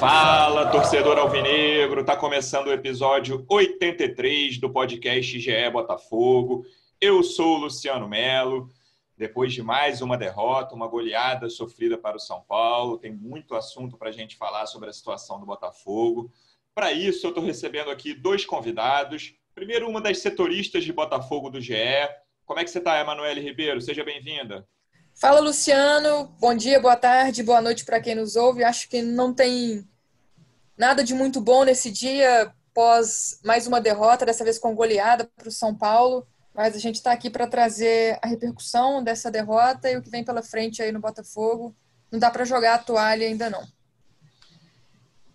Fala, 0.00 0.70
torcedor 0.70 1.18
alvinegro! 1.18 2.02
Tá 2.02 2.16
começando 2.16 2.68
o 2.68 2.72
episódio 2.72 3.44
83 3.46 4.56
do 4.56 4.70
podcast 4.70 5.38
GE 5.38 5.70
Botafogo. 5.70 6.64
Eu 6.98 7.22
sou 7.22 7.56
o 7.56 7.58
Luciano 7.58 8.08
Melo. 8.08 8.70
Depois 9.14 9.52
de 9.52 9.62
mais 9.62 10.00
uma 10.00 10.16
derrota, 10.16 10.74
uma 10.74 10.88
goleada 10.88 11.50
sofrida 11.50 11.98
para 11.98 12.16
o 12.16 12.18
São 12.18 12.40
Paulo, 12.48 12.96
tem 12.96 13.12
muito 13.12 13.54
assunto 13.54 13.98
para 13.98 14.08
a 14.08 14.12
gente 14.12 14.38
falar 14.38 14.64
sobre 14.64 14.88
a 14.88 14.92
situação 14.94 15.38
do 15.38 15.44
Botafogo. 15.44 16.32
Para 16.74 16.90
isso, 16.92 17.26
eu 17.26 17.28
estou 17.28 17.44
recebendo 17.44 17.90
aqui 17.90 18.14
dois 18.14 18.46
convidados. 18.46 19.34
Primeiro, 19.54 19.86
uma 19.86 20.00
das 20.00 20.16
setoristas 20.16 20.82
de 20.82 20.94
Botafogo 20.94 21.50
do 21.50 21.60
GE. 21.60 21.74
Como 22.46 22.58
é 22.58 22.64
que 22.64 22.70
você 22.70 22.78
está, 22.78 22.98
Emanuele 22.98 23.42
Ribeiro? 23.42 23.82
Seja 23.82 24.02
bem-vinda. 24.02 24.66
Fala, 25.14 25.40
Luciano. 25.40 26.34
Bom 26.40 26.54
dia, 26.54 26.80
boa 26.80 26.96
tarde, 26.96 27.42
boa 27.42 27.60
noite 27.60 27.84
para 27.84 28.00
quem 28.00 28.14
nos 28.14 28.36
ouve. 28.36 28.64
Acho 28.64 28.88
que 28.88 29.02
não 29.02 29.34
tem 29.34 29.89
nada 30.80 31.04
de 31.04 31.12
muito 31.12 31.42
bom 31.42 31.62
nesse 31.62 31.90
dia, 31.90 32.50
pós 32.72 33.38
mais 33.44 33.66
uma 33.66 33.82
derrota, 33.82 34.24
dessa 34.24 34.42
vez 34.42 34.58
com 34.58 34.74
goleada 34.74 35.30
para 35.36 35.48
o 35.48 35.52
São 35.52 35.76
Paulo. 35.76 36.26
Mas 36.54 36.74
a 36.74 36.78
gente 36.78 36.94
está 36.94 37.12
aqui 37.12 37.28
para 37.28 37.46
trazer 37.46 38.18
a 38.22 38.26
repercussão 38.26 39.04
dessa 39.04 39.30
derrota 39.30 39.90
e 39.90 39.98
o 39.98 40.02
que 40.02 40.08
vem 40.08 40.24
pela 40.24 40.42
frente 40.42 40.82
aí 40.82 40.90
no 40.90 40.98
Botafogo. 40.98 41.76
Não 42.10 42.18
dá 42.18 42.30
para 42.30 42.46
jogar 42.46 42.74
a 42.74 42.78
toalha 42.78 43.26
ainda 43.26 43.50
não. 43.50 43.62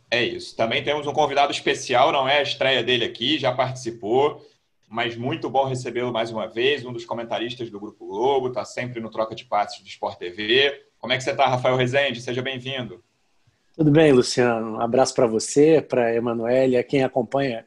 É 0.09 0.23
isso. 0.23 0.55
Também 0.55 0.83
temos 0.83 1.05
um 1.05 1.13
convidado 1.13 1.51
especial, 1.51 2.11
não 2.11 2.27
é 2.27 2.39
a 2.39 2.43
estreia 2.43 2.83
dele 2.83 3.05
aqui, 3.05 3.37
já 3.37 3.53
participou 3.53 4.43
mas 4.87 5.17
muito 5.17 5.49
bom 5.49 5.65
recebê-lo 5.65 6.13
mais 6.13 6.31
uma 6.31 6.47
vez, 6.47 6.85
um 6.85 6.93
dos 6.93 7.05
comentaristas 7.05 7.69
do 7.69 7.79
Grupo 7.79 8.05
Globo, 8.05 8.47
está 8.47 8.63
sempre 8.63 9.01
no 9.01 9.09
Troca 9.09 9.35
de 9.35 9.43
Passos 9.43 9.81
do 9.81 9.87
Sport 9.87 10.17
TV. 10.17 10.85
Como 10.99 11.11
é 11.11 11.17
que 11.17 11.23
você 11.23 11.31
está, 11.31 11.47
Rafael 11.47 11.75
Rezende? 11.75 12.21
Seja 12.21 12.41
bem-vindo. 12.41 13.03
Tudo 13.75 13.91
bem, 13.91 14.13
Luciano. 14.13 14.77
Um 14.77 14.79
abraço 14.79 15.13
para 15.13 15.27
você, 15.27 15.81
para 15.81 16.05
a 16.05 16.15
Emanuele, 16.15 16.77
a 16.77 16.83
quem 16.83 17.03
acompanha 17.03 17.65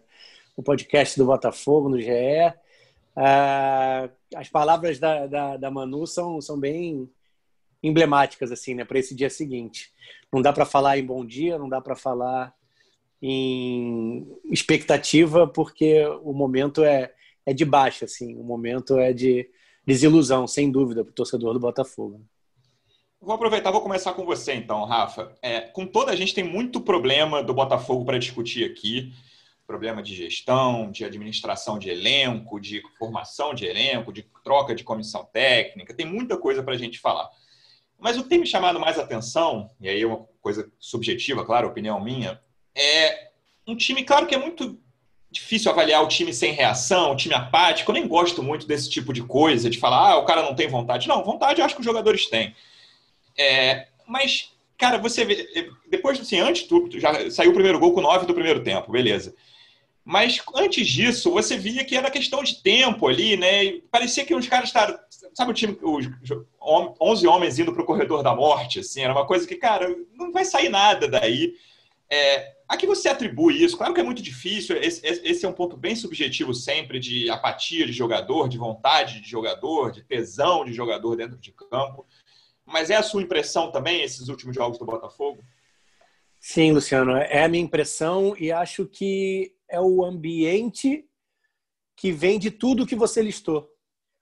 o 0.56 0.62
podcast 0.62 1.18
do 1.18 1.26
Botafogo 1.26 1.90
no 1.90 2.00
GE. 2.00 2.10
Ah, 3.14 4.08
as 4.34 4.48
palavras 4.48 4.98
da, 4.98 5.26
da, 5.26 5.56
da, 5.58 5.70
Manu 5.70 6.06
são, 6.06 6.40
são 6.40 6.58
bem 6.58 7.10
emblemáticas 7.82 8.50
assim, 8.50 8.74
né, 8.74 8.86
para 8.86 8.98
esse 8.98 9.14
dia 9.14 9.28
seguinte. 9.28 9.92
Não 10.32 10.40
dá 10.40 10.50
para 10.50 10.64
falar 10.64 10.96
em 10.96 11.04
bom 11.04 11.26
dia, 11.26 11.58
não 11.58 11.68
dá 11.68 11.78
para 11.78 11.94
falar 11.94 12.54
em 13.20 14.26
expectativa, 14.46 15.46
porque 15.46 16.06
o 16.22 16.32
momento 16.32 16.84
é, 16.84 17.12
é 17.44 17.52
de 17.52 17.66
baixa, 17.66 18.06
assim, 18.06 18.34
o 18.34 18.42
momento 18.42 18.98
é 18.98 19.12
de 19.12 19.46
desilusão, 19.86 20.46
sem 20.46 20.70
dúvida, 20.70 21.04
para 21.04 21.10
o 21.10 21.14
torcedor 21.14 21.52
do 21.52 21.60
Botafogo. 21.60 22.24
Vou 23.20 23.34
aproveitar, 23.34 23.72
vou 23.72 23.80
começar 23.80 24.12
com 24.12 24.24
você 24.24 24.54
então, 24.54 24.84
Rafa. 24.84 25.34
É, 25.42 25.60
com 25.60 25.84
toda 25.84 26.12
a 26.12 26.16
gente 26.16 26.32
tem 26.32 26.44
muito 26.44 26.80
problema 26.80 27.42
do 27.42 27.52
Botafogo 27.52 28.04
para 28.04 28.16
discutir 28.16 28.64
aqui. 28.64 29.12
Problema 29.66 30.02
de 30.02 30.14
gestão, 30.14 30.90
de 30.90 31.04
administração 31.04 31.78
de 31.78 31.90
elenco, 31.90 32.60
de 32.60 32.80
formação 32.96 33.52
de 33.52 33.66
elenco, 33.66 34.12
de 34.12 34.22
troca 34.44 34.74
de 34.74 34.84
comissão 34.84 35.28
técnica, 35.30 35.92
tem 35.92 36.06
muita 36.06 36.38
coisa 36.38 36.62
para 36.62 36.74
a 36.74 36.78
gente 36.78 36.98
falar. 36.98 37.28
Mas 37.98 38.16
o 38.16 38.22
que 38.22 38.28
tem 38.28 38.38
me 38.38 38.46
chamado 38.46 38.78
mais 38.78 38.98
atenção, 38.98 39.68
e 39.80 39.88
aí 39.88 40.00
é 40.00 40.06
uma 40.06 40.24
coisa 40.40 40.70
subjetiva, 40.78 41.44
claro, 41.44 41.68
opinião 41.68 42.00
minha, 42.00 42.40
é 42.74 43.30
um 43.66 43.76
time, 43.76 44.04
claro 44.04 44.26
que 44.26 44.34
é 44.34 44.38
muito 44.38 44.80
difícil 45.30 45.70
avaliar 45.70 46.02
o 46.02 46.08
time 46.08 46.32
sem 46.32 46.52
reação, 46.52 47.12
o 47.12 47.16
time 47.16 47.34
apático. 47.34 47.90
Eu 47.90 47.94
nem 47.94 48.08
gosto 48.08 48.42
muito 48.42 48.66
desse 48.66 48.88
tipo 48.88 49.12
de 49.12 49.22
coisa, 49.22 49.68
de 49.68 49.78
falar, 49.78 50.12
ah, 50.12 50.18
o 50.18 50.24
cara 50.24 50.42
não 50.42 50.54
tem 50.54 50.68
vontade. 50.68 51.08
Não, 51.08 51.24
vontade 51.24 51.60
eu 51.60 51.66
acho 51.66 51.74
que 51.74 51.80
os 51.80 51.86
jogadores 51.86 52.26
têm. 52.26 52.54
É, 53.38 53.86
mas, 54.06 54.52
cara, 54.76 54.98
você 54.98 55.24
vê, 55.24 55.70
depois, 55.88 56.20
assim, 56.20 56.40
antes 56.40 56.64
tudo, 56.64 56.98
já 56.98 57.30
saiu 57.30 57.50
o 57.50 57.54
primeiro 57.54 57.78
gol 57.78 57.92
com 57.92 58.00
nove 58.00 58.26
do 58.26 58.34
primeiro 58.34 58.62
tempo, 58.62 58.90
beleza. 58.90 59.34
Mas 60.04 60.42
antes 60.54 60.88
disso, 60.88 61.30
você 61.30 61.58
via 61.58 61.84
que 61.84 61.94
era 61.94 62.10
questão 62.10 62.42
de 62.42 62.62
tempo 62.62 63.06
ali, 63.06 63.36
né? 63.36 63.64
E 63.64 63.82
parecia 63.90 64.24
que 64.24 64.34
os 64.34 64.48
caras 64.48 64.70
estavam. 64.70 64.98
Sabe 65.34 65.50
o 65.50 65.54
time, 65.54 65.78
os 65.82 66.08
11 66.98 67.26
homens 67.26 67.58
indo 67.58 67.74
para 67.74 67.82
o 67.82 67.86
corredor 67.86 68.22
da 68.22 68.34
morte, 68.34 68.80
assim, 68.80 69.02
era 69.02 69.12
uma 69.12 69.26
coisa 69.26 69.46
que, 69.46 69.54
cara, 69.54 69.94
não 70.14 70.32
vai 70.32 70.46
sair 70.46 70.70
nada 70.70 71.06
daí. 71.06 71.52
É, 72.10 72.54
a 72.66 72.76
que 72.76 72.86
você 72.86 73.08
atribui 73.08 73.62
isso? 73.62 73.76
Claro 73.76 73.92
que 73.92 74.00
é 74.00 74.04
muito 74.04 74.22
difícil, 74.22 74.76
esse, 74.76 75.06
esse, 75.06 75.44
é 75.44 75.48
um 75.48 75.52
ponto 75.52 75.76
bem 75.76 75.94
subjetivo 75.94 76.54
sempre 76.54 76.98
de 76.98 77.28
apatia 77.28 77.84
de 77.84 77.92
jogador, 77.92 78.48
de 78.48 78.56
vontade 78.56 79.20
de 79.20 79.28
jogador, 79.28 79.92
de 79.92 80.02
tesão 80.02 80.64
de 80.64 80.72
jogador 80.72 81.16
dentro 81.16 81.36
de 81.36 81.52
campo. 81.52 82.06
Mas 82.68 82.90
é 82.90 82.96
a 82.96 83.02
sua 83.02 83.22
impressão 83.22 83.72
também, 83.72 84.02
esses 84.02 84.28
últimos 84.28 84.54
jogos 84.54 84.78
do 84.78 84.84
Botafogo? 84.84 85.42
Sim, 86.38 86.72
Luciano, 86.72 87.16
é 87.16 87.42
a 87.42 87.48
minha 87.48 87.64
impressão 87.64 88.36
e 88.38 88.52
acho 88.52 88.86
que 88.86 89.54
é 89.68 89.80
o 89.80 90.04
ambiente 90.04 91.08
que 91.96 92.12
vem 92.12 92.38
de 92.38 92.50
tudo 92.50 92.86
que 92.86 92.94
você 92.94 93.22
listou. 93.22 93.68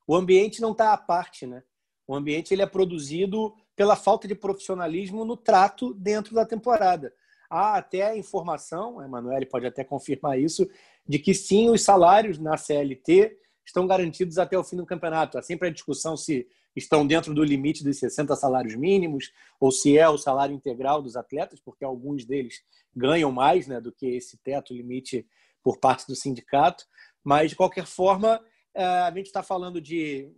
O 0.07 0.15
ambiente 0.15 0.63
não 0.63 0.71
está 0.71 0.93
à 0.93 0.97
parte, 0.97 1.47
né? 1.47 1.63
O 2.07 2.15
ambiente 2.15 2.55
ele 2.55 2.63
é 2.63 2.67
produzido 2.67 3.53
pela 3.75 3.97
falta 3.97 4.29
de 4.29 4.35
profissionalismo 4.35 5.25
no 5.25 5.37
trato 5.37 5.93
dentro 5.93 6.33
da 6.33 6.47
temporada. 6.47 7.13
Há 7.51 7.77
até 7.77 8.03
a 8.03 8.17
informação, 8.17 9.01
a 9.01 9.05
Emanuele 9.05 9.45
pode 9.45 9.67
até 9.67 9.83
confirmar 9.83 10.39
isso, 10.39 10.69
de 11.07 11.19
que 11.19 11.35
sim, 11.35 11.69
os 11.69 11.83
salários 11.83 12.39
na 12.39 12.57
CLT 12.57 13.37
estão 13.65 13.87
garantidos 13.87 14.39
até 14.39 14.57
o 14.57 14.65
fim 14.65 14.77
do 14.77 14.87
campeonato. 14.87 15.37
Há 15.37 15.43
sempre 15.43 15.69
a 15.69 15.73
discussão 15.73 16.17
se 16.17 16.47
estão 16.77 17.07
dentro 17.07 17.33
do 17.33 17.43
limite 17.43 17.83
dos 17.83 17.99
60 17.99 18.37
salários 18.37 18.77
mínimos 18.77 19.33
ou 19.59 19.73
se 19.73 19.97
é 19.97 20.09
o 20.09 20.19
salário 20.19 20.55
integral 20.55 21.01
dos 21.01 21.17
atletas, 21.17 21.59
porque 21.59 21.85
alguns 21.85 22.25
deles 22.25 22.63
ganham 22.95 23.33
mais 23.33 23.67
né, 23.67 23.81
do 23.81 23.91
que 23.91 24.07
esse 24.07 24.37
teto 24.37 24.75
limite 24.75 25.27
por 25.63 25.79
parte 25.79 26.07
do 26.07 26.15
sindicato. 26.15 26.85
Mas, 27.25 27.51
de 27.51 27.57
qualquer 27.57 27.87
forma, 27.87 28.41
eh, 28.75 28.85
a 28.85 29.11
gente 29.11 29.27
está 29.27 29.43
falando 29.43 29.81
de 29.81 30.31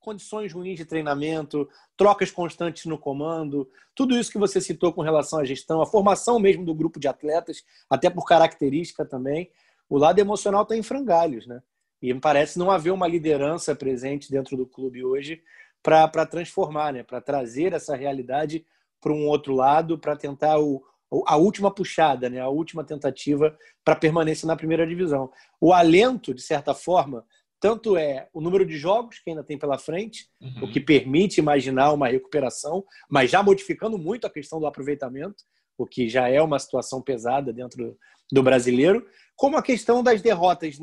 condições 0.00 0.52
ruins 0.52 0.76
de 0.76 0.84
treinamento, 0.84 1.66
trocas 1.96 2.30
constantes 2.30 2.84
no 2.84 2.98
comando, 2.98 3.66
tudo 3.94 4.18
isso 4.18 4.30
que 4.30 4.36
você 4.36 4.60
citou 4.60 4.92
com 4.92 5.00
relação 5.00 5.38
à 5.38 5.44
gestão, 5.44 5.80
a 5.80 5.86
formação 5.86 6.38
mesmo 6.38 6.62
do 6.64 6.74
grupo 6.74 7.00
de 7.00 7.08
atletas, 7.08 7.64
até 7.88 8.10
por 8.10 8.26
característica 8.26 9.06
também, 9.06 9.50
o 9.88 9.96
lado 9.96 10.18
emocional 10.18 10.62
está 10.62 10.76
em 10.76 10.82
frangalhos, 10.82 11.46
né? 11.46 11.62
E 12.02 12.12
me 12.12 12.20
parece 12.20 12.58
não 12.58 12.70
haver 12.70 12.90
uma 12.90 13.08
liderança 13.08 13.74
presente 13.74 14.30
dentro 14.30 14.58
do 14.58 14.66
clube 14.66 15.02
hoje 15.02 15.42
para 15.84 16.24
transformar, 16.24 16.94
né? 16.94 17.02
Para 17.02 17.20
trazer 17.20 17.74
essa 17.74 17.94
realidade 17.94 18.64
para 19.00 19.12
um 19.12 19.26
outro 19.26 19.54
lado, 19.54 19.98
para 19.98 20.16
tentar 20.16 20.58
o, 20.58 20.82
a 21.26 21.36
última 21.36 21.70
puxada, 21.70 22.30
né? 22.30 22.40
A 22.40 22.48
última 22.48 22.82
tentativa 22.82 23.54
para 23.84 23.94
permanência 23.94 24.46
na 24.46 24.56
primeira 24.56 24.86
divisão. 24.86 25.30
O 25.60 25.74
alento, 25.74 26.32
de 26.32 26.40
certa 26.40 26.72
forma, 26.72 27.22
tanto 27.60 27.98
é 27.98 28.28
o 28.32 28.40
número 28.40 28.64
de 28.64 28.78
jogos 28.78 29.18
que 29.18 29.28
ainda 29.28 29.44
tem 29.44 29.58
pela 29.58 29.78
frente, 29.78 30.26
uhum. 30.40 30.64
o 30.64 30.72
que 30.72 30.80
permite 30.80 31.38
imaginar 31.38 31.92
uma 31.92 32.08
recuperação, 32.08 32.82
mas 33.08 33.30
já 33.30 33.42
modificando 33.42 33.98
muito 33.98 34.26
a 34.26 34.30
questão 34.30 34.58
do 34.58 34.66
aproveitamento, 34.66 35.44
o 35.76 35.86
que 35.86 36.08
já 36.08 36.28
é 36.28 36.40
uma 36.40 36.58
situação 36.58 37.02
pesada 37.02 37.52
dentro 37.52 37.98
do 38.32 38.42
brasileiro, 38.42 39.06
como 39.36 39.58
a 39.58 39.62
questão 39.62 40.02
das 40.02 40.22
derrotas 40.22 40.78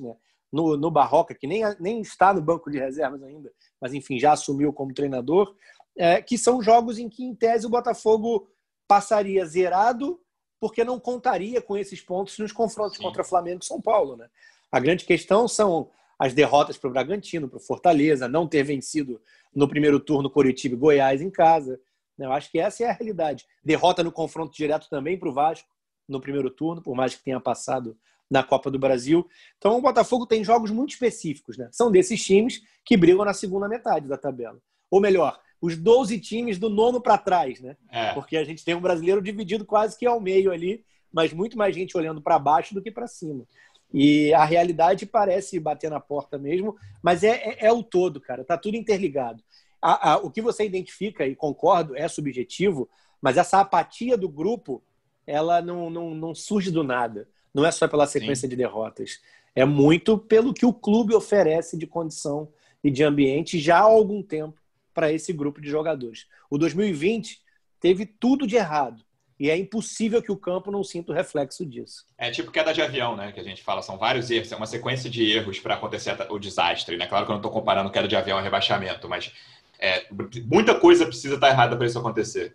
né? 0.00 0.16
No, 0.54 0.76
no 0.76 0.88
Barroca, 0.88 1.34
que 1.34 1.48
nem, 1.48 1.62
nem 1.80 2.00
está 2.00 2.32
no 2.32 2.40
banco 2.40 2.70
de 2.70 2.78
reservas 2.78 3.20
ainda, 3.24 3.52
mas 3.80 3.92
enfim, 3.92 4.20
já 4.20 4.32
assumiu 4.32 4.72
como 4.72 4.94
treinador, 4.94 5.52
é, 5.96 6.22
que 6.22 6.38
são 6.38 6.62
jogos 6.62 6.96
em 6.96 7.08
que, 7.08 7.24
em 7.24 7.34
tese, 7.34 7.66
o 7.66 7.70
Botafogo 7.70 8.48
passaria 8.86 9.44
zerado 9.44 10.20
porque 10.60 10.84
não 10.84 11.00
contaria 11.00 11.60
com 11.60 11.76
esses 11.76 12.00
pontos 12.00 12.38
nos 12.38 12.52
confrontos 12.52 12.96
Sim. 12.96 13.02
contra 13.02 13.24
Flamengo 13.24 13.60
e 13.62 13.66
São 13.66 13.80
Paulo. 13.80 14.16
Né? 14.16 14.28
A 14.70 14.78
grande 14.78 15.04
questão 15.04 15.48
são 15.48 15.90
as 16.16 16.32
derrotas 16.32 16.78
para 16.78 16.88
o 16.88 16.92
Bragantino, 16.92 17.48
para 17.48 17.56
o 17.56 17.60
Fortaleza, 17.60 18.28
não 18.28 18.46
ter 18.46 18.62
vencido 18.62 19.20
no 19.52 19.68
primeiro 19.68 19.98
turno 19.98 20.30
Curitiba 20.30 20.76
e 20.76 20.78
Goiás 20.78 21.20
em 21.20 21.30
casa. 21.30 21.80
Eu 22.16 22.30
acho 22.32 22.48
que 22.48 22.60
essa 22.60 22.84
é 22.84 22.90
a 22.90 22.92
realidade. 22.92 23.44
Derrota 23.64 24.04
no 24.04 24.12
confronto 24.12 24.54
direto 24.54 24.88
também 24.88 25.18
para 25.18 25.28
o 25.28 25.32
Vasco 25.32 25.68
no 26.08 26.20
primeiro 26.20 26.48
turno, 26.48 26.80
por 26.80 26.94
mais 26.94 27.14
que 27.16 27.24
tenha 27.24 27.40
passado 27.40 27.98
na 28.30 28.42
Copa 28.42 28.70
do 28.70 28.78
Brasil. 28.78 29.26
Então 29.58 29.76
o 29.76 29.82
Botafogo 29.82 30.26
tem 30.26 30.42
jogos 30.42 30.70
muito 30.70 30.90
específicos, 30.90 31.56
né? 31.56 31.68
São 31.72 31.90
desses 31.90 32.22
times 32.22 32.62
que 32.84 32.96
brigam 32.96 33.24
na 33.24 33.34
segunda 33.34 33.68
metade 33.68 34.08
da 34.08 34.16
tabela. 34.16 34.58
Ou 34.90 35.00
melhor, 35.00 35.38
os 35.60 35.76
12 35.76 36.18
times 36.20 36.58
do 36.58 36.68
nono 36.68 37.00
para 37.00 37.18
trás, 37.18 37.60
né? 37.60 37.76
É. 37.90 38.12
Porque 38.12 38.36
a 38.36 38.44
gente 38.44 38.64
tem 38.64 38.74
um 38.74 38.80
brasileiro 38.80 39.22
dividido 39.22 39.64
quase 39.64 39.98
que 39.98 40.06
ao 40.06 40.20
meio 40.20 40.50
ali 40.50 40.84
mas 41.14 41.32
muito 41.32 41.56
mais 41.56 41.72
gente 41.72 41.96
olhando 41.96 42.20
para 42.20 42.40
baixo 42.40 42.74
do 42.74 42.82
que 42.82 42.90
para 42.90 43.06
cima. 43.06 43.46
E 43.92 44.34
a 44.34 44.44
realidade 44.44 45.06
parece 45.06 45.60
bater 45.60 45.88
na 45.88 46.00
porta 46.00 46.36
mesmo, 46.36 46.76
mas 47.00 47.22
é, 47.22 47.36
é, 47.36 47.66
é 47.66 47.72
o 47.72 47.84
todo, 47.84 48.20
cara. 48.20 48.42
Tá 48.44 48.58
tudo 48.58 48.76
interligado. 48.76 49.40
A, 49.80 50.14
a, 50.14 50.16
o 50.16 50.28
que 50.28 50.42
você 50.42 50.64
identifica, 50.64 51.24
e 51.24 51.36
concordo, 51.36 51.96
é 51.96 52.08
subjetivo, 52.08 52.90
mas 53.22 53.36
essa 53.36 53.60
apatia 53.60 54.16
do 54.16 54.28
grupo, 54.28 54.82
ela 55.24 55.62
não, 55.62 55.88
não, 55.88 56.12
não 56.12 56.34
surge 56.34 56.72
do 56.72 56.82
nada. 56.82 57.28
Não 57.54 57.64
é 57.64 57.70
só 57.70 57.86
pela 57.86 58.06
sequência 58.06 58.42
Sim. 58.42 58.48
de 58.48 58.56
derrotas. 58.56 59.20
É 59.54 59.64
muito 59.64 60.18
pelo 60.18 60.52
que 60.52 60.66
o 60.66 60.72
clube 60.72 61.14
oferece 61.14 61.78
de 61.78 61.86
condição 61.86 62.48
e 62.82 62.90
de 62.90 63.04
ambiente 63.04 63.58
já 63.58 63.78
há 63.78 63.82
algum 63.82 64.22
tempo 64.22 64.60
para 64.92 65.12
esse 65.12 65.32
grupo 65.32 65.60
de 65.60 65.70
jogadores. 65.70 66.26
O 66.50 66.58
2020 66.58 67.40
teve 67.80 68.04
tudo 68.04 68.46
de 68.46 68.56
errado. 68.56 69.04
E 69.38 69.50
é 69.50 69.56
impossível 69.56 70.22
que 70.22 70.30
o 70.30 70.36
campo 70.36 70.70
não 70.70 70.84
sinta 70.84 71.10
o 71.10 71.14
reflexo 71.14 71.66
disso. 71.66 72.06
É 72.16 72.30
tipo 72.30 72.52
queda 72.52 72.72
de 72.72 72.80
avião, 72.80 73.16
né? 73.16 73.32
Que 73.32 73.40
a 73.40 73.42
gente 73.42 73.62
fala, 73.62 73.82
são 73.82 73.98
vários 73.98 74.30
erros, 74.30 74.52
é 74.52 74.56
uma 74.56 74.66
sequência 74.66 75.10
de 75.10 75.28
erros 75.28 75.58
para 75.58 75.74
acontecer 75.74 76.16
o 76.30 76.38
desastre, 76.38 76.96
né? 76.96 77.06
Claro 77.06 77.24
que 77.26 77.32
eu 77.32 77.34
não 77.34 77.40
estou 77.40 77.50
comparando 77.50 77.90
queda 77.90 78.06
de 78.06 78.14
avião 78.14 78.38
a 78.38 78.40
rebaixamento, 78.40 79.08
mas 79.08 79.32
é, 79.78 80.06
muita 80.46 80.74
coisa 80.74 81.04
precisa 81.04 81.34
estar 81.34 81.48
tá 81.48 81.52
errada 81.52 81.76
para 81.76 81.86
isso 81.86 81.98
acontecer. 81.98 82.54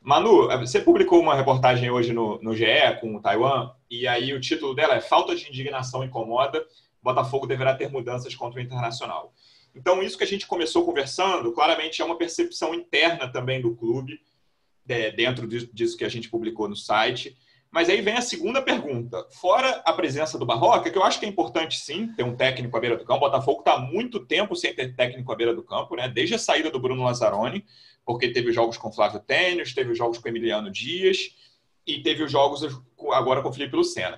Manu, 0.00 0.48
você 0.60 0.80
publicou 0.80 1.20
uma 1.20 1.34
reportagem 1.34 1.90
hoje 1.90 2.12
no, 2.12 2.40
no 2.40 2.54
GE 2.54 2.64
com 3.00 3.16
o 3.16 3.20
Taiwan, 3.20 3.70
e 3.90 4.06
aí 4.06 4.32
o 4.32 4.40
título 4.40 4.74
dela 4.74 4.94
é 4.94 5.00
Falta 5.00 5.34
de 5.34 5.48
indignação 5.48 6.04
incomoda, 6.04 6.64
Botafogo 7.02 7.46
deverá 7.46 7.74
ter 7.74 7.90
mudanças 7.90 8.34
contra 8.34 8.60
o 8.60 8.62
Internacional. 8.62 9.32
Então, 9.74 10.02
isso 10.02 10.18
que 10.18 10.24
a 10.24 10.26
gente 10.26 10.46
começou 10.46 10.84
conversando, 10.84 11.52
claramente 11.52 12.02
é 12.02 12.04
uma 12.04 12.18
percepção 12.18 12.74
interna 12.74 13.30
também 13.30 13.60
do 13.60 13.74
clube, 13.76 14.20
é, 14.88 15.10
dentro 15.10 15.46
disso 15.46 15.96
que 15.96 16.04
a 16.04 16.08
gente 16.08 16.30
publicou 16.30 16.68
no 16.68 16.76
site. 16.76 17.36
Mas 17.70 17.90
aí 17.90 18.00
vem 18.00 18.14
a 18.14 18.22
segunda 18.22 18.62
pergunta. 18.62 19.26
Fora 19.30 19.82
a 19.84 19.92
presença 19.92 20.38
do 20.38 20.46
Barroca, 20.46 20.90
que 20.90 20.96
eu 20.96 21.04
acho 21.04 21.20
que 21.20 21.26
é 21.26 21.28
importante 21.28 21.78
sim 21.78 22.08
ter 22.14 22.22
um 22.22 22.34
técnico 22.34 22.74
à 22.76 22.80
beira 22.80 22.96
do 22.96 23.04
campo. 23.04 23.18
O 23.18 23.28
Botafogo 23.28 23.58
está 23.60 23.74
há 23.74 23.78
muito 23.78 24.24
tempo 24.24 24.56
sem 24.56 24.74
ter 24.74 24.96
técnico 24.96 25.30
à 25.30 25.36
beira 25.36 25.54
do 25.54 25.62
campo, 25.62 25.94
né? 25.94 26.08
desde 26.08 26.34
a 26.34 26.38
saída 26.38 26.70
do 26.70 26.80
Bruno 26.80 27.04
Lazzaroni, 27.04 27.64
porque 28.08 28.32
teve 28.32 28.54
jogos 28.54 28.78
com 28.78 28.90
Flávio 28.90 29.20
Tênis, 29.20 29.74
teve 29.74 29.94
jogos 29.94 30.16
com 30.16 30.26
Emiliano 30.26 30.70
Dias 30.70 31.36
e 31.86 32.02
teve 32.02 32.22
os 32.22 32.32
jogos 32.32 32.62
agora 33.12 33.42
com 33.42 33.52
Felipe 33.52 33.76
Lucena. 33.76 34.16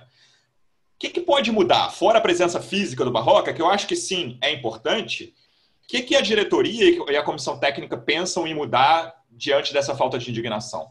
O 0.95 0.97
que, 0.97 1.09
que 1.09 1.19
pode 1.19 1.51
mudar? 1.51 1.89
Fora 1.89 2.19
a 2.19 2.21
presença 2.21 2.61
física 2.61 3.03
do 3.03 3.11
Barroca, 3.11 3.53
que 3.53 3.61
eu 3.61 3.69
acho 3.69 3.85
que 3.87 3.97
sim 3.97 4.37
é 4.41 4.49
importante, 4.49 5.35
o 5.83 5.87
que, 5.89 6.03
que 6.03 6.15
a 6.15 6.21
diretoria 6.21 7.03
e 7.11 7.17
a 7.17 7.21
comissão 7.21 7.59
técnica 7.59 7.97
pensam 7.97 8.47
em 8.47 8.55
mudar 8.55 9.13
diante 9.29 9.73
dessa 9.73 9.93
falta 9.93 10.17
de 10.17 10.31
indignação? 10.31 10.89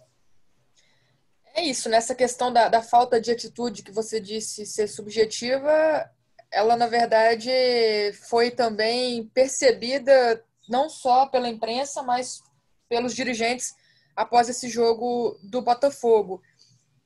É 1.54 1.62
isso, 1.62 1.88
nessa 1.88 2.14
questão 2.14 2.52
da, 2.52 2.68
da 2.68 2.82
falta 2.82 3.18
de 3.18 3.30
atitude 3.30 3.82
que 3.82 3.92
você 3.92 4.20
disse 4.20 4.66
ser 4.66 4.88
subjetiva, 4.88 6.06
ela 6.52 6.76
na 6.76 6.86
verdade 6.86 7.50
foi 8.28 8.50
também 8.50 9.24
percebida 9.32 10.44
não 10.68 10.90
só 10.90 11.24
pela 11.24 11.48
imprensa, 11.48 12.02
mas 12.02 12.42
pelos 12.90 13.14
dirigentes 13.14 13.74
após 14.16 14.48
esse 14.48 14.68
jogo 14.68 15.38
do 15.42 15.62
Botafogo. 15.62 16.42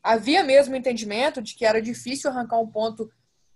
Havia 0.02 0.42
mesmo 0.42 0.74
entendimento 0.74 1.42
de 1.42 1.54
que 1.54 1.64
era 1.64 1.80
difícil 1.80 2.30
arrancar 2.30 2.58
um 2.58 2.66
ponto 2.66 3.12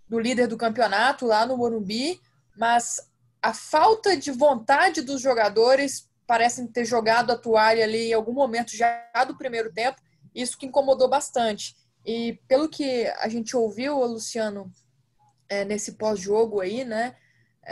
do 0.07 0.19
líder 0.19 0.47
do 0.47 0.57
campeonato 0.57 1.25
lá 1.25 1.45
no 1.45 1.57
Morumbi, 1.57 2.21
mas 2.55 3.01
a 3.41 3.53
falta 3.53 4.15
de 4.15 4.31
vontade 4.31 5.01
dos 5.01 5.21
jogadores 5.21 6.07
parecem 6.27 6.67
ter 6.67 6.85
jogado 6.85 7.31
a 7.31 7.37
toalha 7.37 7.83
ali 7.83 8.09
em 8.09 8.13
algum 8.13 8.33
momento 8.33 8.75
já 8.75 9.03
do 9.27 9.35
primeiro 9.35 9.73
tempo, 9.73 9.99
isso 10.33 10.57
que 10.57 10.67
incomodou 10.67 11.09
bastante. 11.09 11.75
E 12.05 12.39
pelo 12.47 12.69
que 12.69 13.07
a 13.17 13.27
gente 13.27 13.57
ouviu, 13.57 13.99
Luciano, 14.05 14.71
é, 15.47 15.65
nesse 15.65 15.93
pós-jogo 15.93 16.61
aí, 16.61 16.85
né? 16.85 17.15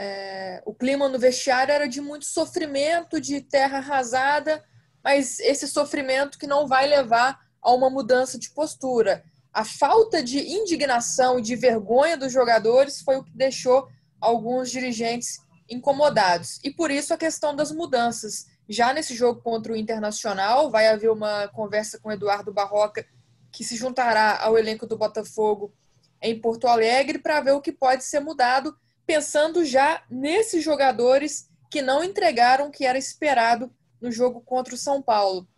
É, 0.00 0.62
o 0.64 0.72
clima 0.72 1.08
no 1.08 1.18
vestiário 1.18 1.72
era 1.72 1.88
de 1.88 2.00
muito 2.00 2.24
sofrimento, 2.24 3.20
de 3.20 3.40
terra 3.40 3.78
arrasada, 3.78 4.64
mas 5.02 5.40
esse 5.40 5.66
sofrimento 5.66 6.38
que 6.38 6.46
não 6.46 6.68
vai 6.68 6.86
levar 6.86 7.40
a 7.60 7.72
uma 7.72 7.90
mudança 7.90 8.38
de 8.38 8.48
postura. 8.50 9.24
A 9.52 9.64
falta 9.64 10.22
de 10.22 10.38
indignação 10.38 11.40
e 11.40 11.42
de 11.42 11.56
vergonha 11.56 12.16
dos 12.16 12.32
jogadores 12.32 13.00
foi 13.00 13.16
o 13.16 13.24
que 13.24 13.36
deixou 13.36 13.88
alguns 14.20 14.70
dirigentes 14.70 15.40
incomodados. 15.68 16.60
E 16.62 16.70
por 16.70 16.92
isso 16.92 17.12
a 17.12 17.18
questão 17.18 17.56
das 17.56 17.72
mudanças. 17.72 18.46
Já 18.68 18.92
nesse 18.92 19.16
jogo 19.16 19.42
contra 19.42 19.72
o 19.72 19.76
Internacional, 19.76 20.70
vai 20.70 20.86
haver 20.86 21.10
uma 21.10 21.48
conversa 21.48 21.98
com 21.98 22.12
Eduardo 22.12 22.52
Barroca, 22.52 23.04
que 23.50 23.64
se 23.64 23.74
juntará 23.74 24.38
ao 24.40 24.56
elenco 24.56 24.86
do 24.86 24.96
Botafogo 24.96 25.74
em 26.22 26.40
Porto 26.40 26.68
Alegre, 26.68 27.18
para 27.18 27.40
ver 27.40 27.52
o 27.52 27.60
que 27.60 27.72
pode 27.72 28.04
ser 28.04 28.20
mudado, 28.20 28.76
pensando 29.08 29.64
já 29.64 30.02
nesses 30.10 30.62
jogadores 30.62 31.48
que 31.70 31.80
não 31.80 32.04
entregaram 32.04 32.68
o 32.68 32.70
que 32.70 32.84
era 32.84 32.98
esperado 32.98 33.74
no 34.02 34.12
jogo 34.12 34.42
contra 34.42 34.74
o 34.74 34.78
São 34.78 35.00
Paulo. 35.00 35.48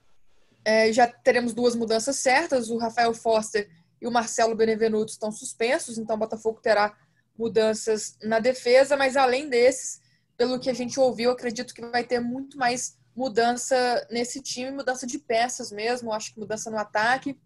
É, 0.65 0.93
já 0.93 1.09
teremos 1.09 1.53
duas 1.53 1.75
mudanças 1.75 2.15
certas: 2.15 2.71
o 2.71 2.79
Rafael 2.79 3.13
Foster 3.13 3.69
e 4.01 4.07
o 4.07 4.11
Marcelo 4.11 4.55
Benevenuto 4.55 5.11
estão 5.11 5.33
suspensos, 5.33 5.99
então 5.99 6.15
o 6.15 6.19
Botafogo 6.19 6.61
terá 6.63 6.97
mudanças 7.37 8.17
na 8.23 8.39
defesa, 8.39 8.97
mas 8.97 9.17
além 9.17 9.49
desses, 9.49 10.01
pelo 10.37 10.61
que 10.61 10.71
a 10.71 10.75
gente 10.75 11.01
ouviu, 11.01 11.33
acredito 11.33 11.75
que 11.75 11.85
vai 11.85 12.05
ter 12.05 12.21
muito 12.21 12.57
mais 12.57 12.99
mudança 13.17 14.07
nesse 14.11 14.41
time, 14.41 14.71
mudança 14.71 15.07
de 15.09 15.19
peças 15.19 15.73
mesmo, 15.73 16.13
acho 16.13 16.33
que 16.33 16.39
mudança 16.39 16.71
no 16.71 16.79
ataque, 16.79 17.37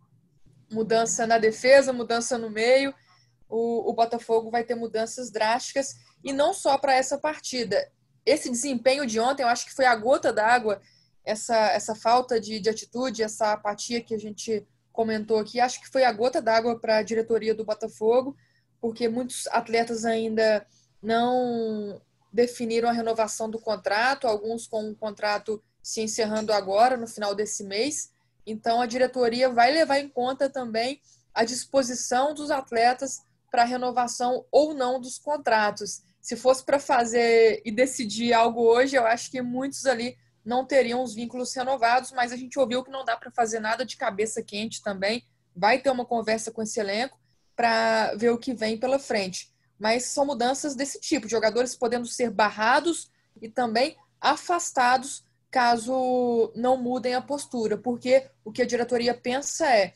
mudança 0.70 1.26
na 1.26 1.38
defesa, 1.38 1.94
mudança 1.94 2.36
no 2.36 2.50
meio. 2.50 2.94
O, 3.48 3.90
o 3.90 3.92
Botafogo 3.92 4.50
vai 4.50 4.64
ter 4.64 4.74
mudanças 4.74 5.30
drásticas 5.30 5.94
e 6.22 6.32
não 6.32 6.52
só 6.54 6.78
para 6.78 6.94
essa 6.94 7.18
partida. 7.18 7.90
Esse 8.24 8.50
desempenho 8.50 9.06
de 9.06 9.20
ontem, 9.20 9.42
eu 9.42 9.48
acho 9.48 9.66
que 9.66 9.74
foi 9.74 9.84
a 9.84 9.94
gota 9.94 10.32
d'água, 10.32 10.80
essa, 11.24 11.56
essa 11.72 11.94
falta 11.94 12.40
de, 12.40 12.58
de 12.58 12.70
atitude, 12.70 13.22
essa 13.22 13.52
apatia 13.52 14.00
que 14.00 14.14
a 14.14 14.18
gente 14.18 14.66
comentou 14.92 15.38
aqui, 15.38 15.60
acho 15.60 15.80
que 15.80 15.88
foi 15.88 16.04
a 16.04 16.12
gota 16.12 16.40
d'água 16.40 16.78
para 16.78 16.98
a 16.98 17.02
diretoria 17.02 17.54
do 17.54 17.64
Botafogo 17.64 18.36
porque 18.84 19.08
muitos 19.08 19.46
atletas 19.46 20.04
ainda 20.04 20.66
não 21.02 22.02
definiram 22.30 22.86
a 22.86 22.92
renovação 22.92 23.48
do 23.48 23.58
contrato, 23.58 24.26
alguns 24.26 24.66
com 24.66 24.90
o 24.90 24.94
contrato 24.94 25.64
se 25.82 26.02
encerrando 26.02 26.52
agora, 26.52 26.94
no 26.94 27.06
final 27.06 27.34
desse 27.34 27.64
mês. 27.64 28.12
Então, 28.46 28.82
a 28.82 28.86
diretoria 28.86 29.48
vai 29.48 29.72
levar 29.72 30.00
em 30.00 30.08
conta 30.10 30.50
também 30.50 31.00
a 31.32 31.46
disposição 31.46 32.34
dos 32.34 32.50
atletas 32.50 33.22
para 33.54 33.62
renovação 33.62 34.44
ou 34.50 34.74
não 34.74 35.00
dos 35.00 35.16
contratos. 35.16 36.02
Se 36.20 36.34
fosse 36.34 36.64
para 36.64 36.80
fazer 36.80 37.62
e 37.64 37.70
decidir 37.70 38.32
algo 38.32 38.60
hoje, 38.60 38.96
eu 38.96 39.06
acho 39.06 39.30
que 39.30 39.40
muitos 39.40 39.86
ali 39.86 40.16
não 40.44 40.66
teriam 40.66 41.00
os 41.04 41.14
vínculos 41.14 41.54
renovados, 41.54 42.10
mas 42.10 42.32
a 42.32 42.36
gente 42.36 42.58
ouviu 42.58 42.82
que 42.82 42.90
não 42.90 43.04
dá 43.04 43.16
para 43.16 43.30
fazer 43.30 43.60
nada 43.60 43.86
de 43.86 43.96
cabeça 43.96 44.42
quente 44.42 44.82
também. 44.82 45.22
Vai 45.54 45.78
ter 45.78 45.88
uma 45.90 46.04
conversa 46.04 46.50
com 46.50 46.62
esse 46.62 46.80
elenco 46.80 47.16
para 47.54 48.16
ver 48.16 48.30
o 48.30 48.38
que 48.38 48.52
vem 48.52 48.76
pela 48.76 48.98
frente. 48.98 49.54
Mas 49.78 50.06
são 50.06 50.26
mudanças 50.26 50.74
desse 50.74 50.98
tipo, 50.98 51.28
jogadores 51.28 51.76
podendo 51.76 52.08
ser 52.08 52.30
barrados 52.30 53.08
e 53.40 53.48
também 53.48 53.96
afastados 54.20 55.24
caso 55.48 56.52
não 56.56 56.76
mudem 56.76 57.14
a 57.14 57.22
postura, 57.22 57.78
porque 57.78 58.28
o 58.44 58.50
que 58.50 58.62
a 58.62 58.66
diretoria 58.66 59.14
pensa 59.14 59.64
é 59.64 59.92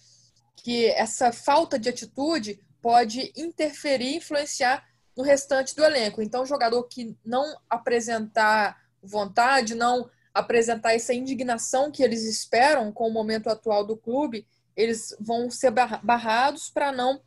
que 0.55 0.87
essa 0.91 1.33
falta 1.33 1.77
de 1.77 1.89
atitude 1.89 2.61
pode 2.81 3.33
interferir, 3.37 4.17
influenciar 4.17 4.87
no 5.17 5.23
restante 5.23 5.75
do 5.75 5.85
elenco. 5.85 6.23
Então, 6.23 6.47
jogador 6.47 6.85
que 6.85 7.17
não 7.25 7.57
apresentar 7.69 8.81
vontade, 9.03 9.75
não 9.75 10.09
apresentar 10.33 10.95
essa 10.95 11.13
indignação 11.13 11.91
que 11.91 12.03
eles 12.03 12.25
esperam 12.25 12.93
com 12.93 13.09
o 13.09 13.13
momento 13.13 13.49
atual 13.49 13.85
do 13.85 13.97
clube, 13.97 14.47
eles 14.77 15.17
vão 15.19 15.51
ser 15.51 15.73
barrados 16.03 16.71
para 16.71 16.93
não 16.93 17.21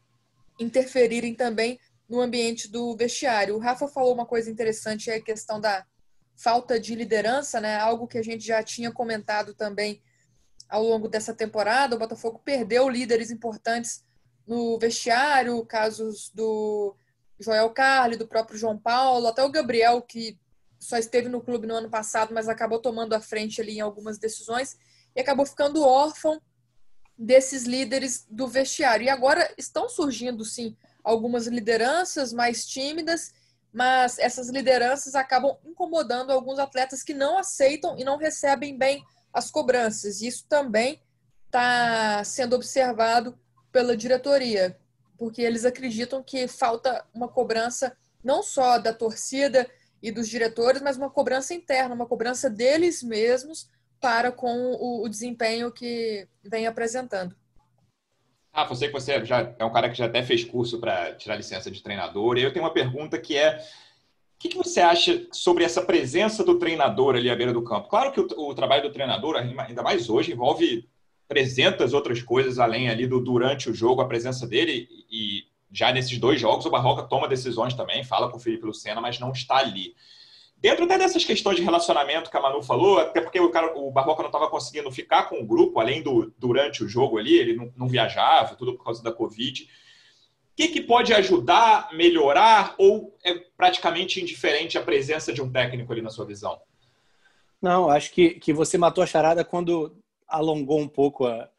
interferirem 0.58 1.36
também 1.36 1.80
no 2.08 2.22
ambiente 2.22 2.70
do 2.70 2.96
vestiário. 2.96 3.56
O 3.56 3.60
Rafa 3.60 3.88
falou 3.88 4.14
uma 4.14 4.26
coisa 4.26 4.50
interessante, 4.50 5.10
é 5.10 5.16
a 5.16 5.22
questão 5.22 5.60
da 5.60 5.86
falta 6.36 6.80
de 6.80 6.96
liderança, 6.96 7.60
né? 7.60 7.78
Algo 7.78 8.08
que 8.08 8.18
a 8.18 8.24
gente 8.24 8.46
já 8.46 8.64
tinha 8.64 8.92
comentado 8.92 9.54
também 9.54 10.02
ao 10.70 10.84
longo 10.84 11.10
dessa 11.10 11.34
temporada. 11.34 11.96
O 11.96 12.00
Botafogo 12.00 12.42
perdeu 12.44 12.88
líderes 12.88 13.32
importantes 13.32 14.04
no 14.48 14.78
vestiário, 14.80 15.66
casos 15.66 16.32
do 16.34 16.96
Joel 17.40 17.70
Carli, 17.72 18.16
do 18.16 18.28
próprio 18.28 18.58
João 18.58 18.78
Paulo, 18.78 19.28
até 19.28 19.44
o 19.44 19.52
Gabriel, 19.52 20.02
que 20.02 20.38
só 20.80 20.98
esteve 20.98 21.30
no 21.30 21.42
clube 21.42 21.68
no 21.68 21.76
ano 21.76 21.90
passado, 21.90 22.34
mas 22.34 22.50
acabou 22.50 22.80
tomando 22.80 23.14
a 23.14 23.22
frente 23.22 23.62
ali 23.62 23.78
em 23.78 23.82
algumas 23.82 24.18
decisões 24.18 24.78
e 25.16 25.22
acabou 25.22 25.46
ficando 25.46 25.84
órfão 25.84 26.42
desses 27.18 27.64
líderes 27.64 28.26
do 28.30 28.48
vestiário. 28.48 29.06
E 29.06 29.10
agora 29.10 29.54
estão 29.58 29.88
surgindo, 29.88 30.44
sim, 30.44 30.76
algumas 31.04 31.46
lideranças 31.48 32.34
mais 32.34 32.66
tímidas, 32.66 33.32
mas 33.72 34.18
essas 34.18 34.50
lideranças 34.50 35.16
acabam 35.16 35.56
incomodando 35.64 36.32
alguns 36.32 36.60
atletas 36.60 37.04
que 37.04 37.14
não 37.14 37.38
aceitam 37.38 37.98
e 37.98 38.04
não 38.04 38.18
recebem 38.18 38.78
bem 38.78 39.04
as 39.32 39.52
cobranças. 39.52 40.22
Isso 40.22 40.46
também 40.48 41.02
está 41.46 42.24
sendo 42.24 42.56
observado 42.56 43.38
pela 43.72 43.96
diretoria, 43.96 44.78
porque 45.18 45.42
eles 45.42 45.66
acreditam 45.66 46.24
que 46.24 46.48
falta 46.48 47.06
uma 47.14 47.28
cobrança 47.28 47.96
não 48.24 48.44
só 48.44 48.78
da 48.78 48.94
torcida 48.94 49.70
e 50.02 50.12
dos 50.12 50.28
diretores, 50.28 50.82
mas 50.82 50.98
uma 50.98 51.10
cobrança 51.10 51.54
interna, 51.54 51.96
uma 51.96 52.08
cobrança 52.08 52.50
deles 52.50 53.04
mesmos 53.04 53.70
para 54.00 54.32
com 54.32 54.74
o, 54.74 55.06
o 55.06 55.10
desempenho 55.10 55.72
que 55.72 56.28
vem 56.44 56.66
apresentando. 56.66 57.36
Ah, 58.54 58.66
você 58.66 58.88
que 58.88 58.94
você 58.94 59.24
já 59.24 59.56
é 59.58 59.64
um 59.64 59.72
cara 59.72 59.90
que 59.90 59.98
já 59.98 60.08
até 60.08 60.22
fez 60.24 60.44
curso 60.44 60.80
para 60.80 61.16
tirar 61.16 61.38
licença 61.38 61.72
de 61.72 61.82
treinador. 61.82 62.38
E 62.38 62.44
eu 62.44 62.52
tenho 62.52 62.66
uma 62.66 62.74
pergunta 62.74 63.18
que 63.18 63.38
é: 63.38 63.58
o 63.58 64.40
que, 64.40 64.50
que, 64.50 64.58
você 64.58 64.82
acha 64.82 65.26
sobre 65.32 65.64
essa 65.64 65.82
presença 65.82 66.44
do 66.44 66.60
treinador 66.60 67.16
ali 67.16 67.30
à 67.30 67.36
beira 67.36 67.54
do 67.54 67.64
campo? 67.64 67.88
Claro 67.88 68.12
que 68.12 68.20
o, 68.20 68.28
o, 68.50 68.54
trabalho 68.54 68.84
do 68.84 68.92
treinador, 68.92 69.38
ainda 69.38 69.82
mais 69.82 70.10
hoje, 70.10 70.34
envolve 70.34 70.90
300 71.32 71.94
outras 71.94 72.22
coisas 72.22 72.60
além 72.60 72.90
ali 72.90 73.08
do 73.08 73.18
durante 73.18 73.70
o 73.70 73.74
jogo, 73.74 74.02
a 74.02 74.06
presença 74.06 74.46
dele. 74.46 74.90
E 75.10 75.46
já 75.72 75.94
nesses 75.94 76.20
dois 76.20 76.42
jogos, 76.42 76.66
o 76.66 76.70
Barroca 76.70 77.04
toma 77.04 77.26
decisões 77.26 77.74
também, 77.74 78.04
fala 78.04 78.30
com 78.30 78.36
o 78.36 78.40
Felipe 78.40 78.66
Lucena, 78.66 79.00
mas 79.00 79.18
não 79.18 79.32
está 79.32 79.56
ali. 79.56 79.96
Dentro 80.58 80.84
até 80.84 80.98
dessas 80.98 81.24
questões 81.24 81.56
de 81.56 81.64
relacionamento 81.64 82.30
que 82.30 82.36
a 82.36 82.42
Manu 82.42 82.62
falou, 82.62 83.00
até 83.00 83.22
porque 83.22 83.40
o, 83.40 83.50
cara, 83.50 83.74
o 83.80 83.90
Barboca 83.90 84.22
não 84.22 84.28
estava 84.28 84.50
conseguindo 84.50 84.92
ficar 84.92 85.30
com 85.30 85.40
o 85.40 85.46
grupo, 85.46 85.80
além 85.80 86.04
do 86.04 86.34
durante 86.38 86.84
o 86.84 86.90
jogo 86.90 87.18
ali, 87.18 87.34
ele 87.34 87.56
não, 87.56 87.72
não 87.78 87.88
viajava, 87.88 88.56
tudo 88.56 88.74
por 88.74 88.84
causa 88.84 89.02
da 89.02 89.14
Covid. 89.14 89.64
O 89.64 89.68
que, 90.54 90.68
que 90.68 90.82
pode 90.82 91.14
ajudar, 91.14 91.94
melhorar, 91.94 92.76
ou 92.78 93.18
é 93.24 93.36
praticamente 93.56 94.22
indiferente 94.22 94.78
a 94.78 94.84
presença 94.84 95.32
de 95.32 95.42
um 95.42 95.50
técnico 95.50 95.94
ali 95.94 96.02
na 96.02 96.10
sua 96.10 96.26
visão? 96.26 96.60
Não, 97.62 97.90
acho 97.90 98.12
que, 98.12 98.32
que 98.32 98.52
você 98.52 98.78
matou 98.78 99.02
a 99.02 99.08
charada 99.08 99.46
quando 99.46 99.96
alongou 100.32 100.80
um 100.80 100.88
pouco 100.88 101.26
a, 101.26 101.50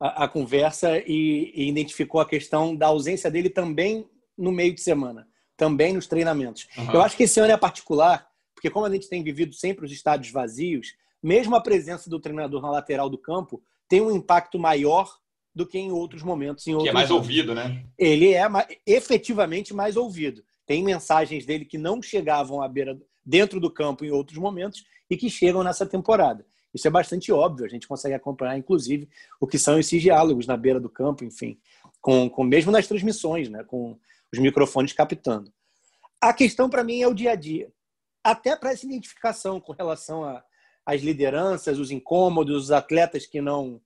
a, 0.00 0.24
a 0.24 0.28
conversa 0.28 0.98
e, 0.98 1.52
e 1.54 1.68
identificou 1.68 2.20
a 2.20 2.28
questão 2.28 2.74
da 2.74 2.88
ausência 2.88 3.30
dele 3.30 3.48
também 3.48 4.08
no 4.36 4.50
meio 4.50 4.74
de 4.74 4.80
semana, 4.80 5.26
também 5.56 5.92
nos 5.92 6.06
treinamentos. 6.06 6.66
Uhum. 6.76 6.94
Eu 6.94 7.02
acho 7.02 7.16
que 7.16 7.24
esse 7.24 7.38
ano 7.40 7.52
é 7.52 7.56
particular, 7.56 8.26
porque 8.54 8.70
como 8.70 8.86
a 8.86 8.90
gente 8.90 9.08
tem 9.08 9.22
vivido 9.22 9.54
sempre 9.54 9.84
os 9.84 9.92
estádios 9.92 10.32
vazios, 10.32 10.94
mesmo 11.22 11.54
a 11.54 11.60
presença 11.60 12.08
do 12.08 12.20
treinador 12.20 12.62
na 12.62 12.70
lateral 12.70 13.08
do 13.08 13.18
campo 13.18 13.62
tem 13.88 14.00
um 14.00 14.14
impacto 14.14 14.58
maior 14.58 15.12
do 15.54 15.66
que 15.66 15.78
em 15.78 15.90
outros 15.90 16.22
momentos. 16.22 16.66
Em 16.66 16.72
outros 16.72 16.84
que 16.84 16.90
é 16.90 16.92
mais 16.92 17.10
anos. 17.10 17.22
ouvido, 17.22 17.54
né? 17.54 17.84
Ele 17.98 18.32
é 18.32 18.46
efetivamente 18.86 19.74
mais 19.74 19.96
ouvido. 19.96 20.42
Tem 20.66 20.82
mensagens 20.82 21.44
dele 21.44 21.64
que 21.64 21.76
não 21.76 22.00
chegavam 22.00 22.62
à 22.62 22.68
beira, 22.68 22.98
dentro 23.24 23.60
do 23.60 23.70
campo 23.70 24.04
em 24.04 24.10
outros 24.10 24.38
momentos 24.38 24.84
e 25.10 25.16
que 25.16 25.28
chegam 25.28 25.62
nessa 25.62 25.84
temporada. 25.84 26.46
Isso 26.72 26.86
é 26.86 26.90
bastante 26.90 27.32
óbvio, 27.32 27.66
a 27.66 27.68
gente 27.68 27.88
consegue 27.88 28.14
acompanhar, 28.14 28.56
inclusive, 28.56 29.08
o 29.40 29.46
que 29.46 29.58
são 29.58 29.78
esses 29.78 30.00
diálogos 30.00 30.46
na 30.46 30.56
beira 30.56 30.78
do 30.78 30.88
campo, 30.88 31.24
enfim, 31.24 31.58
com, 32.00 32.30
com 32.30 32.44
mesmo 32.44 32.70
nas 32.70 32.86
transmissões, 32.86 33.48
né, 33.48 33.64
com 33.64 33.98
os 34.32 34.38
microfones 34.38 34.92
captando. 34.92 35.52
A 36.20 36.32
questão 36.32 36.70
para 36.70 36.84
mim 36.84 37.02
é 37.02 37.08
o 37.08 37.14
dia 37.14 37.32
a 37.32 37.34
dia 37.34 37.72
até 38.22 38.54
para 38.54 38.72
essa 38.72 38.86
identificação 38.86 39.60
com 39.60 39.72
relação 39.72 40.42
às 40.84 41.00
lideranças, 41.00 41.78
os 41.78 41.90
incômodos, 41.90 42.64
os 42.64 42.70
atletas 42.70 43.26
que 43.26 43.40
não 43.40 43.80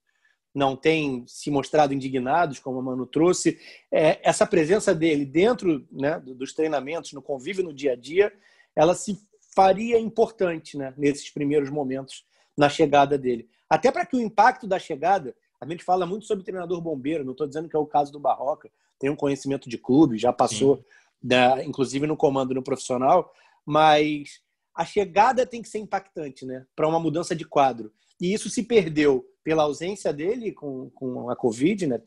não 0.55 0.77
têm 0.77 1.25
se 1.27 1.51
mostrado 1.51 1.93
indignados, 1.93 2.61
como 2.61 2.79
a 2.79 2.83
Manu 2.83 3.07
trouxe, 3.07 3.59
é, 3.91 4.21
essa 4.23 4.47
presença 4.47 4.95
dele 4.95 5.25
dentro 5.25 5.85
né, 5.91 6.21
dos 6.21 6.53
treinamentos, 6.53 7.13
no 7.13 7.21
convívio 7.21 7.65
no 7.65 7.75
dia 7.75 7.95
a 7.95 7.97
dia, 7.97 8.33
ela 8.77 8.95
se 8.95 9.19
faria 9.53 9.99
importante 9.99 10.79
né, 10.79 10.95
nesses 10.97 11.29
primeiros 11.29 11.71
momentos 11.71 12.25
na 12.57 12.69
chegada 12.69 13.19
dele. 13.19 13.49
Até 13.69 13.91
para 13.91 14.07
que 14.07 14.17
o 14.17 14.21
impacto 14.21 14.67
da 14.67 14.79
chegada, 14.79 15.35
a 15.61 15.67
gente 15.67 15.85
fala 15.85 16.07
muito 16.07 16.27
sobre 16.27 16.45
treinador 16.45 16.81
bombeiro, 16.81 17.25
não 17.25 17.33
estou 17.33 17.47
dizendo 17.47 17.69
que 17.69 17.77
é 17.77 17.79
o 17.79 17.87
caso 17.87 18.13
do 18.13 18.21
Barroca, 18.21 18.71
tem 18.99 19.11
um 19.11 19.17
conhecimento 19.17 19.69
de 19.69 19.79
clube, 19.79 20.19
já 20.19 20.33
passou, 20.33 20.85
da, 21.23 21.65
inclusive 21.65 22.07
no 22.07 22.17
comando 22.17 22.55
no 22.55 22.63
profissional, 22.63 23.33
mas 23.65 24.41
a 24.75 24.85
chegada 24.85 25.47
tem 25.47 25.63
que 25.63 25.69
ser 25.69 25.79
impactante, 25.79 26.45
né? 26.45 26.67
Para 26.75 26.89
uma 26.89 27.01
mudança 27.01 27.35
de 27.35 27.45
quadro. 27.45 27.93
E 28.21 28.33
isso 28.33 28.51
se 28.51 28.63
perdeu 28.63 29.25
pela 29.43 29.63
ausência 29.65 30.13
dele 30.13 30.53
com, 30.53 30.91
com 30.91 31.31
a 31.31 31.37
Covid, 31.37 31.87
né? 31.87 32.01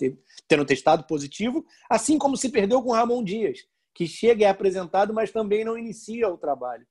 Tendo 0.47 0.65
testado 0.65 1.03
positivo, 1.03 1.65
assim 1.89 2.17
como 2.17 2.35
se 2.35 2.49
perdeu 2.49 2.81
com 2.81 2.91
Ramon 2.91 3.23
Dias, 3.23 3.65
que 3.93 4.07
chega 4.07 4.41
e 4.41 4.45
é 4.45 4.49
apresentado, 4.49 5.13
mas 5.13 5.31
também 5.31 5.63
não 5.63 5.77
inicia 5.77 6.29
o 6.29 6.37
trabalho. 6.37 6.85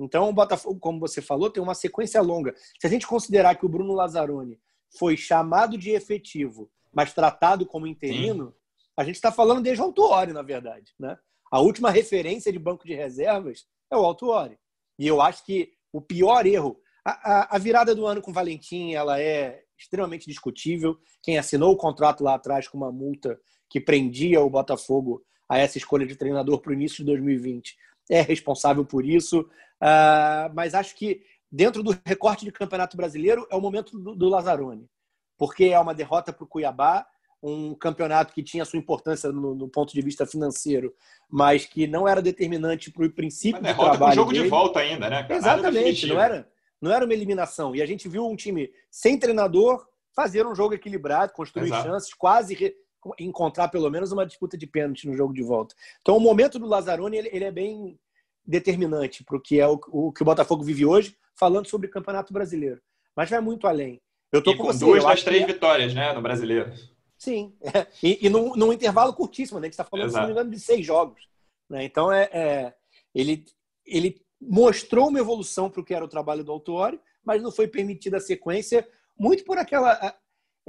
Então, 0.00 0.28
o 0.28 0.32
Botafogo, 0.32 0.80
como 0.80 0.98
você 0.98 1.20
falou, 1.20 1.50
tem 1.50 1.62
uma 1.62 1.74
sequência 1.74 2.22
longa. 2.22 2.54
Se 2.80 2.86
a 2.86 2.90
gente 2.90 3.06
considerar 3.06 3.54
que 3.54 3.66
o 3.66 3.68
Bruno 3.68 3.92
Lazzaroni 3.92 4.58
foi 4.98 5.16
chamado 5.16 5.76
de 5.76 5.90
efetivo, 5.90 6.70
mas 6.92 7.12
tratado 7.12 7.66
como 7.66 7.86
interino, 7.86 8.46
Sim. 8.46 8.54
a 8.96 9.04
gente 9.04 9.16
está 9.16 9.30
falando 9.30 9.62
desde 9.62 9.82
o 9.82 9.84
Altuori, 9.84 10.32
na 10.32 10.42
verdade. 10.42 10.94
Né? 10.98 11.18
A 11.50 11.60
última 11.60 11.90
referência 11.90 12.50
de 12.50 12.58
banco 12.58 12.86
de 12.86 12.94
reservas 12.94 13.66
é 13.90 13.96
o 13.96 14.04
Altuori. 14.04 14.58
E 14.98 15.06
eu 15.06 15.20
acho 15.20 15.44
que 15.44 15.72
o 15.92 16.00
pior 16.00 16.46
erro, 16.46 16.80
a, 17.04 17.10
a, 17.10 17.56
a, 17.56 17.58
virada 17.58 17.94
do 17.94 18.06
ano 18.06 18.22
com 18.22 18.30
o 18.30 18.34
Valentim, 18.34 18.92
ela 18.92 19.20
é 19.20 19.62
extremamente 19.78 20.26
discutível. 20.26 20.98
Quem 21.22 21.38
assinou 21.38 21.72
o 21.72 21.76
contrato 21.76 22.24
lá 22.24 22.34
atrás 22.34 22.66
com 22.66 22.78
uma 22.78 22.90
multa 22.90 23.38
que 23.68 23.80
prendia 23.80 24.40
o 24.40 24.50
Botafogo 24.50 25.22
a 25.48 25.58
essa 25.58 25.78
escolha 25.78 26.06
de 26.06 26.16
treinador 26.16 26.60
para 26.60 26.70
o 26.70 26.74
início 26.74 26.98
de 26.98 27.04
2020 27.04 27.76
é 28.10 28.20
responsável 28.20 28.84
por 28.84 29.04
isso. 29.04 29.40
Uh, 29.80 30.52
mas 30.52 30.74
acho 30.74 30.94
que 30.96 31.22
dentro 31.50 31.82
do 31.82 31.96
recorte 32.04 32.44
de 32.44 32.52
Campeonato 32.52 32.96
Brasileiro 32.96 33.46
é 33.50 33.56
o 33.56 33.60
momento 33.60 33.98
do, 33.98 34.14
do 34.14 34.28
Lazzaroni, 34.28 34.86
porque 35.38 35.66
é 35.66 35.78
uma 35.78 35.94
derrota 35.94 36.32
para 36.32 36.44
o 36.44 36.46
Cuiabá, 36.46 37.06
um 37.42 37.74
campeonato 37.74 38.34
que 38.34 38.42
tinha 38.42 38.66
sua 38.66 38.78
importância 38.78 39.32
no, 39.32 39.54
no, 39.54 39.68
ponto 39.68 39.94
de 39.94 40.02
vista 40.02 40.26
financeiro, 40.26 40.94
mas 41.28 41.64
que 41.64 41.86
não 41.86 42.06
era 42.06 42.20
determinante 42.20 42.90
para 42.90 43.06
o 43.06 43.10
princípio 43.10 43.62
do 43.62 43.74
trabalho 43.74 43.98
com 43.98 44.12
jogo 44.12 44.32
dele. 44.32 44.44
de 44.44 44.50
volta 44.50 44.80
ainda, 44.80 45.08
né? 45.08 45.22
Cara? 45.22 45.36
Exatamente, 45.36 46.06
não 46.06 46.20
era, 46.20 46.48
não 46.80 46.92
era 46.92 47.04
uma 47.04 47.14
eliminação. 47.14 47.74
E 47.74 47.80
a 47.80 47.86
gente 47.86 48.08
viu 48.08 48.26
um 48.26 48.36
time 48.36 48.70
sem 48.90 49.18
treinador 49.18 49.86
fazer 50.14 50.46
um 50.46 50.54
jogo 50.54 50.74
equilibrado, 50.74 51.32
construir 51.32 51.68
Exato. 51.68 51.88
chances, 51.88 52.12
quase. 52.12 52.74
Encontrar 53.18 53.68
pelo 53.68 53.90
menos 53.90 54.12
uma 54.12 54.26
disputa 54.26 54.56
de 54.56 54.66
pênalti 54.66 55.06
no 55.06 55.16
jogo 55.16 55.32
de 55.32 55.42
volta. 55.42 55.74
Então 56.00 56.16
o 56.16 56.20
momento 56.20 56.58
do 56.58 56.66
Lazzaroni 56.66 57.16
ele, 57.16 57.30
ele 57.32 57.44
é 57.44 57.50
bem 57.50 57.98
determinante 58.44 59.24
para 59.24 59.36
o 59.36 59.40
que 59.40 59.60
é 59.60 59.66
o, 59.66 59.80
o, 59.88 60.12
que 60.12 60.22
o 60.22 60.24
Botafogo 60.24 60.62
vive 60.62 60.84
hoje, 60.84 61.16
falando 61.34 61.68
sobre 61.68 61.86
o 61.86 61.90
Campeonato 61.90 62.32
Brasileiro. 62.32 62.80
Mas 63.16 63.30
vai 63.30 63.40
muito 63.40 63.66
além. 63.66 64.00
Eu 64.32 64.42
tô 64.42 64.52
e 64.52 64.56
com, 64.56 64.64
com 64.64 64.72
você, 64.72 64.84
duas 64.84 65.04
das 65.04 65.22
três 65.22 65.44
que... 65.44 65.52
vitórias, 65.52 65.94
né, 65.94 66.12
no 66.12 66.22
Brasileiro. 66.22 66.72
Sim, 67.18 67.54
é. 67.60 67.86
e, 68.02 68.26
e 68.26 68.28
num, 68.30 68.54
num, 68.56 68.72
intervalo 68.72 69.12
curtíssimo, 69.12 69.58
né? 69.58 69.64
A 69.64 69.66
gente 69.66 69.74
está 69.74 69.84
falando, 69.84 70.06
Exato. 70.06 70.14
se 70.14 70.20
não 70.20 70.26
me 70.28 70.32
engano, 70.32 70.50
de 70.50 70.60
seis 70.60 70.86
jogos. 70.86 71.28
Né? 71.68 71.84
Então, 71.84 72.10
é, 72.10 72.22
é, 72.32 72.74
ele, 73.14 73.44
ele 73.84 74.22
mostrou 74.40 75.08
uma 75.08 75.18
evolução 75.18 75.68
para 75.68 75.80
o 75.80 75.84
que 75.84 75.94
era 75.94 76.04
o 76.04 76.08
trabalho 76.08 76.42
do 76.42 76.50
Autori, 76.50 77.00
mas 77.22 77.42
não 77.42 77.52
foi 77.52 77.68
permitida 77.68 78.16
a 78.16 78.20
sequência, 78.20 78.88
muito 79.18 79.44
por 79.44 79.58
aquela. 79.58 80.16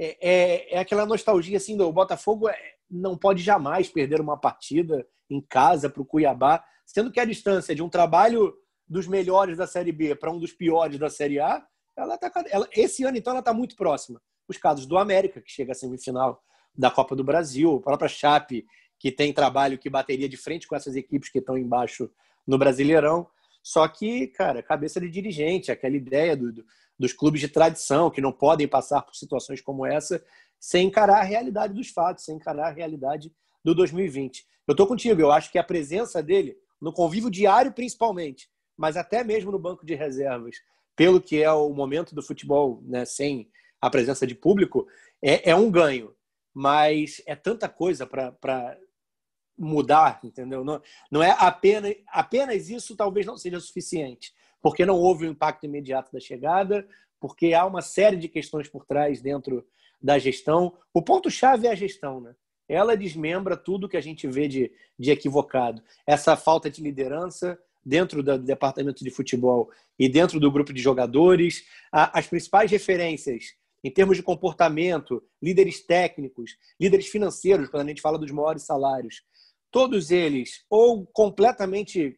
É, 0.04 0.16
é, 0.20 0.74
é 0.74 0.78
aquela 0.78 1.06
nostalgia 1.06 1.56
assim 1.56 1.76
do 1.76 1.92
Botafogo 1.92 2.48
é, 2.48 2.56
não 2.90 3.16
pode 3.16 3.42
jamais 3.42 3.88
perder 3.88 4.20
uma 4.20 4.36
partida 4.36 5.06
em 5.30 5.40
casa 5.40 5.88
para 5.88 6.02
o 6.02 6.04
Cuiabá, 6.04 6.64
sendo 6.84 7.12
que 7.12 7.20
a 7.20 7.24
distância 7.24 7.74
de 7.74 7.82
um 7.82 7.88
trabalho 7.88 8.52
dos 8.88 9.06
melhores 9.06 9.56
da 9.56 9.66
Série 9.66 9.92
B 9.92 10.14
para 10.16 10.32
um 10.32 10.38
dos 10.38 10.52
piores 10.52 10.98
da 10.98 11.08
Série 11.08 11.38
A, 11.38 11.64
ela 11.96 12.18
tá, 12.18 12.30
ela, 12.50 12.68
esse 12.72 13.04
ano, 13.04 13.16
então, 13.16 13.30
ela 13.30 13.40
está 13.40 13.54
muito 13.54 13.76
próxima 13.76 14.20
os 14.48 14.58
casos 14.58 14.86
do 14.86 14.98
América, 14.98 15.40
que 15.40 15.50
chega 15.50 15.72
à 15.72 15.74
semifinal 15.74 16.42
da 16.76 16.90
Copa 16.90 17.14
do 17.14 17.24
Brasil, 17.24 17.76
a 17.76 17.82
própria 17.82 18.08
Chape, 18.08 18.66
que 18.98 19.10
tem 19.10 19.32
trabalho 19.32 19.78
que 19.78 19.88
bateria 19.88 20.28
de 20.28 20.36
frente 20.36 20.66
com 20.66 20.76
essas 20.76 20.96
equipes 20.96 21.30
que 21.30 21.38
estão 21.38 21.56
embaixo 21.56 22.10
no 22.46 22.58
Brasileirão. 22.58 23.26
Só 23.62 23.86
que, 23.86 24.26
cara, 24.28 24.62
cabeça 24.62 25.00
de 25.00 25.08
dirigente, 25.08 25.70
aquela 25.70 25.96
ideia 25.96 26.36
do, 26.36 26.52
do, 26.52 26.64
dos 27.02 27.12
clubes 27.12 27.40
de 27.40 27.48
tradição 27.48 28.12
que 28.12 28.20
não 28.20 28.30
podem 28.30 28.68
passar 28.68 29.02
por 29.02 29.16
situações 29.16 29.60
como 29.60 29.84
essa 29.84 30.24
sem 30.60 30.86
encarar 30.86 31.18
a 31.18 31.24
realidade 31.24 31.74
dos 31.74 31.88
fatos, 31.88 32.24
sem 32.24 32.36
encarar 32.36 32.68
a 32.68 32.72
realidade 32.72 33.32
do 33.64 33.74
2020. 33.74 34.46
Eu 34.68 34.72
estou 34.72 34.86
contigo, 34.86 35.20
eu 35.20 35.32
acho 35.32 35.50
que 35.50 35.58
a 35.58 35.64
presença 35.64 36.22
dele, 36.22 36.56
no 36.80 36.92
convívio 36.92 37.28
diário 37.28 37.72
principalmente, 37.72 38.48
mas 38.76 38.96
até 38.96 39.24
mesmo 39.24 39.50
no 39.50 39.58
banco 39.58 39.84
de 39.84 39.96
reservas, 39.96 40.58
pelo 40.94 41.20
que 41.20 41.42
é 41.42 41.50
o 41.50 41.70
momento 41.70 42.14
do 42.14 42.22
futebol 42.22 42.80
né, 42.84 43.04
sem 43.04 43.50
a 43.80 43.90
presença 43.90 44.24
de 44.24 44.36
público, 44.36 44.86
é, 45.20 45.50
é 45.50 45.56
um 45.56 45.72
ganho. 45.72 46.14
Mas 46.54 47.20
é 47.26 47.34
tanta 47.34 47.68
coisa 47.68 48.06
para 48.06 48.78
mudar, 49.58 50.20
entendeu? 50.22 50.62
Não, 50.62 50.80
não 51.10 51.20
é 51.20 51.34
apenas, 51.36 51.96
apenas 52.06 52.68
isso, 52.68 52.94
talvez 52.94 53.26
não 53.26 53.36
seja 53.36 53.58
suficiente, 53.58 54.32
porque 54.62 54.86
não 54.86 54.96
houve 54.96 55.26
o 55.26 55.28
um 55.28 55.32
impacto 55.32 55.66
imediato 55.66 56.12
da 56.12 56.20
chegada, 56.20 56.86
porque 57.20 57.52
há 57.52 57.66
uma 57.66 57.82
série 57.82 58.16
de 58.16 58.28
questões 58.28 58.68
por 58.68 58.86
trás 58.86 59.20
dentro 59.20 59.66
da 60.00 60.18
gestão. 60.18 60.78
O 60.94 61.02
ponto-chave 61.02 61.66
é 61.66 61.70
a 61.70 61.74
gestão, 61.74 62.20
né? 62.20 62.34
Ela 62.68 62.96
desmembra 62.96 63.56
tudo 63.56 63.88
que 63.88 63.96
a 63.96 64.00
gente 64.00 64.26
vê 64.26 64.48
de, 64.48 64.72
de 64.98 65.10
equivocado. 65.10 65.82
Essa 66.06 66.36
falta 66.36 66.70
de 66.70 66.82
liderança 66.82 67.58
dentro 67.84 68.22
do 68.22 68.38
departamento 68.38 69.04
de 69.04 69.10
futebol 69.10 69.70
e 69.98 70.08
dentro 70.08 70.38
do 70.38 70.50
grupo 70.50 70.72
de 70.72 70.80
jogadores, 70.80 71.66
as 71.90 72.26
principais 72.26 72.70
referências 72.70 73.56
em 73.84 73.90
termos 73.90 74.16
de 74.16 74.22
comportamento, 74.22 75.22
líderes 75.42 75.84
técnicos, 75.84 76.56
líderes 76.80 77.08
financeiros, 77.08 77.68
quando 77.68 77.84
a 77.84 77.88
gente 77.88 78.00
fala 78.00 78.18
dos 78.18 78.30
maiores 78.30 78.62
salários, 78.62 79.22
todos 79.70 80.10
eles, 80.10 80.64
ou 80.70 81.04
completamente, 81.06 82.16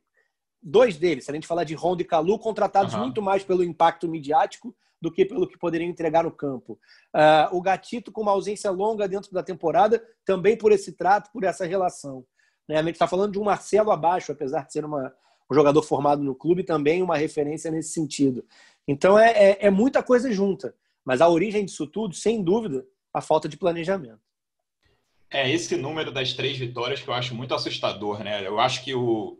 dois 0.64 0.96
deles, 0.96 1.26
se 1.26 1.30
a 1.30 1.34
gente 1.34 1.46
falar 1.46 1.64
de 1.64 1.74
Honda 1.74 2.02
e 2.02 2.06
Calu, 2.06 2.38
contratados 2.38 2.94
uhum. 2.94 3.00
muito 3.00 3.20
mais 3.20 3.44
pelo 3.44 3.62
impacto 3.62 4.08
midiático 4.08 4.74
do 5.00 5.12
que 5.12 5.24
pelo 5.26 5.46
que 5.46 5.58
poderiam 5.58 5.90
entregar 5.90 6.24
no 6.24 6.30
campo. 6.30 6.78
Uh, 7.14 7.54
o 7.54 7.60
Gatito, 7.60 8.10
com 8.10 8.22
uma 8.22 8.32
ausência 8.32 8.70
longa 8.70 9.06
dentro 9.06 9.30
da 9.32 9.42
temporada, 9.42 10.02
também 10.24 10.56
por 10.56 10.72
esse 10.72 10.92
trato, 10.92 11.30
por 11.30 11.44
essa 11.44 11.66
relação. 11.66 12.24
Né? 12.66 12.78
A 12.78 12.82
gente 12.82 12.94
está 12.94 13.06
falando 13.06 13.32
de 13.32 13.38
um 13.38 13.44
Marcelo 13.44 13.90
abaixo, 13.90 14.32
apesar 14.32 14.64
de 14.64 14.72
ser 14.72 14.84
uma, 14.84 15.14
um 15.50 15.54
jogador 15.54 15.82
formado 15.82 16.22
no 16.22 16.34
clube, 16.34 16.64
também 16.64 17.02
uma 17.02 17.18
referência 17.18 17.70
nesse 17.70 17.90
sentido. 17.90 18.44
Então 18.88 19.18
é, 19.18 19.30
é, 19.32 19.66
é 19.66 19.70
muita 19.70 20.02
coisa 20.02 20.32
junta. 20.32 20.74
Mas 21.04 21.20
a 21.20 21.28
origem 21.28 21.66
disso 21.66 21.86
tudo, 21.86 22.14
sem 22.14 22.42
dúvida, 22.42 22.86
a 23.12 23.20
falta 23.20 23.46
de 23.46 23.58
planejamento. 23.58 24.20
É 25.30 25.50
esse 25.50 25.76
número 25.76 26.10
das 26.10 26.32
três 26.32 26.56
vitórias 26.56 27.02
que 27.02 27.08
eu 27.08 27.14
acho 27.14 27.34
muito 27.34 27.54
assustador, 27.54 28.22
né? 28.22 28.46
Eu 28.46 28.58
acho 28.58 28.82
que 28.82 28.94
o, 28.94 29.38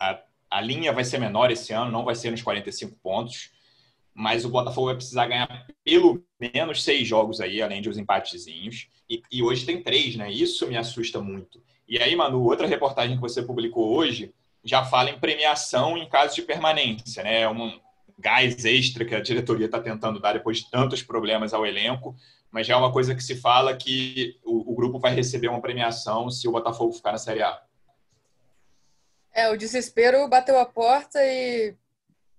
a, 0.00 0.18
a 0.54 0.60
linha 0.60 0.92
vai 0.92 1.02
ser 1.02 1.18
menor 1.18 1.50
esse 1.50 1.72
ano, 1.72 1.90
não 1.90 2.04
vai 2.04 2.14
ser 2.14 2.30
nos 2.30 2.40
45 2.40 2.96
pontos, 3.02 3.50
mas 4.14 4.44
o 4.44 4.48
Botafogo 4.48 4.86
vai 4.86 4.94
precisar 4.94 5.26
ganhar 5.26 5.66
pelo 5.82 6.24
menos 6.38 6.84
seis 6.84 7.08
jogos 7.08 7.40
aí, 7.40 7.60
além 7.60 7.82
de 7.82 7.88
os 7.88 7.98
empatezinhos. 7.98 8.86
E, 9.10 9.20
e 9.32 9.42
hoje 9.42 9.66
tem 9.66 9.82
três, 9.82 10.14
né? 10.14 10.30
Isso 10.30 10.68
me 10.68 10.76
assusta 10.76 11.20
muito. 11.20 11.60
E 11.88 11.98
aí, 11.98 12.14
Manu, 12.14 12.44
outra 12.44 12.68
reportagem 12.68 13.16
que 13.16 13.20
você 13.20 13.42
publicou 13.42 13.96
hoje 13.96 14.32
já 14.62 14.84
fala 14.84 15.10
em 15.10 15.18
premiação 15.18 15.98
em 15.98 16.08
caso 16.08 16.36
de 16.36 16.42
permanência, 16.42 17.24
né? 17.24 17.40
É 17.40 17.48
um 17.48 17.76
gás 18.16 18.64
extra 18.64 19.04
que 19.04 19.16
a 19.16 19.20
diretoria 19.20 19.66
está 19.66 19.80
tentando 19.80 20.20
dar 20.20 20.34
depois 20.34 20.58
de 20.58 20.70
tantos 20.70 21.02
problemas 21.02 21.52
ao 21.52 21.66
elenco, 21.66 22.14
mas 22.52 22.64
já 22.64 22.74
é 22.74 22.76
uma 22.76 22.92
coisa 22.92 23.12
que 23.12 23.24
se 23.24 23.34
fala 23.34 23.76
que 23.76 24.38
o, 24.44 24.70
o 24.70 24.76
grupo 24.76 25.00
vai 25.00 25.12
receber 25.12 25.48
uma 25.48 25.60
premiação 25.60 26.30
se 26.30 26.46
o 26.46 26.52
Botafogo 26.52 26.92
ficar 26.92 27.10
na 27.10 27.18
Série 27.18 27.42
A. 27.42 27.60
É, 29.34 29.48
o 29.50 29.56
desespero 29.56 30.28
bateu 30.28 30.56
a 30.60 30.64
porta 30.64 31.18
e 31.24 31.76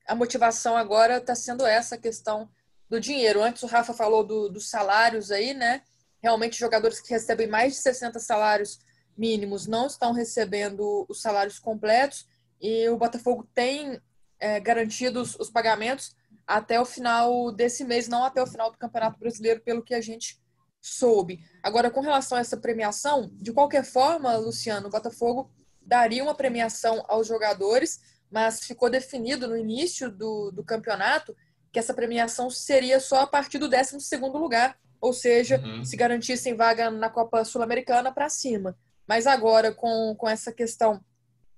a 0.07 0.15
motivação 0.15 0.77
agora 0.77 1.17
está 1.17 1.35
sendo 1.35 1.65
essa 1.65 1.97
questão 1.97 2.49
do 2.89 3.01
dinheiro. 3.01 3.43
Antes 3.43 3.63
o 3.63 3.67
Rafa 3.67 3.93
falou 3.93 4.23
do, 4.23 4.47
dos 4.47 4.69
salários 4.69 5.29
aí, 5.29 5.53
né? 5.53 5.81
Realmente, 6.23 6.57
jogadores 6.57 7.01
que 7.01 7.09
recebem 7.09 7.47
mais 7.47 7.73
de 7.73 7.79
60 7.79 8.17
salários 8.19 8.79
mínimos 9.17 9.67
não 9.67 9.87
estão 9.87 10.13
recebendo 10.13 11.05
os 11.09 11.21
salários 11.21 11.59
completos 11.59 12.25
e 12.61 12.87
o 12.87 12.97
Botafogo 12.97 13.47
tem 13.53 14.01
é, 14.39 14.59
garantidos 14.61 15.35
os 15.37 15.49
pagamentos 15.49 16.15
até 16.47 16.79
o 16.79 16.85
final 16.85 17.51
desse 17.51 17.83
mês, 17.83 18.07
não 18.07 18.23
até 18.23 18.41
o 18.41 18.47
final 18.47 18.71
do 18.71 18.77
Campeonato 18.77 19.19
Brasileiro, 19.19 19.61
pelo 19.61 19.83
que 19.83 19.93
a 19.93 20.01
gente 20.01 20.39
soube. 20.79 21.43
Agora, 21.61 21.89
com 21.89 21.99
relação 21.99 22.37
a 22.37 22.41
essa 22.41 22.55
premiação, 22.55 23.29
de 23.33 23.51
qualquer 23.51 23.83
forma, 23.83 24.37
Luciano, 24.37 24.87
o 24.87 24.91
Botafogo 24.91 25.51
daria 25.85 26.23
uma 26.23 26.35
premiação 26.35 27.03
aos 27.07 27.27
jogadores, 27.27 28.01
mas 28.31 28.65
ficou 28.65 28.89
definido 28.89 29.47
no 29.47 29.57
início 29.57 30.09
do, 30.09 30.51
do 30.51 30.63
campeonato 30.63 31.35
que 31.71 31.79
essa 31.79 31.93
premiação 31.93 32.49
seria 32.49 32.99
só 32.99 33.21
a 33.21 33.27
partir 33.27 33.57
do 33.57 33.67
12 33.67 33.97
lugar, 34.33 34.77
ou 35.01 35.11
seja, 35.11 35.59
uhum. 35.59 35.83
se 35.83 35.97
garantissem 35.97 36.55
vaga 36.55 36.89
na 36.89 37.09
Copa 37.09 37.43
Sul-Americana 37.43 38.13
para 38.13 38.29
cima. 38.29 38.77
Mas 39.05 39.27
agora, 39.27 39.73
com, 39.73 40.15
com 40.17 40.27
essa 40.27 40.53
questão 40.53 41.03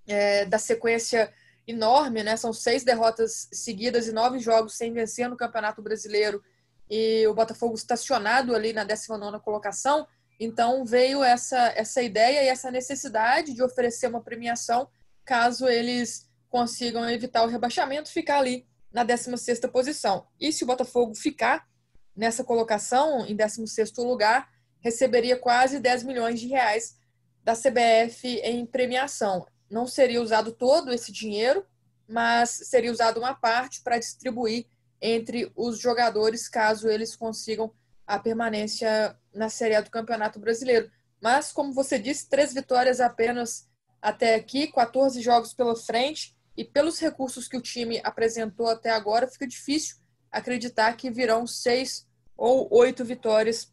é, 0.08 0.44
da 0.46 0.58
sequência 0.58 1.32
enorme, 1.68 2.24
né? 2.24 2.36
São 2.36 2.52
seis 2.54 2.84
derrotas 2.84 3.48
seguidas 3.52 4.08
e 4.08 4.12
nove 4.12 4.40
jogos 4.40 4.76
sem 4.76 4.92
vencer 4.94 5.30
no 5.30 5.38
Campeonato 5.38 5.82
Brasileiro 5.82 6.42
e 6.90 7.28
o 7.28 7.34
Botafogo 7.34 7.76
estacionado 7.76 8.56
ali 8.56 8.74
na 8.74 8.84
19 8.84 9.40
colocação. 9.42 10.08
Então 10.40 10.86
veio 10.86 11.24
essa, 11.24 11.74
essa 11.76 12.02
ideia 12.02 12.44
e 12.44 12.48
essa 12.48 12.70
necessidade 12.70 13.54
de 13.54 13.64
oferecer 13.64 14.08
uma 14.08 14.22
premiação 14.22 14.88
caso 15.26 15.68
eles 15.68 16.30
consigam 16.50 17.10
evitar 17.10 17.44
o 17.44 17.48
rebaixamento, 17.48 18.10
ficar 18.10 18.40
ali 18.40 18.66
na 18.92 19.04
16 19.04 19.60
posição. 19.72 20.26
E 20.40 20.52
se 20.52 20.64
o 20.64 20.68
Botafogo 20.68 21.14
ficar 21.16 21.68
nessa 22.16 22.44
colocação, 22.44 23.26
em 23.26 23.36
16 23.36 23.94
lugar, 23.98 24.50
receberia 24.80 25.38
quase 25.38 25.80
10 25.80 26.04
milhões 26.04 26.40
de 26.40 26.48
reais 26.48 26.98
da 27.44 27.54
CBF 27.54 28.40
em 28.44 28.66
premiação 28.66 29.46
não 29.70 29.86
seria 29.86 30.22
usado 30.22 30.52
todo 30.52 30.94
esse 30.94 31.12
dinheiro, 31.12 31.66
mas 32.08 32.50
seria 32.50 32.92
usado 32.92 33.20
uma 33.20 33.34
parte 33.34 33.82
para 33.82 34.00
distribuir 34.00 34.66
entre 35.02 35.52
os 35.56 35.80
jogadores 35.80 36.48
caso 36.48 36.88
eles 36.88 37.16
consigam 37.16 37.72
a 38.08 38.18
permanência 38.18 39.16
na 39.34 39.50
Série 39.50 39.76
A 39.76 39.82
do 39.82 39.92
Campeonato 39.92 40.40
Brasileiro. 40.40 40.90
Mas, 41.22 41.52
como 41.52 41.74
você 41.74 42.00
disse, 42.00 42.30
três 42.30 42.54
vitórias 42.54 43.02
apenas 43.02 43.68
até 44.02 44.36
aqui, 44.36 44.72
14 44.72 45.22
jogos 45.22 45.54
pela 45.54 45.76
frente, 45.76 46.36
e 46.56 46.64
pelos 46.64 47.00
recursos 47.00 47.48
que 47.48 47.56
o 47.56 47.62
time 47.62 48.02
apresentou 48.04 48.68
até 48.68 48.90
agora, 48.90 49.28
fica 49.28 49.46
difícil 49.46 49.98
acreditar 50.32 50.92
que 50.94 51.12
virão 51.12 51.46
seis 51.46 52.08
ou 52.36 52.68
oito 52.72 53.06
vitórias 53.06 53.72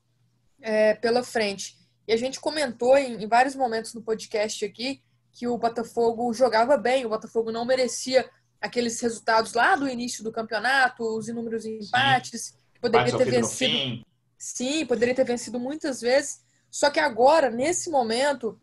é, 0.61 0.95
pela 0.95 1.23
frente. 1.23 1.79
E 2.07 2.13
a 2.13 2.17
gente 2.17 2.39
comentou 2.39 2.97
em, 2.99 3.23
em 3.23 3.27
vários 3.27 3.55
momentos 3.55 3.95
no 3.95 4.03
podcast 4.03 4.65
aqui 4.65 5.03
que 5.33 5.49
o 5.49 5.57
Botafogo 5.57 6.33
jogava 6.33 6.77
bem, 6.77 7.07
o 7.07 7.09
Botafogo 7.09 7.51
não 7.51 7.65
merecia 7.65 8.29
aqueles 8.61 9.01
resultados 9.01 9.55
lá 9.55 9.75
do 9.77 9.89
início 9.89 10.23
do 10.23 10.31
campeonato, 10.31 11.03
os 11.03 11.29
inúmeros 11.29 11.65
empates, 11.65 12.43
Sim. 12.43 12.55
poderia 12.81 13.17
ter 13.17 13.31
vencido. 13.31 14.05
Sim, 14.45 14.85
poderia 14.85 15.15
ter 15.15 15.25
vencido 15.25 15.59
muitas 15.59 16.03
vezes. 16.03 16.45
Só 16.71 16.91
que 16.91 17.01
agora, 17.01 17.49
nesse 17.49 17.89
momento, 17.89 18.61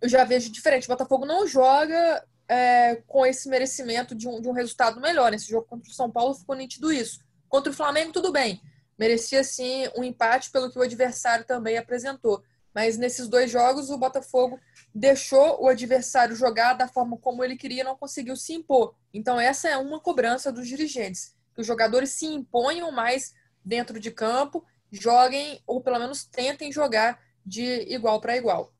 eu 0.00 0.08
já 0.08 0.24
vejo 0.24 0.50
diferente. 0.50 0.86
O 0.86 0.88
Botafogo 0.88 1.26
não 1.26 1.46
joga 1.46 2.26
é, 2.48 2.96
com 3.06 3.26
esse 3.26 3.46
merecimento 3.46 4.14
de 4.14 4.26
um, 4.26 4.40
de 4.40 4.48
um 4.48 4.52
resultado 4.52 4.98
melhor. 5.02 5.30
Nesse 5.30 5.50
jogo 5.50 5.66
contra 5.66 5.90
o 5.90 5.94
São 5.94 6.10
Paulo 6.10 6.32
ficou 6.32 6.56
nítido 6.56 6.90
isso. 6.90 7.20
Contra 7.46 7.70
o 7.70 7.74
Flamengo, 7.74 8.10
tudo 8.10 8.32
bem. 8.32 8.62
Merecia 8.98 9.44
sim 9.44 9.86
um 9.94 10.02
empate 10.02 10.50
pelo 10.50 10.72
que 10.72 10.78
o 10.78 10.82
adversário 10.82 11.44
também 11.44 11.76
apresentou. 11.76 12.42
Mas 12.74 12.96
nesses 12.96 13.28
dois 13.28 13.50
jogos, 13.50 13.90
o 13.90 13.98
Botafogo 13.98 14.58
deixou 14.94 15.62
o 15.62 15.68
adversário 15.68 16.34
jogar 16.34 16.72
da 16.72 16.88
forma 16.88 17.18
como 17.18 17.44
ele 17.44 17.56
queria, 17.58 17.84
não 17.84 17.98
conseguiu 17.98 18.34
se 18.34 18.54
impor. 18.54 18.94
Então, 19.12 19.38
essa 19.38 19.68
é 19.68 19.76
uma 19.76 20.00
cobrança 20.00 20.50
dos 20.50 20.66
dirigentes, 20.66 21.34
que 21.54 21.60
os 21.60 21.66
jogadores 21.66 22.12
se 22.12 22.24
imponham 22.24 22.90
mais 22.90 23.34
dentro 23.62 24.00
de 24.00 24.10
campo, 24.10 24.64
joguem 24.92 25.60
ou 25.66 25.80
pelo 25.80 25.98
menos 25.98 26.24
tentem 26.24 26.70
jogar 26.70 27.18
de 27.44 27.64
igual 27.92 28.20
para 28.20 28.36
igual. 28.36 28.72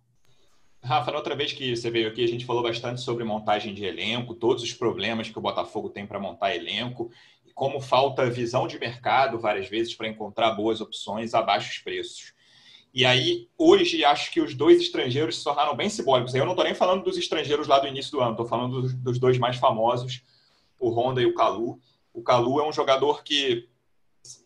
Rafa, 0.84 1.12
na 1.12 1.18
outra 1.18 1.36
vez 1.36 1.52
que 1.52 1.74
você 1.76 1.90
veio 1.90 2.08
aqui, 2.08 2.24
a 2.24 2.28
gente 2.28 2.44
falou 2.44 2.62
bastante 2.62 3.00
sobre 3.00 3.22
montagem 3.22 3.72
de 3.72 3.84
elenco, 3.84 4.34
todos 4.34 4.62
os 4.64 4.72
problemas 4.72 5.30
que 5.30 5.38
o 5.38 5.42
Botafogo 5.42 5.88
tem 5.88 6.06
para 6.06 6.18
montar 6.18 6.54
elenco, 6.54 7.10
e 7.46 7.52
como 7.52 7.80
falta 7.80 8.28
visão 8.28 8.66
de 8.66 8.78
mercado 8.80 9.38
várias 9.38 9.68
vezes 9.68 9.94
para 9.94 10.08
encontrar 10.08 10.50
boas 10.52 10.80
opções 10.80 11.34
a 11.34 11.42
baixos 11.42 11.78
preços. 11.78 12.34
E 12.92 13.06
aí, 13.06 13.48
hoje, 13.56 14.04
acho 14.04 14.30
que 14.30 14.40
os 14.40 14.54
dois 14.54 14.80
estrangeiros 14.80 15.38
se 15.38 15.44
tornaram 15.44 15.74
bem 15.74 15.88
simbólicos. 15.88 16.34
Eu 16.34 16.44
não 16.44 16.52
estou 16.52 16.64
nem 16.64 16.74
falando 16.74 17.04
dos 17.04 17.16
estrangeiros 17.16 17.66
lá 17.66 17.78
do 17.78 17.86
início 17.86 18.10
do 18.10 18.20
ano, 18.20 18.32
estou 18.32 18.46
falando 18.46 18.82
dos, 18.82 18.92
dos, 18.92 19.18
dois 19.18 19.38
mais 19.38 19.56
famosos, 19.56 20.22
o 20.78 20.90
Honda 20.90 21.22
e 21.22 21.26
o 21.26 21.34
Calu. 21.34 21.80
O 22.12 22.22
Calu 22.22 22.60
é 22.60 22.68
um 22.68 22.72
jogador 22.72 23.22
que 23.24 23.66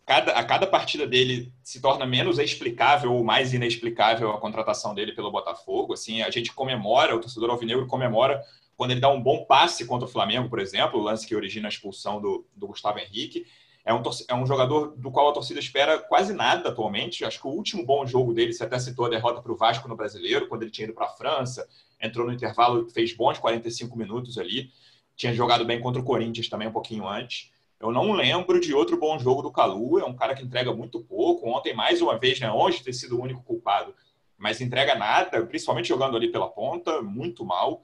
cada, 0.05 0.31
a 0.31 0.43
cada 0.43 0.65
partida 0.65 1.05
dele 1.05 1.53
se 1.63 1.81
torna 1.81 2.05
menos 2.05 2.39
explicável 2.39 3.13
ou 3.13 3.23
mais 3.23 3.53
inexplicável 3.53 4.31
a 4.31 4.39
contratação 4.39 4.95
dele 4.95 5.11
pelo 5.11 5.31
Botafogo. 5.31 5.93
Assim, 5.93 6.21
a 6.21 6.29
gente 6.29 6.53
comemora, 6.53 7.15
o 7.15 7.19
torcedor 7.19 7.49
alvinegro 7.49 7.85
comemora 7.87 8.41
quando 8.75 8.91
ele 8.91 8.99
dá 8.99 9.09
um 9.09 9.21
bom 9.21 9.43
passe 9.45 9.85
contra 9.85 10.07
o 10.07 10.11
Flamengo, 10.11 10.49
por 10.49 10.59
exemplo, 10.59 10.99
o 10.99 11.03
lance 11.03 11.27
que 11.27 11.35
origina 11.35 11.67
a 11.67 11.69
expulsão 11.69 12.21
do, 12.21 12.47
do 12.55 12.67
Gustavo 12.67 12.99
Henrique. 12.99 13.45
É 13.83 13.93
um, 13.93 14.01
é 14.27 14.35
um 14.35 14.45
jogador 14.45 14.95
do 14.97 15.09
qual 15.09 15.29
a 15.29 15.33
torcida 15.33 15.59
espera 15.59 15.97
quase 15.97 16.33
nada 16.33 16.69
atualmente. 16.69 17.23
Acho 17.23 17.41
que 17.41 17.47
o 17.47 17.51
último 17.51 17.85
bom 17.85 18.05
jogo 18.05 18.33
dele, 18.33 18.53
você 18.53 18.63
até 18.63 18.77
citou 18.77 19.05
a 19.05 19.09
derrota 19.09 19.41
para 19.41 19.51
o 19.51 19.55
Vasco 19.55 19.87
no 19.87 19.95
Brasileiro, 19.95 20.47
quando 20.47 20.63
ele 20.63 20.71
tinha 20.71 20.85
ido 20.85 20.93
para 20.93 21.05
a 21.05 21.09
França, 21.09 21.67
entrou 22.01 22.27
no 22.27 22.33
intervalo, 22.33 22.89
fez 22.89 23.13
bons 23.13 23.39
45 23.39 23.97
minutos 23.97 24.37
ali. 24.37 24.71
Tinha 25.15 25.33
jogado 25.33 25.65
bem 25.65 25.79
contra 25.79 26.01
o 26.01 26.05
Corinthians 26.05 26.49
também 26.49 26.67
um 26.67 26.71
pouquinho 26.71 27.07
antes. 27.07 27.51
Eu 27.79 27.91
não 27.91 28.11
lembro 28.11 28.59
de 28.59 28.73
outro 28.73 28.97
bom 28.97 29.19
jogo 29.19 29.41
do 29.41 29.51
Calu. 29.51 29.99
É 29.99 30.05
um 30.05 30.15
cara 30.15 30.33
que 30.33 30.43
entrega 30.43 30.73
muito 30.73 30.99
pouco. 30.99 31.47
Ontem, 31.47 31.73
mais 31.73 32.01
uma 32.01 32.17
vez, 32.17 32.39
né, 32.39 32.49
longe 32.49 32.83
ter 32.83 32.93
sido 32.93 33.17
o 33.17 33.21
único 33.21 33.43
culpado, 33.43 33.93
mas 34.37 34.61
entrega 34.61 34.95
nada, 34.95 35.45
principalmente 35.45 35.87
jogando 35.87 36.17
ali 36.17 36.31
pela 36.31 36.49
ponta, 36.49 37.01
muito 37.01 37.45
mal. 37.45 37.83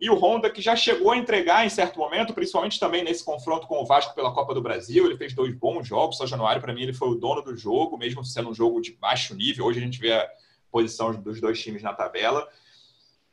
E 0.00 0.10
o 0.10 0.16
Honda, 0.16 0.50
que 0.50 0.60
já 0.60 0.74
chegou 0.74 1.12
a 1.12 1.16
entregar 1.16 1.64
em 1.64 1.68
certo 1.68 1.98
momento, 1.98 2.34
principalmente 2.34 2.80
também 2.80 3.04
nesse 3.04 3.24
confronto 3.24 3.66
com 3.66 3.80
o 3.80 3.86
Vasco 3.86 4.14
pela 4.14 4.32
Copa 4.32 4.52
do 4.52 4.60
Brasil, 4.60 5.06
ele 5.06 5.16
fez 5.16 5.32
dois 5.34 5.54
bons 5.54 5.86
jogos. 5.86 6.16
São 6.16 6.26
Januário, 6.26 6.60
para 6.60 6.74
mim, 6.74 6.82
ele 6.82 6.92
foi 6.92 7.08
o 7.08 7.14
dono 7.14 7.42
do 7.42 7.56
jogo, 7.56 7.96
mesmo 7.96 8.24
sendo 8.24 8.50
um 8.50 8.54
jogo 8.54 8.80
de 8.80 8.92
baixo 8.92 9.34
nível. 9.34 9.66
Hoje 9.66 9.78
a 9.78 9.82
gente 9.82 10.00
vê 10.00 10.12
a 10.12 10.28
posição 10.70 11.14
dos 11.14 11.40
dois 11.40 11.60
times 11.62 11.82
na 11.82 11.94
tabela. 11.94 12.46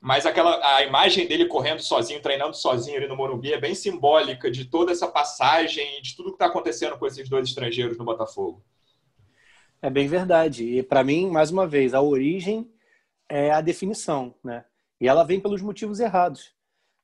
Mas 0.01 0.25
aquela 0.25 0.77
a 0.77 0.83
imagem 0.83 1.27
dele 1.27 1.45
correndo 1.45 1.79
sozinho, 1.79 2.19
treinando 2.19 2.55
sozinho 2.55 2.97
ali 2.97 3.07
no 3.07 3.15
Morumbi 3.15 3.53
é 3.53 3.61
bem 3.61 3.75
simbólica 3.75 4.49
de 4.49 4.65
toda 4.65 4.91
essa 4.91 5.07
passagem 5.07 5.99
e 5.99 6.01
de 6.01 6.15
tudo 6.15 6.29
que 6.29 6.35
está 6.35 6.47
acontecendo 6.47 6.97
com 6.97 7.05
esses 7.05 7.29
dois 7.29 7.47
estrangeiros 7.47 7.99
no 7.99 8.03
Botafogo. 8.03 8.65
É 9.79 9.91
bem 9.91 10.07
verdade. 10.07 10.63
E 10.63 10.81
para 10.81 11.03
mim, 11.03 11.29
mais 11.29 11.51
uma 11.51 11.67
vez, 11.67 11.93
a 11.93 12.01
origem 12.01 12.67
é 13.29 13.51
a 13.51 13.61
definição, 13.61 14.33
né? 14.43 14.65
E 14.99 15.07
ela 15.07 15.23
vem 15.23 15.39
pelos 15.39 15.61
motivos 15.61 15.99
errados. 15.99 16.51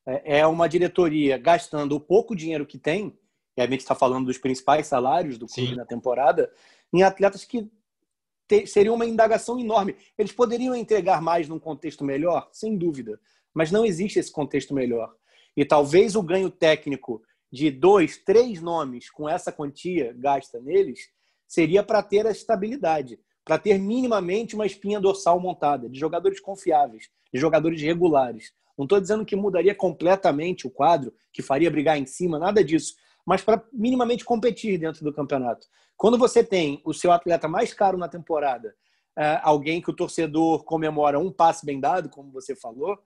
É, 0.04 0.40
é 0.40 0.48
uma 0.48 0.68
diretoria 0.68 1.38
gastando 1.38 1.96
o 1.96 2.00
pouco 2.00 2.36
dinheiro 2.36 2.66
que 2.66 2.80
tem, 2.80 3.16
e 3.56 3.62
a 3.62 3.68
gente 3.68 3.82
está 3.82 3.94
falando 3.94 4.26
dos 4.26 4.40
principais 4.40 4.88
salários 4.88 5.38
do 5.38 5.46
clube 5.46 5.70
Sim. 5.70 5.76
na 5.76 5.86
temporada, 5.86 6.52
em 6.92 7.04
atletas 7.04 7.46
que 7.46 7.70
ter, 8.48 8.68
seria 8.68 8.94
uma 8.94 9.06
indagação 9.06 9.60
enorme. 9.60 9.96
Eles 10.18 10.32
poderiam 10.32 10.76
entregar 10.76 11.22
mais 11.22 11.48
num 11.48 11.60
contexto 11.60 12.04
melhor? 12.04 12.48
Sem 12.52 12.78
dúvida. 12.78 13.20
Mas 13.54 13.72
não 13.72 13.86
existe 13.86 14.20
esse 14.20 14.32
contexto 14.32 14.74
melhor. 14.74 15.14
E 15.56 15.66
talvez 15.66 16.16
o 16.16 16.22
ganho 16.22 16.50
técnico 16.50 17.22
de 17.52 17.72
dois, 17.72 18.18
três 18.18 18.62
nomes 18.62 19.10
com 19.10 19.28
essa 19.28 19.52
quantia 19.52 20.14
gasta 20.18 20.60
neles 20.60 21.10
seria 21.48 21.82
para 21.82 22.04
ter 22.04 22.28
a 22.28 22.32
estabilidade, 22.32 23.20
para 23.44 23.58
ter 23.58 23.80
minimamente 23.80 24.54
uma 24.54 24.66
espinha 24.66 25.00
dorsal 25.00 25.40
montada, 25.40 25.90
de 25.90 25.98
jogadores 25.98 26.40
confiáveis, 26.40 27.10
de 27.34 27.40
jogadores 27.40 27.82
regulares. 27.82 28.52
Não 28.78 28.84
estou 28.84 29.00
dizendo 29.00 29.26
que 29.26 29.36
mudaria 29.36 29.74
completamente 29.74 30.68
o 30.68 30.70
quadro, 30.70 31.14
que 31.32 31.42
faria 31.42 31.72
brigar 31.72 31.98
em 31.98 32.06
cima, 32.06 32.38
nada 32.38 32.64
disso, 32.64 32.96
mas 33.28 33.42
para 33.42 33.62
minimamente 33.74 34.24
competir 34.24 34.80
dentro 34.80 35.04
do 35.04 35.12
campeonato. 35.12 35.68
Quando 35.98 36.18
você 36.18 36.42
tem 36.42 36.82
o 36.86 36.94
seu 36.94 37.12
atleta 37.12 37.46
mais 37.46 37.74
caro 37.74 37.98
na 37.98 38.08
temporada, 38.08 38.74
é, 39.18 39.38
alguém 39.44 39.82
que 39.82 39.90
o 39.90 39.96
torcedor 39.96 40.64
comemora 40.64 41.20
um 41.20 41.30
passe 41.30 41.66
bem 41.66 41.78
dado, 41.78 42.08
como 42.08 42.32
você 42.32 42.56
falou, 42.56 42.98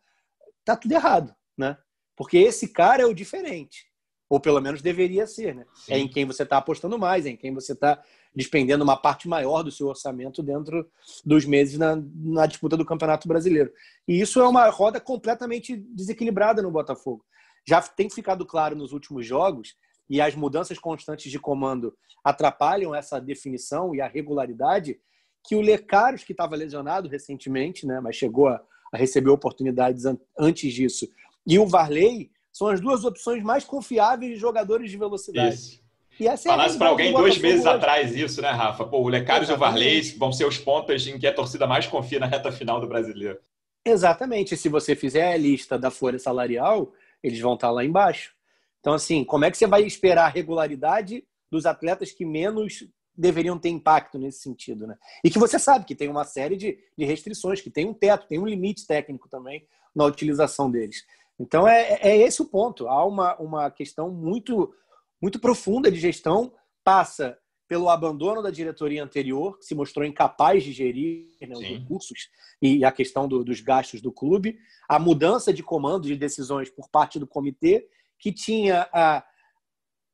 tá 0.63 0.75
tudo 0.75 0.91
errado, 0.91 1.33
né? 1.57 1.75
Porque 2.15 2.37
esse 2.37 2.67
cara 2.67 3.01
é 3.01 3.05
o 3.05 3.15
diferente. 3.15 3.89
Ou 4.29 4.39
pelo 4.39 4.61
menos 4.61 4.83
deveria 4.83 5.25
ser, 5.25 5.55
né? 5.55 5.65
Sim. 5.73 5.93
É 5.93 5.97
em 5.97 6.07
quem 6.07 6.23
você 6.23 6.43
está 6.43 6.57
apostando 6.57 6.99
mais, 6.99 7.25
é 7.25 7.29
em 7.29 7.35
quem 7.35 7.51
você 7.51 7.73
está 7.73 7.99
despendendo 8.35 8.83
uma 8.83 8.95
parte 8.95 9.27
maior 9.27 9.63
do 9.63 9.71
seu 9.71 9.87
orçamento 9.87 10.43
dentro 10.43 10.87
dos 11.25 11.45
meses 11.45 11.79
na, 11.79 11.95
na, 12.15 12.45
disputa 12.45 12.77
do 12.77 12.85
Campeonato 12.85 13.27
Brasileiro. 13.27 13.73
E 14.07 14.21
isso 14.21 14.39
é 14.39 14.47
uma 14.47 14.69
roda 14.69 15.01
completamente 15.01 15.75
desequilibrada 15.75 16.61
no 16.61 16.71
Botafogo. 16.71 17.25
Já 17.67 17.81
tem 17.81 18.09
ficado 18.09 18.45
claro 18.45 18.75
nos 18.75 18.93
últimos 18.93 19.25
jogos, 19.25 19.75
e 20.11 20.19
as 20.19 20.35
mudanças 20.35 20.77
constantes 20.77 21.31
de 21.31 21.39
comando 21.39 21.95
atrapalham 22.21 22.93
essa 22.93 23.17
definição 23.17 23.95
e 23.95 24.01
a 24.01 24.07
regularidade, 24.07 24.99
que 25.41 25.55
o 25.55 25.61
Lecaros, 25.61 26.25
que 26.25 26.33
estava 26.33 26.53
lesionado 26.53 27.07
recentemente, 27.07 27.87
né, 27.87 28.01
mas 28.01 28.17
chegou 28.17 28.49
a, 28.49 28.61
a 28.91 28.97
receber 28.97 29.29
oportunidades 29.29 30.05
an 30.05 30.17
antes 30.37 30.73
disso, 30.73 31.07
e 31.47 31.57
o 31.57 31.65
Varley 31.65 32.29
são 32.51 32.67
as 32.67 32.81
duas 32.81 33.05
opções 33.05 33.41
mais 33.41 33.63
confiáveis 33.63 34.33
de 34.33 34.37
jogadores 34.37 34.91
de 34.91 34.97
velocidade. 34.97 35.55
Isso. 35.55 35.81
E 36.19 36.27
essa 36.27 36.49
é 36.49 36.51
Falasse 36.51 36.77
para 36.77 36.89
alguém 36.89 37.13
dois 37.13 37.37
meses 37.37 37.65
hoje. 37.65 37.75
atrás 37.75 38.13
isso, 38.13 38.41
né, 38.41 38.49
Rafa? 38.49 38.83
Pô, 38.83 38.99
o 38.99 39.07
Lecaros 39.07 39.47
e 39.47 39.53
o 39.53 39.57
Varley 39.57 40.01
vão 40.17 40.33
ser 40.33 40.45
os 40.45 40.57
pontas 40.57 41.07
em 41.07 41.17
que 41.17 41.25
a 41.25 41.33
torcida 41.33 41.65
mais 41.65 41.87
confia 41.87 42.19
na 42.19 42.25
reta 42.25 42.51
final 42.51 42.81
do 42.81 42.87
brasileiro. 42.87 43.39
Exatamente. 43.85 44.57
Se 44.57 44.67
você 44.67 44.93
fizer 44.93 45.31
a 45.31 45.37
lista 45.37 45.79
da 45.79 45.89
folha 45.89 46.19
salarial, 46.19 46.91
eles 47.23 47.39
vão 47.39 47.53
estar 47.53 47.71
lá 47.71 47.85
embaixo. 47.85 48.35
Então, 48.81 48.93
assim, 48.93 49.23
como 49.23 49.45
é 49.45 49.51
que 49.51 49.57
você 49.57 49.65
vai 49.65 49.83
esperar 49.83 50.25
a 50.25 50.29
regularidade 50.29 51.23
dos 51.49 51.65
atletas 51.65 52.11
que 52.11 52.25
menos 52.25 52.83
deveriam 53.15 53.57
ter 53.57 53.69
impacto 53.69 54.17
nesse 54.17 54.39
sentido, 54.39 54.87
né? 54.87 54.97
E 55.23 55.29
que 55.29 55.39
você 55.39 55.59
sabe 55.59 55.85
que 55.85 55.95
tem 55.95 56.09
uma 56.09 56.23
série 56.23 56.57
de, 56.57 56.77
de 56.97 57.05
restrições, 57.05 57.61
que 57.61 57.69
tem 57.69 57.87
um 57.87 57.93
teto, 57.93 58.27
tem 58.27 58.39
um 58.39 58.45
limite 58.45 58.85
técnico 58.87 59.29
também 59.29 59.65
na 59.95 60.05
utilização 60.05 60.71
deles. 60.71 61.05
Então 61.39 61.67
é, 61.67 61.99
é 62.01 62.17
esse 62.17 62.41
o 62.41 62.45
ponto. 62.45 62.87
Há 62.87 63.05
uma, 63.05 63.35
uma 63.37 63.71
questão 63.71 64.09
muito, 64.09 64.73
muito 65.21 65.39
profunda 65.39 65.91
de 65.91 65.99
gestão, 65.99 66.53
passa 66.83 67.37
pelo 67.67 67.89
abandono 67.89 68.41
da 68.41 68.51
diretoria 68.51 69.03
anterior, 69.03 69.57
que 69.57 69.65
se 69.65 69.73
mostrou 69.73 70.05
incapaz 70.05 70.63
de 70.63 70.73
gerir 70.73 71.29
né, 71.39 71.55
os 71.55 71.63
recursos 71.63 72.29
e 72.61 72.83
a 72.83 72.91
questão 72.91 73.27
do, 73.27 73.45
dos 73.45 73.61
gastos 73.61 74.01
do 74.01 74.11
clube, 74.11 74.59
a 74.89 74.99
mudança 74.99 75.53
de 75.53 75.63
comando 75.63 76.05
de 76.05 76.17
decisões 76.17 76.69
por 76.69 76.89
parte 76.89 77.17
do 77.17 77.25
comitê, 77.25 77.87
que 78.21 78.31
tinha 78.31 78.87
a, 78.93 79.23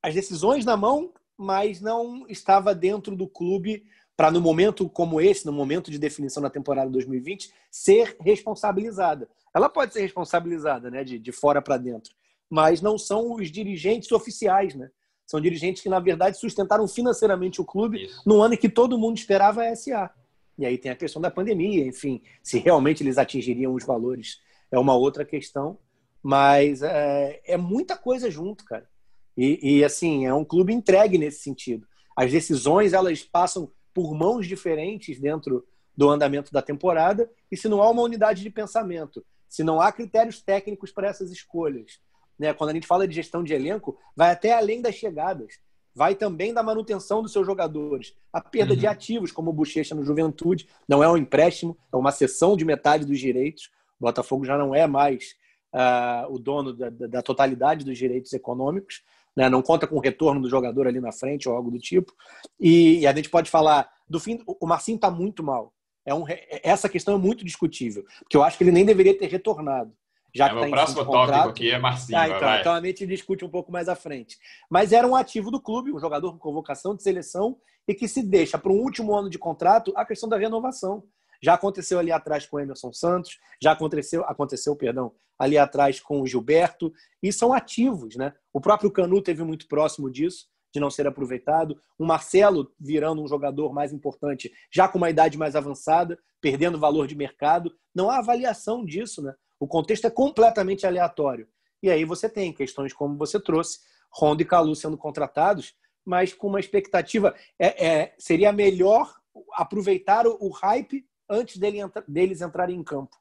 as 0.01 0.15
decisões 0.15 0.63
na 0.63 0.77
mão, 0.77 1.13
mas 1.37 1.81
não 1.81 2.25
estava 2.27 2.73
dentro 2.73 3.15
do 3.15 3.27
clube 3.27 3.83
para, 4.15 4.31
no 4.31 4.41
momento 4.41 4.89
como 4.89 5.21
esse, 5.21 5.45
no 5.45 5.51
momento 5.51 5.91
de 5.91 5.99
definição 5.99 6.41
da 6.41 6.49
temporada 6.49 6.89
2020, 6.89 7.53
ser 7.69 8.15
responsabilizada. 8.21 9.29
Ela 9.53 9.69
pode 9.69 9.93
ser 9.93 10.01
responsabilizada, 10.01 10.89
né, 10.89 11.03
de, 11.03 11.19
de 11.19 11.31
fora 11.31 11.61
para 11.61 11.77
dentro, 11.77 12.15
mas 12.49 12.81
não 12.81 12.97
são 12.97 13.33
os 13.33 13.51
dirigentes 13.51 14.11
oficiais, 14.11 14.73
né? 14.73 14.89
São 15.25 15.41
dirigentes 15.41 15.83
que, 15.83 15.89
na 15.89 15.99
verdade, 15.99 16.39
sustentaram 16.39 16.87
financeiramente 16.87 17.59
o 17.59 17.65
clube 17.65 18.05
Isso. 18.05 18.23
no 18.25 18.41
ano 18.41 18.53
em 18.53 18.57
que 18.57 18.69
todo 18.69 18.97
mundo 18.97 19.17
esperava 19.17 19.61
a 19.61 19.75
SA. 19.75 20.09
E 20.57 20.65
aí 20.65 20.77
tem 20.77 20.89
a 20.89 20.95
questão 20.95 21.21
da 21.21 21.29
pandemia, 21.29 21.85
enfim, 21.85 22.21
se 22.41 22.57
realmente 22.59 23.03
eles 23.03 23.17
atingiriam 23.17 23.73
os 23.73 23.85
valores 23.85 24.39
é 24.71 24.77
uma 24.77 24.95
outra 24.95 25.23
questão, 25.25 25.77
mas 26.21 26.81
é, 26.81 27.41
é 27.45 27.57
muita 27.57 27.95
coisa 27.97 28.29
junto, 28.29 28.65
cara. 28.65 28.87
E, 29.35 29.77
e, 29.77 29.83
assim, 29.83 30.25
é 30.25 30.33
um 30.33 30.43
clube 30.43 30.73
entregue 30.73 31.17
nesse 31.17 31.41
sentido. 31.41 31.87
As 32.15 32.31
decisões, 32.31 32.93
elas 32.93 33.23
passam 33.23 33.71
por 33.93 34.13
mãos 34.15 34.47
diferentes 34.47 35.19
dentro 35.19 35.65
do 35.95 36.09
andamento 36.09 36.51
da 36.51 36.61
temporada, 36.61 37.29
e 37.51 37.57
se 37.57 37.67
não 37.67 37.81
há 37.81 37.89
uma 37.89 38.03
unidade 38.03 38.43
de 38.43 38.49
pensamento, 38.49 39.25
se 39.49 39.63
não 39.63 39.81
há 39.81 39.91
critérios 39.91 40.41
técnicos 40.41 40.91
para 40.91 41.07
essas 41.07 41.31
escolhas, 41.31 41.99
né? 42.37 42.53
quando 42.53 42.69
a 42.69 42.73
gente 42.73 42.85
fala 42.85 43.07
de 43.07 43.15
gestão 43.15 43.43
de 43.43 43.53
elenco, 43.53 43.97
vai 44.15 44.31
até 44.31 44.53
além 44.53 44.81
das 44.81 44.93
chegadas, 44.93 45.59
vai 45.95 46.13
também 46.13 46.53
da 46.53 46.61
manutenção 46.61 47.23
dos 47.23 47.31
seus 47.31 47.45
jogadores, 47.45 48.13
a 48.31 48.39
perda 48.39 48.73
uhum. 48.73 48.79
de 48.79 48.85
ativos, 48.85 49.31
como 49.31 49.49
o 49.49 49.53
Bochecha 49.53 49.95
no 49.95 50.05
Juventude, 50.05 50.67
não 50.87 51.03
é 51.03 51.09
um 51.09 51.17
empréstimo, 51.17 51.75
é 51.91 51.97
uma 51.97 52.11
cessão 52.11 52.55
de 52.55 52.63
metade 52.63 53.03
dos 53.03 53.19
direitos, 53.19 53.71
o 53.99 54.05
Botafogo 54.05 54.45
já 54.45 54.55
não 54.55 54.75
é 54.75 54.85
mais 54.85 55.35
uh, 55.73 56.33
o 56.33 56.39
dono 56.39 56.73
da, 56.73 56.89
da, 56.89 57.21
totalidade 57.21 57.85
dos 57.85 57.97
direitos 57.97 58.33
econômicos, 58.33 59.03
né? 59.35 59.49
não 59.49 59.61
conta 59.61 59.87
com 59.87 59.95
o 59.95 60.01
retorno 60.01 60.41
do 60.41 60.49
jogador 60.49 60.87
ali 60.87 60.99
na 60.99 61.11
frente 61.11 61.47
ou 61.47 61.55
algo 61.55 61.71
do 61.71 61.79
tipo. 61.79 62.13
E, 62.59 62.99
e 62.99 63.07
a 63.07 63.13
gente 63.13 63.29
pode 63.29 63.49
falar 63.49 63.89
do 64.09 64.19
fim. 64.19 64.39
O 64.45 64.65
Marcinho 64.65 64.95
está 64.95 65.11
muito 65.11 65.43
mal. 65.43 65.73
É 66.05 66.13
um, 66.13 66.23
essa 66.63 66.87
questão 66.87 67.15
é 67.15 67.17
muito 67.17 67.43
discutível, 67.43 68.05
porque 68.21 68.37
eu 68.37 68.43
acho 68.43 68.57
que 68.57 68.63
ele 68.63 68.71
nem 68.71 68.85
deveria 68.85 69.17
ter 69.17 69.27
retornado. 69.27 69.91
Já 70.33 70.45
é, 70.45 70.49
que 70.49 70.55
tá 70.55 70.67
o 70.67 70.69
próximo 70.69 71.05
tópico 71.05 71.49
aqui 71.49 71.71
é 71.71 71.79
Marcinho. 71.79 72.17
Ah, 72.17 72.27
então, 72.29 72.55
então 72.55 72.73
a 72.73 72.81
gente 72.81 73.05
discute 73.05 73.43
um 73.43 73.49
pouco 73.49 73.71
mais 73.71 73.89
à 73.89 73.95
frente. 73.95 74.37
Mas 74.69 74.93
era 74.93 75.07
um 75.07 75.15
ativo 75.15 75.51
do 75.51 75.59
clube, 75.59 75.91
um 75.91 75.99
jogador 75.99 76.31
com 76.31 76.37
convocação 76.37 76.95
de 76.95 77.03
seleção 77.03 77.57
e 77.87 77.93
que 77.93 78.07
se 78.07 78.21
deixa 78.21 78.57
para 78.57 78.71
um 78.71 78.77
último 78.77 79.15
ano 79.15 79.29
de 79.29 79.37
contrato 79.37 79.91
a 79.95 80.05
questão 80.05 80.29
da 80.29 80.37
renovação. 80.37 81.03
Já 81.41 81.53
aconteceu 81.53 81.99
ali 81.99 82.11
atrás 82.11 82.45
com 82.45 82.57
o 82.57 82.59
Emerson 82.59 82.91
Santos, 82.91 83.39
já 83.61 83.71
aconteceu, 83.71 84.23
aconteceu, 84.25 84.75
perdão, 84.75 85.11
ali 85.37 85.57
atrás 85.57 85.99
com 85.99 86.21
o 86.21 86.27
Gilberto, 86.27 86.91
e 87.21 87.31
são 87.31 87.53
ativos, 87.53 88.15
né? 88.15 88.33
O 88.51 88.59
próprio 88.59 88.91
Canu 88.91 89.21
teve 89.21 89.43
muito 89.43 89.67
próximo 89.67 90.09
disso, 90.09 90.47
de 90.73 90.79
não 90.79 90.89
ser 90.89 91.07
aproveitado. 91.07 91.79
O 91.97 92.05
Marcelo 92.05 92.71
virando 92.79 93.21
um 93.21 93.27
jogador 93.27 93.73
mais 93.73 93.93
importante, 93.93 94.51
já 94.71 94.87
com 94.87 94.97
uma 94.97 95.09
idade 95.09 95.37
mais 95.37 95.55
avançada, 95.55 96.19
perdendo 96.41 96.79
valor 96.79 97.07
de 97.07 97.15
mercado. 97.15 97.75
Não 97.93 98.09
há 98.09 98.17
avaliação 98.17 98.85
disso, 98.85 99.21
né? 99.21 99.33
O 99.59 99.67
contexto 99.67 100.05
é 100.05 100.09
completamente 100.09 100.85
aleatório. 100.85 101.47
E 101.81 101.89
aí 101.89 102.05
você 102.05 102.29
tem 102.29 102.53
questões 102.53 102.93
como 102.93 103.17
você 103.17 103.39
trouxe, 103.39 103.79
Honda 104.19 104.41
e 104.41 104.45
Calu 104.45 104.75
sendo 104.75 104.97
contratados, 104.97 105.75
mas 106.05 106.33
com 106.33 106.47
uma 106.47 106.59
expectativa. 106.59 107.35
É, 107.59 107.87
é 107.87 108.15
seria 108.17 108.51
melhor 108.51 109.13
aproveitar 109.53 110.25
o, 110.25 110.37
o 110.39 110.49
hype 110.49 111.05
antes 111.29 111.57
dele, 111.57 111.79
deles 112.07 112.41
entrarem 112.41 112.77
em 112.77 112.83
campo. 112.83 113.15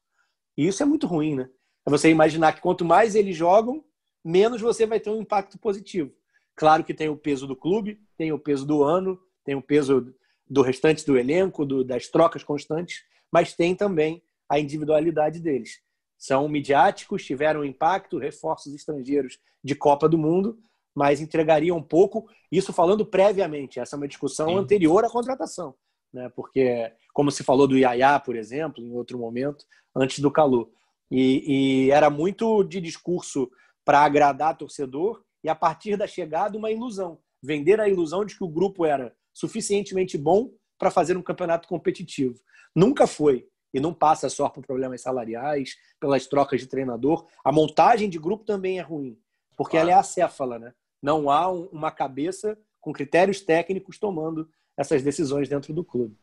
E 0.57 0.67
isso 0.67 0.81
é 0.81 0.85
muito 0.85 1.05
ruim, 1.05 1.35
né? 1.35 1.49
É 1.87 1.89
você 1.89 2.09
imaginar 2.09 2.53
que 2.53 2.61
quanto 2.61 2.83
mais 2.83 3.15
eles 3.15 3.35
jogam, 3.35 3.81
menos 4.23 4.61
você 4.61 4.85
vai 4.85 4.99
ter 4.99 5.09
um 5.09 5.21
impacto 5.21 5.57
positivo. 5.57 6.11
Claro 6.55 6.83
que 6.83 6.93
tem 6.93 7.07
o 7.07 7.15
peso 7.15 7.47
do 7.47 7.55
clube, 7.55 7.99
tem 8.17 8.31
o 8.33 8.39
peso 8.39 8.65
do 8.65 8.83
ano, 8.83 9.17
tem 9.45 9.55
o 9.55 9.61
peso 9.61 10.13
do 10.49 10.61
restante 10.61 11.05
do 11.05 11.17
elenco, 11.17 11.65
do, 11.65 11.83
das 11.83 12.07
trocas 12.07 12.43
constantes, 12.43 13.03
mas 13.31 13.53
tem 13.53 13.73
também 13.73 14.21
a 14.49 14.59
individualidade 14.59 15.39
deles. 15.39 15.79
São 16.17 16.49
midiáticos, 16.49 17.25
tiveram 17.25 17.63
impacto, 17.63 18.17
reforços 18.17 18.73
estrangeiros 18.73 19.39
de 19.63 19.75
Copa 19.75 20.09
do 20.09 20.17
Mundo, 20.17 20.57
mas 20.93 21.21
entregariam 21.21 21.77
um 21.77 21.83
pouco. 21.83 22.27
Isso 22.51 22.73
falando 22.73 23.05
previamente, 23.05 23.79
essa 23.79 23.95
é 23.95 23.97
uma 23.97 24.07
discussão 24.07 24.49
Sim. 24.49 24.57
anterior 24.57 25.05
à 25.05 25.09
contratação 25.09 25.75
né? 26.17 26.29
Porque, 26.35 26.91
como 27.13 27.31
se 27.31 27.43
falou 27.43 27.67
do 27.67 27.77
Yaya, 27.77 28.19
por 28.19 28.35
exemplo, 28.35 28.83
em 28.83 28.91
outro 28.91 29.17
momento, 29.17 29.65
antes 29.95 30.19
do 30.19 30.31
Calu. 30.31 30.71
E, 31.09 31.85
e 31.87 31.91
era 31.91 32.09
muito 32.09 32.63
de 32.63 32.81
discurso 32.81 33.49
para 33.85 34.01
agradar 34.01 34.57
torcedor 34.57 35.23
e, 35.43 35.49
a 35.49 35.55
partir 35.55 35.95
da 35.95 36.07
chegada, 36.07 36.57
uma 36.57 36.71
ilusão. 36.71 37.19
Vender 37.41 37.79
a 37.79 37.87
ilusão 37.87 38.25
de 38.25 38.35
que 38.35 38.43
o 38.43 38.49
grupo 38.49 38.85
era 38.85 39.15
suficientemente 39.33 40.17
bom 40.17 40.51
para 40.77 40.91
fazer 40.91 41.15
um 41.15 41.21
campeonato 41.21 41.67
competitivo. 41.67 42.39
Nunca 42.75 43.07
foi. 43.07 43.47
E 43.73 43.79
não 43.79 43.93
passa 43.93 44.29
só 44.29 44.49
por 44.49 44.65
problemas 44.65 45.01
salariais, 45.01 45.75
pelas 45.99 46.25
trocas 46.25 46.59
de 46.59 46.67
treinador. 46.67 47.27
A 47.43 47.51
montagem 47.51 48.09
de 48.09 48.17
grupo 48.17 48.43
também 48.43 48.79
é 48.79 48.81
ruim, 48.81 49.19
porque 49.55 49.71
claro. 49.71 49.89
ela 49.89 49.97
é 49.97 49.99
acéfala, 49.99 50.57
né? 50.57 50.73
Não 51.01 51.29
há 51.29 51.51
uma 51.51 51.91
cabeça 51.91 52.57
com 52.79 52.93
critérios 52.93 53.41
técnicos 53.41 53.99
tomando 53.99 54.49
essas 54.77 55.03
decisões 55.03 55.49
dentro 55.49 55.73
do 55.73 55.83
clube. 55.83 56.17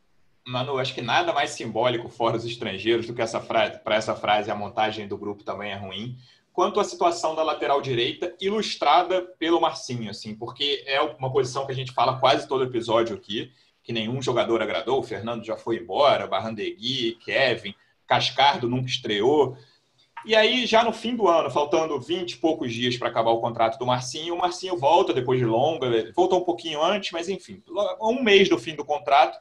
Manu, 0.46 0.78
acho 0.78 0.94
que 0.94 1.00
nada 1.00 1.32
mais 1.32 1.50
simbólico 1.50 2.08
fora 2.08 2.36
os 2.36 2.44
estrangeiros 2.44 3.06
do 3.06 3.14
que 3.14 3.22
essa 3.22 3.40
frase. 3.40 3.78
Para 3.78 3.96
essa 3.96 4.14
frase, 4.14 4.50
a 4.50 4.54
montagem 4.54 5.08
do 5.08 5.16
grupo 5.16 5.42
também 5.42 5.72
é 5.72 5.76
ruim. 5.76 6.16
Quanto 6.52 6.78
à 6.78 6.84
situação 6.84 7.34
da 7.34 7.42
lateral 7.42 7.80
direita, 7.80 8.34
ilustrada 8.40 9.22
pelo 9.38 9.60
Marcinho, 9.60 10.10
assim, 10.10 10.36
porque 10.36 10.84
é 10.86 11.00
uma 11.00 11.32
posição 11.32 11.66
que 11.66 11.72
a 11.72 11.74
gente 11.74 11.92
fala 11.92 12.20
quase 12.20 12.46
todo 12.46 12.62
episódio 12.62 13.16
aqui, 13.16 13.50
que 13.82 13.92
nenhum 13.92 14.22
jogador 14.22 14.62
agradou. 14.62 15.00
O 15.00 15.02
Fernando 15.02 15.44
já 15.44 15.56
foi 15.56 15.78
embora, 15.78 16.26
Barrandegui, 16.26 17.18
Kevin, 17.24 17.74
Cascardo 18.06 18.68
nunca 18.68 18.86
estreou. 18.86 19.56
E 20.24 20.34
aí, 20.36 20.64
já 20.64 20.84
no 20.84 20.92
fim 20.92 21.16
do 21.16 21.26
ano, 21.26 21.50
faltando 21.50 22.00
20 22.00 22.32
e 22.32 22.36
poucos 22.36 22.72
dias 22.72 22.96
para 22.96 23.08
acabar 23.08 23.30
o 23.30 23.40
contrato 23.40 23.78
do 23.78 23.84
Marcinho, 23.86 24.34
o 24.34 24.38
Marcinho 24.38 24.78
volta 24.78 25.12
depois 25.12 25.38
de 25.38 25.44
longa, 25.44 26.12
voltou 26.14 26.40
um 26.40 26.44
pouquinho 26.44 26.82
antes, 26.82 27.10
mas 27.12 27.28
enfim, 27.28 27.62
um 28.00 28.22
mês 28.22 28.48
do 28.48 28.58
fim 28.58 28.74
do 28.74 28.84
contrato, 28.84 29.38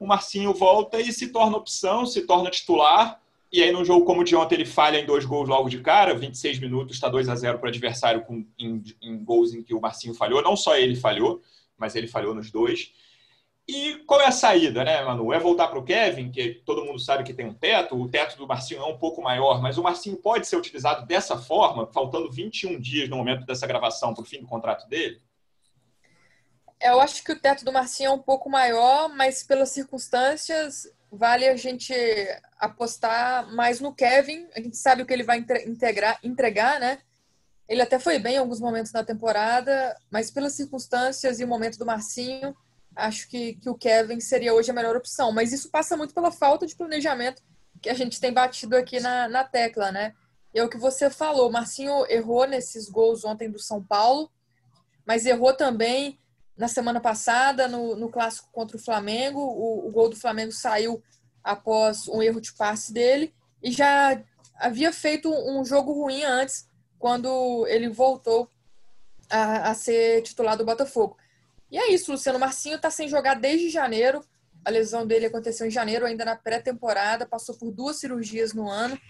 o 0.00 0.06
Marcinho 0.06 0.54
volta 0.54 0.98
e 0.98 1.12
se 1.12 1.28
torna 1.28 1.58
opção, 1.58 2.06
se 2.06 2.22
torna 2.22 2.50
titular. 2.50 3.20
E 3.52 3.62
aí, 3.62 3.70
num 3.70 3.84
jogo 3.84 4.06
como 4.06 4.22
o 4.22 4.24
de 4.24 4.34
ontem, 4.34 4.54
ele 4.54 4.64
falha 4.64 4.98
em 4.98 5.04
dois 5.04 5.26
gols 5.26 5.48
logo 5.48 5.68
de 5.68 5.80
cara, 5.80 6.14
26 6.14 6.58
minutos, 6.58 6.96
está 6.96 7.08
2 7.08 7.28
a 7.28 7.34
0 7.34 7.58
para 7.58 7.66
o 7.66 7.68
adversário 7.68 8.22
com, 8.22 8.46
em, 8.58 8.82
em 9.02 9.22
gols 9.22 9.52
em 9.52 9.62
que 9.62 9.74
o 9.74 9.80
Marcinho 9.80 10.14
falhou. 10.14 10.40
Não 10.40 10.56
só 10.56 10.76
ele 10.76 10.96
falhou, 10.96 11.42
mas 11.76 11.94
ele 11.94 12.06
falhou 12.06 12.34
nos 12.34 12.50
dois. 12.50 12.92
E 13.68 13.96
qual 14.06 14.22
é 14.22 14.26
a 14.26 14.32
saída, 14.32 14.82
né, 14.82 15.04
Manu? 15.04 15.34
É 15.34 15.38
voltar 15.38 15.68
para 15.68 15.78
o 15.78 15.84
Kevin, 15.84 16.30
que 16.30 16.62
todo 16.64 16.84
mundo 16.84 16.98
sabe 16.98 17.22
que 17.22 17.34
tem 17.34 17.46
um 17.46 17.54
teto, 17.54 17.94
o 17.94 18.08
teto 18.08 18.38
do 18.38 18.46
Marcinho 18.46 18.80
é 18.80 18.86
um 18.86 18.96
pouco 18.96 19.20
maior, 19.20 19.60
mas 19.60 19.76
o 19.76 19.82
Marcinho 19.82 20.16
pode 20.16 20.46
ser 20.46 20.56
utilizado 20.56 21.06
dessa 21.06 21.36
forma, 21.36 21.86
faltando 21.92 22.30
21 22.30 22.80
dias 22.80 23.08
no 23.08 23.16
momento 23.16 23.44
dessa 23.44 23.66
gravação 23.66 24.14
para 24.14 24.22
o 24.22 24.26
fim 24.26 24.40
do 24.40 24.46
contrato 24.46 24.88
dele? 24.88 25.20
Eu 26.80 27.00
acho 27.00 27.22
que 27.22 27.32
o 27.32 27.38
teto 27.38 27.64
do 27.64 27.72
Marcinho 27.72 28.08
é 28.08 28.12
um 28.12 28.18
pouco 28.18 28.48
maior, 28.48 29.08
mas 29.14 29.42
pelas 29.42 29.68
circunstâncias, 29.70 30.90
vale 31.12 31.46
a 31.46 31.56
gente 31.56 31.94
apostar 32.58 33.52
mais 33.52 33.80
no 33.80 33.94
Kevin. 33.94 34.48
A 34.54 34.60
gente 34.60 34.76
sabe 34.76 35.02
o 35.02 35.06
que 35.06 35.12
ele 35.12 35.22
vai 35.22 35.44
integrar, 35.66 36.18
entregar, 36.22 36.80
né? 36.80 36.98
Ele 37.68 37.82
até 37.82 37.98
foi 37.98 38.18
bem 38.18 38.34
em 38.34 38.38
alguns 38.38 38.60
momentos 38.60 38.92
da 38.92 39.04
temporada, 39.04 39.96
mas 40.10 40.30
pelas 40.30 40.54
circunstâncias 40.54 41.38
e 41.38 41.44
o 41.44 41.48
momento 41.48 41.78
do 41.78 41.86
Marcinho 41.86 42.56
acho 42.96 43.28
que, 43.28 43.54
que 43.54 43.68
o 43.68 43.76
Kevin 43.76 44.20
seria 44.20 44.54
hoje 44.54 44.70
a 44.70 44.74
melhor 44.74 44.96
opção. 44.96 45.32
Mas 45.32 45.52
isso 45.52 45.70
passa 45.70 45.96
muito 45.96 46.14
pela 46.14 46.32
falta 46.32 46.66
de 46.66 46.74
planejamento 46.74 47.42
que 47.80 47.88
a 47.88 47.94
gente 47.94 48.20
tem 48.20 48.32
batido 48.32 48.76
aqui 48.76 49.00
na, 49.00 49.28
na 49.28 49.44
tecla, 49.44 49.90
né? 49.90 50.14
E 50.52 50.58
é 50.58 50.64
o 50.64 50.68
que 50.68 50.76
você 50.76 51.08
falou, 51.08 51.48
o 51.48 51.52
Marcinho 51.52 52.04
errou 52.08 52.46
nesses 52.46 52.88
gols 52.88 53.24
ontem 53.24 53.50
do 53.50 53.58
São 53.58 53.82
Paulo, 53.82 54.30
mas 55.06 55.24
errou 55.24 55.54
também 55.54 56.18
na 56.60 56.68
semana 56.68 57.00
passada 57.00 57.66
no, 57.66 57.96
no 57.96 58.10
clássico 58.10 58.50
contra 58.52 58.76
o 58.76 58.80
Flamengo. 58.80 59.40
O, 59.40 59.88
o, 59.88 59.90
gol 59.90 60.10
do 60.10 60.16
Flamengo 60.16 60.52
saiu 60.52 61.02
após 61.42 62.06
um 62.06 62.22
erro 62.22 62.38
de 62.38 62.52
passe 62.52 62.92
dele 62.92 63.34
e 63.62 63.72
já 63.72 64.22
havia 64.56 64.92
feito 64.92 65.32
um 65.32 65.64
jogo 65.64 65.90
ruim 65.94 66.22
antes, 66.22 66.68
quando 66.98 67.66
ele 67.66 67.88
voltou 67.88 68.46
a, 69.30 69.70
a 69.70 69.74
ser 69.74 70.20
titular 70.20 70.54
do 70.54 70.66
Botafogo. 70.66 71.16
E 71.70 71.78
é 71.78 71.90
isso, 71.90 72.12
Luciano 72.12 72.38
Marcinho 72.38 72.76
está 72.76 72.90
sem 72.90 73.08
jogar 73.08 73.40
desde 73.40 73.70
janeiro. 73.70 74.22
A 74.62 74.68
lesão 74.68 75.06
dele 75.06 75.24
aconteceu 75.24 75.66
em 75.66 75.70
janeiro, 75.70 76.04
ainda 76.04 76.26
na 76.26 76.36
pré-temporada, 76.36 77.24
passou 77.24 77.54
por 77.54 77.72
duas 77.72 77.96
cirurgias 77.96 78.52
no 78.52 78.68
ano. 78.68 79.00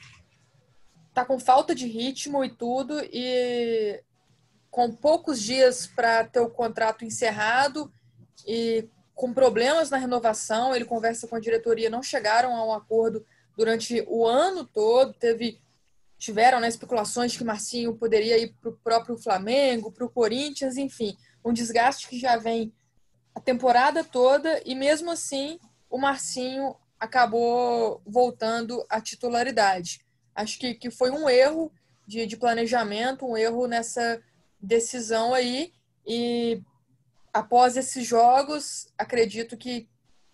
Tá 1.12 1.24
com 1.24 1.40
falta 1.40 1.74
de 1.74 1.88
ritmo 1.88 2.44
e 2.44 2.48
tudo, 2.48 3.00
e 3.12 4.00
com 4.70 4.92
poucos 4.92 5.40
dias 5.42 5.86
para 5.86 6.24
ter 6.24 6.40
o 6.40 6.50
contrato 6.50 7.04
encerrado 7.04 7.92
e 8.46 8.88
com 9.14 9.34
problemas 9.34 9.90
na 9.90 9.96
renovação, 9.96 10.74
ele 10.74 10.84
conversa 10.84 11.26
com 11.26 11.36
a 11.36 11.40
diretoria, 11.40 11.90
não 11.90 12.02
chegaram 12.02 12.54
a 12.56 12.64
um 12.64 12.72
acordo 12.72 13.26
durante 13.56 14.04
o 14.08 14.26
ano 14.26 14.64
todo, 14.64 15.12
teve 15.12 15.60
tiveram 16.16 16.60
né, 16.60 16.68
especulações 16.68 17.32
de 17.32 17.38
que 17.38 17.44
Marcinho 17.44 17.96
poderia 17.96 18.36
ir 18.36 18.54
para 18.60 18.70
o 18.70 18.76
próprio 18.76 19.16
Flamengo, 19.16 19.90
para 19.90 20.04
o 20.04 20.10
Corinthians, 20.10 20.76
enfim 20.76 21.16
um 21.44 21.52
desgaste 21.52 22.08
que 22.08 22.18
já 22.18 22.36
vem 22.36 22.72
a 23.34 23.40
temporada 23.40 24.04
toda 24.04 24.60
e 24.64 24.74
mesmo 24.74 25.10
assim 25.10 25.58
o 25.88 25.98
Marcinho 25.98 26.76
acabou 26.98 28.02
voltando 28.06 28.84
à 28.88 29.00
titularidade. 29.00 30.00
Acho 30.34 30.58
que, 30.58 30.74
que 30.74 30.90
foi 30.90 31.10
um 31.10 31.28
erro 31.28 31.72
de, 32.06 32.26
de 32.26 32.36
planejamento, 32.36 33.26
um 33.26 33.36
erro 33.36 33.66
nessa 33.66 34.22
decisão 34.60 35.32
aí 35.34 35.72
e 36.06 36.62
após 37.32 37.76
esses 37.76 38.06
jogos, 38.06 38.88
acredito 38.98 39.56
que 39.56 39.88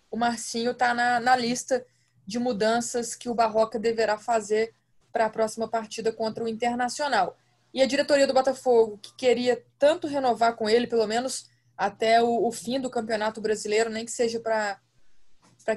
o 0.09 0.17
Marcinho 0.17 0.71
está 0.71 0.93
na, 0.93 1.19
na 1.19 1.35
lista 1.35 1.85
de 2.25 2.39
mudanças 2.39 3.15
que 3.15 3.29
o 3.29 3.35
Barroca 3.35 3.79
deverá 3.79 4.17
fazer 4.17 4.73
para 5.11 5.25
a 5.25 5.29
próxima 5.29 5.67
partida 5.67 6.11
contra 6.11 6.43
o 6.43 6.47
Internacional. 6.47 7.37
E 7.73 7.81
a 7.81 7.85
diretoria 7.85 8.27
do 8.27 8.33
Botafogo, 8.33 8.97
que 9.01 9.13
queria 9.15 9.63
tanto 9.77 10.07
renovar 10.07 10.55
com 10.55 10.69
ele, 10.69 10.87
pelo 10.87 11.07
menos 11.07 11.49
até 11.77 12.21
o, 12.21 12.47
o 12.47 12.51
fim 12.51 12.79
do 12.79 12.89
Campeonato 12.89 13.39
Brasileiro, 13.39 13.89
nem 13.89 14.05
que 14.05 14.11
seja 14.11 14.39
para 14.39 14.79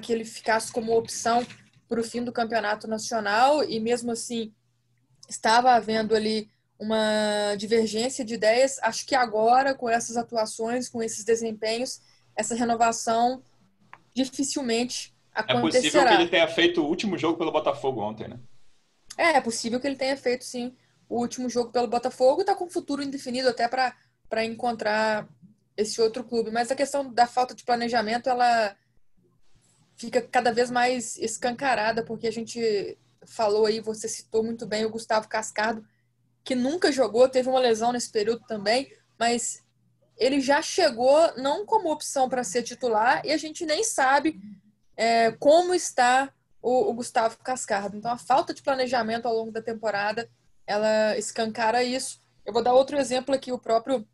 que 0.01 0.13
ele 0.13 0.25
ficasse 0.25 0.73
como 0.73 0.97
opção 0.97 1.47
para 1.89 2.01
o 2.01 2.05
fim 2.05 2.23
do 2.23 2.33
Campeonato 2.33 2.87
Nacional, 2.87 3.65
e 3.65 3.81
mesmo 3.81 4.13
assim 4.13 4.55
estava 5.29 5.73
havendo 5.73 6.15
ali 6.15 6.51
uma 6.81 7.55
divergência 7.57 8.25
de 8.25 8.35
ideias. 8.35 8.79
Acho 8.83 9.07
que 9.07 9.15
agora, 9.15 9.75
com 9.75 9.89
essas 9.89 10.17
atuações, 10.17 10.89
com 10.89 11.03
esses 11.03 11.23
desempenhos, 11.23 12.01
essa 12.35 12.55
renovação 12.55 13.43
dificilmente 14.15 15.15
acontecerá. 15.33 15.59
É 15.59 15.83
possível 15.83 16.07
que 16.07 16.15
ele 16.15 16.31
tenha 16.31 16.49
feito 16.49 16.83
o 16.83 16.87
último 16.89 17.19
jogo 17.19 17.37
pelo 17.37 17.53
Botafogo 17.53 18.01
ontem, 18.01 18.27
né? 18.27 18.41
É, 19.17 19.37
é 19.37 19.41
possível 19.43 19.79
que 19.79 19.87
ele 19.87 19.97
tenha 19.97 20.17
feito, 20.17 20.45
sim, 20.45 20.75
o 21.07 21.21
último 21.21 21.51
jogo 21.51 21.71
pelo 21.71 21.87
Botafogo, 21.87 22.41
está 22.41 22.55
com 22.55 22.71
futuro 22.71 23.03
indefinido 23.03 23.51
até 23.51 23.69
para 23.69 24.45
encontrar 24.45 25.29
esse 25.77 26.01
outro 26.01 26.25
clube. 26.25 26.51
Mas 26.51 26.71
a 26.71 26.77
questão 26.77 27.13
da 27.13 27.27
falta 27.27 27.55
de 27.55 27.63
planejamento, 27.63 28.31
ela 28.31 28.75
fica 29.97 30.23
cada 30.23 30.51
vez 30.51 30.71
mais 30.71 31.19
escancarada, 31.19 32.03
porque 32.03 32.27
a 32.27 32.33
gente 32.33 32.97
falou 33.27 33.67
aí, 33.67 33.81
você 33.81 34.09
citou 34.09 34.43
muito 34.43 34.67
bem 34.67 34.87
o 34.87 34.91
Gustavo 34.91 35.29
Cascardo, 35.29 35.85
que 36.45 36.55
nunca 36.55 36.91
jogou, 36.91 37.29
teve 37.29 37.49
uma 37.49 37.61
lesão 37.61 37.93
nesse 37.93 38.11
período 38.11 38.45
também, 38.47 38.93
mas 39.19 39.63
ele 40.17 40.41
já 40.41 40.61
chegou 40.61 41.35
não 41.37 41.65
como 41.65 41.91
opção 41.91 42.29
para 42.29 42.45
ser 42.45 42.63
titular 42.63 43.25
e 43.25 43.33
a 43.33 43.37
gente 43.37 43.65
nem 43.65 43.83
sabe 43.85 44.41
é, 44.97 45.33
como 45.33 45.75
está 45.75 46.33
o, 46.63 46.91
o 46.91 46.95
Gustavo 46.95 47.39
Cascardo. 47.39 47.97
Então, 47.97 48.11
a 48.11 48.19
falta 48.19 48.53
de 48.53 48.63
planejamento 48.63 49.27
ao 49.27 49.35
longo 49.35 49.51
da 49.51 49.63
temporada 49.63 50.29
ela 50.67 51.19
escancara 51.19 51.83
isso. 51.83 52.21
Eu 52.47 52.53
vou 52.53 52.63
dar 52.63 52.75
outro 52.75 52.97
exemplo 52.97 53.35
aqui, 53.35 53.51
o 53.51 53.59
próprio 53.59 54.07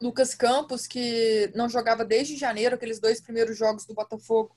Lucas 0.00 0.34
Campos, 0.34 0.86
que 0.86 1.52
não 1.54 1.68
jogava 1.68 2.04
desde 2.04 2.36
janeiro, 2.36 2.74
aqueles 2.74 2.98
dois 2.98 3.20
primeiros 3.20 3.56
jogos 3.56 3.84
do 3.84 3.94
Botafogo 3.94 4.56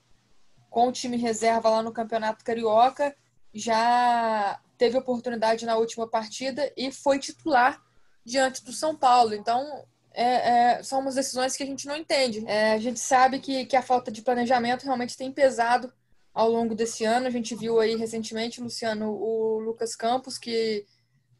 com 0.70 0.88
o 0.88 0.92
time 0.92 1.16
reserva 1.16 1.68
lá 1.68 1.82
no 1.82 1.92
Campeonato 1.92 2.44
Carioca, 2.44 3.14
já 3.52 4.58
teve 4.76 4.96
oportunidade 4.96 5.66
na 5.66 5.76
última 5.76 6.08
partida 6.08 6.72
e 6.76 6.90
foi 6.90 7.18
titular 7.18 7.82
diante 8.24 8.64
do 8.64 8.72
São 8.72 8.96
Paulo. 8.96 9.34
Então, 9.34 9.84
é, 10.12 10.24
é, 10.24 10.82
são 10.82 11.00
umas 11.00 11.14
decisões 11.14 11.56
que 11.56 11.62
a 11.62 11.66
gente 11.66 11.86
não 11.86 11.96
entende. 11.96 12.44
É, 12.46 12.72
a 12.72 12.78
gente 12.78 13.00
sabe 13.00 13.38
que, 13.38 13.66
que 13.66 13.76
a 13.76 13.82
falta 13.82 14.10
de 14.10 14.22
planejamento 14.22 14.84
realmente 14.84 15.16
tem 15.16 15.32
pesado 15.32 15.92
ao 16.32 16.50
longo 16.50 16.74
desse 16.74 17.04
ano. 17.04 17.26
A 17.26 17.30
gente 17.30 17.54
viu 17.54 17.80
aí 17.80 17.96
recentemente, 17.96 18.60
Luciano, 18.60 19.10
o 19.10 19.58
Lucas 19.60 19.94
Campos, 19.94 20.38
que 20.38 20.86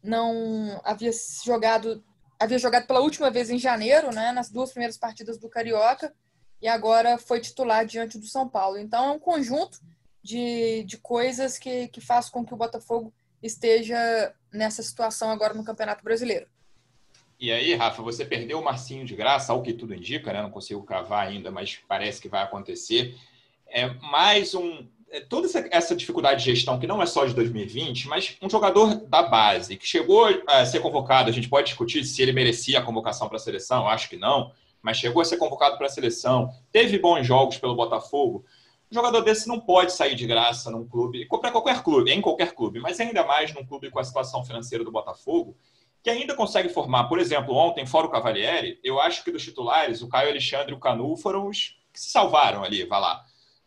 não 0.03 0.79
havia 0.83 1.11
jogado 1.43 2.03
havia 2.39 2.59
jogado 2.59 2.85
pela 2.85 2.99
última 2.99 3.31
vez 3.31 3.49
em 3.49 3.57
janeiro, 3.57 4.13
né, 4.13 4.31
nas 4.31 4.49
duas 4.49 4.69
primeiras 4.71 4.97
partidas 4.97 5.37
do 5.37 5.49
Carioca, 5.49 6.13
e 6.61 6.67
agora 6.67 7.17
foi 7.17 7.39
titular 7.39 7.85
diante 7.85 8.17
do 8.17 8.25
São 8.25 8.47
Paulo. 8.47 8.77
Então 8.77 9.05
é 9.05 9.11
um 9.11 9.19
conjunto 9.19 9.79
de, 10.21 10.83
de 10.83 10.97
coisas 10.97 11.57
que, 11.57 11.87
que 11.89 12.01
faz 12.01 12.29
com 12.29 12.45
que 12.45 12.53
o 12.53 12.57
Botafogo 12.57 13.13
esteja 13.45 14.33
nessa 14.51 14.81
situação 14.81 15.29
agora 15.29 15.53
no 15.53 15.63
Campeonato 15.63 16.03
Brasileiro. 16.03 16.47
E 17.39 17.51
aí, 17.51 17.75
Rafa, 17.75 18.01
você 18.01 18.23
perdeu 18.23 18.59
o 18.59 18.63
Marcinho 18.63 19.05
de 19.05 19.15
graça, 19.15 19.51
ao 19.51 19.61
que 19.61 19.73
tudo 19.73 19.93
indica, 19.93 20.31
né? 20.31 20.41
Não 20.41 20.49
consigo 20.49 20.83
cavar 20.83 21.27
ainda, 21.27 21.51
mas 21.51 21.79
parece 21.87 22.21
que 22.21 22.29
vai 22.29 22.41
acontecer. 22.41 23.15
É 23.67 23.89
mais 23.89 24.55
um 24.55 24.87
é, 25.15 25.19
toda 25.21 25.47
essa 25.71 25.95
dificuldade 25.95 26.43
de 26.43 26.51
gestão, 26.51 26.79
que 26.79 26.87
não 26.87 27.01
é 27.01 27.05
só 27.05 27.25
de 27.25 27.33
2020, 27.33 28.07
mas 28.07 28.35
um 28.41 28.49
jogador 28.49 28.95
da 29.07 29.23
base, 29.23 29.77
que 29.77 29.87
chegou 29.87 30.27
a 30.47 30.65
ser 30.65 30.79
convocado, 30.79 31.29
a 31.29 31.33
gente 31.33 31.47
pode 31.47 31.67
discutir 31.67 32.03
se 32.03 32.21
ele 32.21 32.33
merecia 32.33 32.79
a 32.79 32.81
convocação 32.81 33.27
para 33.27 33.37
a 33.37 33.39
seleção, 33.39 33.87
acho 33.87 34.09
que 34.09 34.17
não, 34.17 34.51
mas 34.81 34.97
chegou 34.97 35.21
a 35.21 35.25
ser 35.25 35.37
convocado 35.37 35.77
para 35.77 35.87
a 35.87 35.89
seleção, 35.89 36.49
teve 36.71 36.99
bons 36.99 37.25
jogos 37.25 37.57
pelo 37.57 37.75
Botafogo. 37.75 38.45
Um 38.91 38.95
jogador 38.95 39.21
desse 39.21 39.47
não 39.47 39.59
pode 39.59 39.91
sair 39.91 40.15
de 40.15 40.27
graça 40.27 40.69
num 40.69 40.87
clube, 40.87 41.27
para 41.27 41.51
qualquer 41.51 41.83
clube, 41.83 42.11
em 42.11 42.21
qualquer 42.21 42.53
clube, 42.53 42.79
mas 42.79 42.99
ainda 42.99 43.25
mais 43.25 43.53
num 43.53 43.65
clube 43.65 43.89
com 43.89 43.99
a 43.99 44.03
situação 44.03 44.43
financeira 44.45 44.83
do 44.83 44.91
Botafogo, 44.91 45.57
que 46.03 46.09
ainda 46.09 46.35
consegue 46.35 46.69
formar, 46.69 47.05
por 47.05 47.17
exemplo, 47.17 47.55
ontem, 47.55 47.85
fora 47.85 48.05
o 48.05 48.11
Cavalieri, 48.11 48.79
eu 48.83 48.99
acho 48.99 49.23
que 49.23 49.31
dos 49.31 49.43
titulares, 49.43 50.01
o 50.01 50.07
Caio 50.07 50.29
Alexandre 50.29 50.71
e 50.71 50.75
o 50.75 50.79
Canu 50.79 51.17
foram 51.17 51.47
os 51.47 51.79
que 51.91 51.99
se 51.99 52.09
salvaram 52.09 52.63
ali, 52.63 52.85
vai 52.85 52.99
lá 52.99 53.25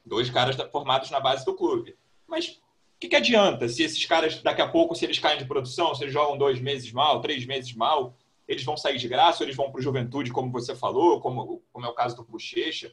Dois 0.09 0.31
caras 0.31 0.57
formados 0.73 1.11
na 1.11 1.21
base 1.21 1.45
do 1.45 1.55
clube. 1.55 1.95
Mas 2.27 2.49
o 2.49 2.99
que, 2.99 3.09
que 3.09 3.17
adianta 3.17 3.69
se 3.69 3.83
esses 3.83 4.05
caras, 4.07 4.43
daqui 4.43 4.63
a 4.63 4.69
pouco, 4.69 4.95
se 4.95 5.05
eles 5.05 5.19
caem 5.19 5.39
de 5.39 5.45
produção, 5.45 5.95
se 5.95 6.03
eles 6.03 6.13
jogam 6.13 6.39
dois 6.39 6.59
meses 6.61 6.91
mal, 6.91 7.21
três 7.21 7.45
meses 7.45 7.75
mal, 7.75 8.17
eles 8.47 8.65
vão 8.65 8.77
sair 8.77 8.97
de 8.97 9.07
graça 9.07 9.45
eles 9.45 9.55
vão 9.55 9.71
para 9.71 9.79
o 9.79 9.83
Juventude, 9.83 10.33
como 10.33 10.51
você 10.51 10.75
falou, 10.75 11.21
como, 11.21 11.63
como 11.71 11.85
é 11.85 11.89
o 11.89 11.95
caso 11.95 12.17
do 12.17 12.25
Bochecha. 12.25 12.91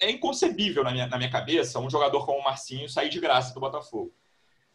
É 0.00 0.10
inconcebível 0.10 0.84
na 0.84 0.92
minha, 0.92 1.06
na 1.06 1.16
minha 1.16 1.30
cabeça 1.30 1.78
um 1.78 1.90
jogador 1.90 2.24
como 2.24 2.38
o 2.38 2.44
Marcinho 2.44 2.88
sair 2.88 3.08
de 3.08 3.20
graça 3.20 3.54
do 3.54 3.60
Botafogo. 3.60 4.12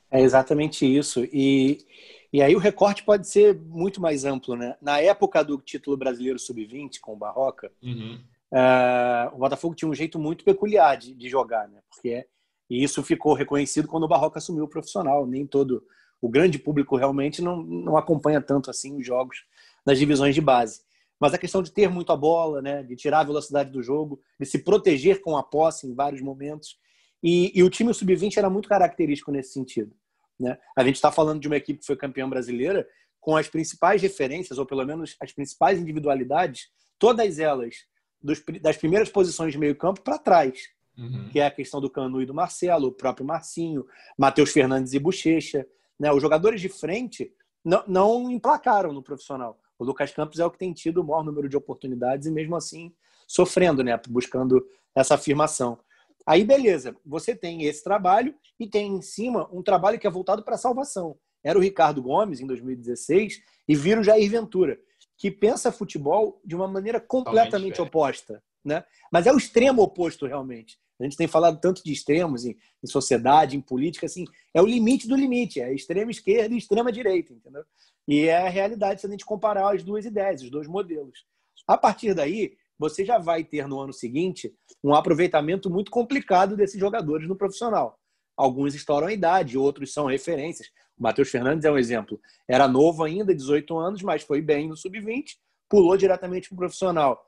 É 0.10 0.22
exatamente 0.22 0.86
isso. 0.86 1.26
E, 1.32 1.86
e 2.32 2.42
aí 2.42 2.56
o 2.56 2.60
recorte 2.60 3.04
pode 3.04 3.28
ser 3.28 3.56
muito 3.56 4.02
mais 4.02 4.26
amplo. 4.26 4.56
Né? 4.56 4.76
Na 4.82 5.00
época 5.00 5.44
do 5.44 5.58
título 5.58 5.98
brasileiro 5.98 6.40
sub-20, 6.40 7.00
com 7.02 7.14
o 7.14 7.18
Barroca, 7.18 7.72
uhum. 7.82 8.20
uh, 8.52 9.36
o 9.36 9.40
Botafogo 9.40 9.76
tinha 9.76 9.90
um 9.90 9.96
jeito 9.96 10.18
muito 10.18 10.44
peculiar 10.44 10.98
de, 10.98 11.14
de 11.14 11.30
jogar. 11.30 11.68
Né? 11.68 11.80
Porque, 11.90 12.26
e 12.70 12.84
isso 12.84 13.04
ficou 13.04 13.34
reconhecido 13.34 13.88
quando 13.88 14.04
o 14.04 14.08
Barroca 14.08 14.40
assumiu 14.40 14.64
o 14.64 14.70
profissional. 14.70 15.26
Nem 15.26 15.46
todo 15.46 15.84
o 16.22 16.30
grande 16.30 16.58
público 16.58 16.96
realmente 16.96 17.42
não, 17.42 17.62
não 17.62 17.98
acompanha 17.98 18.42
tanto 18.42 18.70
assim 18.70 18.98
os 18.98 19.06
jogos 19.06 19.46
nas 19.86 20.00
divisões 20.00 20.34
de 20.34 20.42
base. 20.42 20.82
Mas 21.20 21.34
a 21.34 21.38
questão 21.38 21.64
de 21.64 21.72
ter 21.72 21.90
muito 21.90 22.12
a 22.12 22.16
bola, 22.16 22.62
né, 22.62 22.84
de 22.84 22.96
tirar 22.96 23.20
a 23.20 23.24
velocidade 23.24 23.72
do 23.72 23.82
jogo, 23.82 24.22
de 24.40 24.46
se 24.46 24.60
proteger 24.60 25.22
com 25.22 25.36
a 25.36 25.44
posse 25.44 25.88
em 25.88 25.94
vários 25.94 26.22
momentos. 26.22 26.78
E, 27.24 27.52
e 27.58 27.64
o 27.64 27.70
time 27.70 27.94
sub-20 27.94 28.38
era 28.38 28.50
muito 28.50 28.70
característico 28.70 29.32
nesse 29.32 29.54
sentido. 29.54 29.96
Né? 30.40 30.58
A 30.76 30.84
gente 30.84 30.96
está 30.96 31.12
falando 31.12 31.40
de 31.40 31.48
uma 31.48 31.58
equipe 31.58 31.80
que 31.80 31.86
foi 31.86 31.96
campeã 31.96 32.30
brasileira 32.30 32.88
com 33.20 33.36
as 33.36 33.48
principais 33.48 34.02
referências, 34.02 34.58
ou 34.60 34.66
pelo 34.66 34.86
menos 34.86 35.16
as 35.20 35.32
principais 35.32 35.80
individualidades, 35.80 36.70
todas 37.00 37.40
elas 37.40 37.76
dos, 38.22 38.42
das 38.62 38.78
primeiras 38.78 39.10
posições 39.10 39.52
de 39.52 39.58
meio 39.58 39.76
campo 39.76 40.02
para 40.02 40.18
trás. 40.18 40.60
Uhum. 40.98 41.30
Que 41.30 41.40
é 41.40 41.46
a 41.46 41.52
questão 41.52 41.80
do 41.80 41.90
Canu 41.90 42.22
e 42.22 42.26
do 42.26 42.34
Marcelo, 42.34 42.88
o 42.88 42.92
próprio 42.92 43.26
Marcinho, 43.26 43.86
Matheus 44.18 44.52
Fernandes 44.52 44.94
e 44.94 45.00
Bochecha. 45.00 45.66
Né? 46.00 46.12
Os 46.12 46.22
jogadores 46.22 46.60
de 46.60 46.70
frente 46.70 47.32
não, 47.64 47.84
não 47.88 48.32
emplacaram 48.32 48.92
no 48.94 49.04
profissional. 49.04 49.60
O 49.80 49.86
Lucas 49.86 50.12
Campos 50.12 50.40
é 50.40 50.46
o 50.46 50.52
que 50.52 50.58
tem 50.58 50.74
tido 50.74 51.02
o 51.02 51.04
maior 51.04 51.24
número 51.24 51.48
de 51.48 51.58
oportunidades 51.58 52.28
e 52.28 52.32
mesmo 52.32 52.56
assim 52.56 52.94
sofrendo, 53.28 53.84
né, 53.84 54.00
buscando 54.08 54.66
essa 54.96 55.16
afirmação. 55.16 55.78
Aí 56.26 56.44
beleza, 56.44 56.96
você 57.06 57.36
tem 57.36 57.64
esse 57.64 57.84
trabalho 57.84 58.36
e 58.60 58.68
tem 58.68 58.96
em 58.96 59.02
cima 59.02 59.48
um 59.52 59.62
trabalho 59.62 60.00
que 60.00 60.08
é 60.08 60.10
voltado 60.10 60.44
para 60.44 60.56
a 60.56 60.58
salvação. 60.58 61.18
Era 61.44 61.58
o 61.58 61.62
Ricardo 61.62 62.02
Gomes 62.02 62.42
em 62.42 62.48
2016 62.48 63.42
e 63.68 63.76
vira 63.76 64.02
o 64.02 64.04
Jair 64.04 64.30
Ventura, 64.30 64.78
que 65.18 65.32
pensa 65.32 65.72
futebol 65.72 66.42
de 66.44 66.56
uma 66.56 66.68
maneira 66.68 67.00
completamente 67.00 67.82
oposta, 67.82 68.44
né? 68.64 68.84
Mas 69.12 69.26
é 69.26 69.32
o 69.32 69.38
extremo 69.38 69.82
oposto 69.82 70.26
realmente. 70.26 70.78
A 71.00 71.04
gente 71.04 71.18
tem 71.18 71.28
falado 71.28 71.60
tanto 71.60 71.84
de 71.84 71.92
extremos 71.92 72.46
em, 72.46 72.58
em, 72.84 72.88
sociedade, 72.88 73.56
em 73.56 73.62
política, 73.62 74.06
assim, 74.06 74.26
é 74.54 74.62
o 74.62 74.66
limite 74.66 75.08
do 75.08 75.16
limite, 75.16 75.62
é 75.62 75.74
extrema 75.74 76.10
esquerda 76.10 76.54
e 76.54 76.58
extrema 76.58 76.92
direita, 76.92 77.34
entendeu? 77.34 77.64
E 78.08 78.22
é 78.22 78.38
a 78.38 78.50
realidade 78.50 79.02
se 79.02 79.08
a 79.08 79.10
gente 79.10 79.26
comparar 79.26 79.74
as 79.74 79.84
duas 79.84 80.06
ideias, 80.06 80.42
os 80.42 80.50
dois 80.50 80.68
modelos. 80.68 81.26
A 81.68 81.78
partir 81.78 82.14
daí, 82.14 82.58
você 82.80 83.04
já 83.04 83.18
vai 83.18 83.44
ter 83.44 83.68
no 83.68 83.80
ano 83.80 83.94
seguinte 83.94 84.54
um 84.84 84.94
aproveitamento 84.94 85.70
muito 85.70 85.92
complicado 85.92 86.56
desses 86.56 86.80
jogadores 86.80 87.28
no 87.28 87.36
profissional. 87.36 88.00
Alguns 88.36 88.76
estouram 88.76 89.08
a 89.08 89.14
idade, 89.14 89.58
outros 89.58 89.92
são 89.92 90.06
referências. 90.06 90.68
O 90.98 91.04
Matheus 91.04 91.30
Fernandes 91.30 91.66
é 91.66 91.72
um 91.72 91.78
exemplo. 91.78 92.20
Era 92.48 92.68
novo 92.68 93.04
ainda, 93.04 93.34
18 93.34 93.78
anos, 93.78 94.02
mas 94.04 94.24
foi 94.24 94.42
bem 94.42 94.68
no 94.68 94.78
sub-20, 94.78 95.36
pulou 95.68 95.98
diretamente 95.98 96.48
para 96.48 96.56
o 96.56 96.58
profissional 96.60 97.24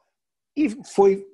e 0.55 0.69
foi, 0.83 1.25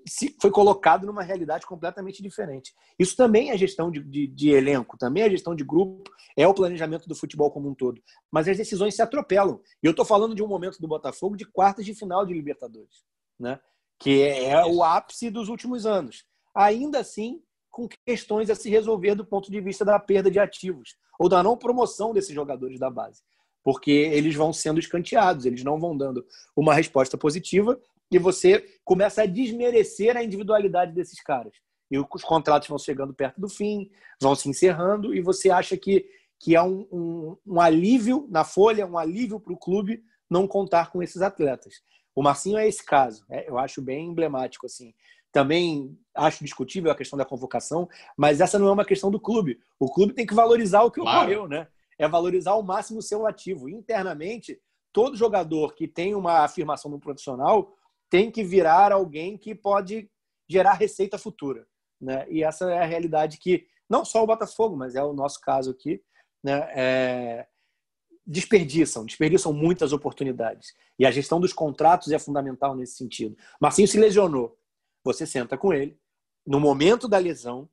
foi 0.41 0.51
colocado 0.51 1.05
numa 1.05 1.23
realidade 1.23 1.65
completamente 1.65 2.21
diferente. 2.21 2.73
Isso 2.99 3.15
também 3.15 3.49
é 3.49 3.57
gestão 3.57 3.89
de, 3.89 4.03
de, 4.03 4.27
de, 4.27 4.49
elenco, 4.49 4.97
também 4.97 5.23
é 5.23 5.29
gestão 5.29 5.55
de 5.55 5.63
grupo, 5.63 6.03
é 6.37 6.47
o 6.47 6.53
planejamento 6.53 7.07
do 7.07 7.15
futebol 7.15 7.49
como 7.49 7.69
um 7.69 7.73
todo. 7.73 8.01
Mas 8.31 8.47
as 8.47 8.57
decisões 8.57 8.95
se 8.95 9.01
atropelam. 9.01 9.59
E 9.81 9.87
eu 9.87 9.91
estou 9.91 10.05
falando 10.05 10.35
de 10.35 10.43
um 10.43 10.47
momento 10.47 10.79
do 10.79 10.87
Botafogo 10.87 11.35
de 11.35 11.45
quartas 11.45 11.85
de 11.85 11.95
final 11.95 12.25
de 12.25 12.33
Libertadores, 12.33 13.03
né? 13.39 13.59
que 13.99 14.23
é 14.23 14.63
o 14.65 14.83
ápice 14.83 15.29
dos 15.29 15.49
últimos 15.49 15.85
anos. 15.85 16.25
Ainda 16.53 16.99
assim, 16.99 17.41
com 17.71 17.87
questões 18.05 18.49
a 18.49 18.55
se 18.55 18.69
resolver 18.69 19.15
do 19.15 19.25
ponto 19.25 19.51
de 19.51 19.59
vista 19.59 19.83
da 19.83 19.99
perda 19.99 20.29
de 20.29 20.39
ativos 20.39 20.95
ou 21.19 21.29
da 21.29 21.41
não 21.41 21.57
promoção 21.57 22.13
desses 22.13 22.33
jogadores 22.33 22.79
da 22.79 22.89
base. 22.89 23.21
Porque 23.63 23.91
eles 23.91 24.35
vão 24.35 24.53
sendo 24.53 24.79
escanteados, 24.79 25.45
eles 25.45 25.63
não 25.63 25.79
vão 25.79 25.97
dando 25.97 26.25
uma 26.55 26.73
resposta 26.73 27.17
positiva 27.17 27.79
e 28.11 28.19
você 28.19 28.63
começa 28.83 29.23
a 29.23 29.25
desmerecer 29.25 30.15
a 30.15 30.23
individualidade 30.23 30.93
desses 30.93 31.21
caras. 31.21 31.53
E 31.89 31.97
os 31.99 32.23
contratos 32.23 32.67
vão 32.67 32.77
chegando 32.77 33.13
perto 33.13 33.39
do 33.39 33.49
fim, 33.49 33.89
vão 34.21 34.35
se 34.35 34.49
encerrando, 34.49 35.13
e 35.13 35.21
você 35.21 35.49
acha 35.49 35.77
que, 35.77 36.05
que 36.39 36.55
é 36.55 36.61
um, 36.61 36.87
um, 36.91 37.37
um 37.45 37.61
alívio 37.61 38.27
na 38.29 38.43
folha, 38.43 38.87
um 38.87 38.97
alívio 38.97 39.39
para 39.39 39.53
o 39.53 39.57
clube 39.57 40.03
não 40.29 40.47
contar 40.47 40.91
com 40.91 41.03
esses 41.03 41.21
atletas. 41.21 41.75
O 42.15 42.23
Marcinho 42.23 42.57
é 42.57 42.67
esse 42.67 42.83
caso, 42.83 43.25
é, 43.29 43.49
eu 43.49 43.57
acho 43.57 43.81
bem 43.81 44.07
emblemático. 44.07 44.65
assim. 44.65 44.93
Também 45.31 45.99
acho 46.15 46.45
discutível 46.45 46.89
a 46.89 46.95
questão 46.95 47.17
da 47.17 47.25
convocação, 47.25 47.89
mas 48.17 48.39
essa 48.39 48.57
não 48.57 48.69
é 48.69 48.71
uma 48.71 48.85
questão 48.85 49.11
do 49.11 49.19
clube. 49.19 49.59
O 49.77 49.91
clube 49.91 50.13
tem 50.13 50.25
que 50.25 50.33
valorizar 50.33 50.83
o 50.83 50.91
que 50.91 51.01
claro. 51.01 51.19
ocorreu, 51.19 51.47
né? 51.47 51.67
É 51.99 52.07
valorizar 52.07 52.51
ao 52.51 52.63
máximo 52.63 52.99
o 52.99 53.03
seu 53.03 53.27
ativo. 53.27 53.67
Internamente, 53.67 54.57
todo 54.93 55.17
jogador 55.17 55.75
que 55.75 55.89
tem 55.89 56.15
uma 56.15 56.39
afirmação 56.39 56.89
no 56.89 56.99
profissional 56.99 57.73
tem 58.15 58.31
que 58.31 58.45
virar 58.45 58.93
alguém 58.93 59.37
que 59.37 59.53
pode 59.53 60.09
gerar 60.49 60.71
receita 60.71 61.17
futura. 61.17 61.67
Né? 61.99 62.25
E 62.29 62.43
essa 62.45 62.71
é 62.71 62.79
a 62.79 62.85
realidade 62.85 63.37
que 63.37 63.67
não 63.89 64.05
só 64.05 64.23
o 64.23 64.25
Botafogo, 64.25 64.77
mas 64.77 64.95
é 64.95 65.03
o 65.03 65.11
nosso 65.11 65.41
caso 65.41 65.71
aqui, 65.71 66.01
né? 66.41 66.59
É... 66.73 67.47
desperdiçam, 68.25 69.05
desperdiçam 69.05 69.51
muitas 69.51 69.91
oportunidades. 69.91 70.73
E 70.97 71.05
a 71.05 71.11
gestão 71.11 71.41
dos 71.41 71.51
contratos 71.51 72.09
é 72.09 72.17
fundamental 72.17 72.73
nesse 72.73 72.95
sentido. 72.95 73.35
Marcinho 73.59 73.87
se 73.87 73.99
lesionou. 73.99 74.57
Você 75.03 75.27
senta 75.27 75.57
com 75.57 75.73
ele, 75.73 75.99
no 76.47 76.59
momento 76.59 77.09
da 77.09 77.17
lesão, 77.17 77.69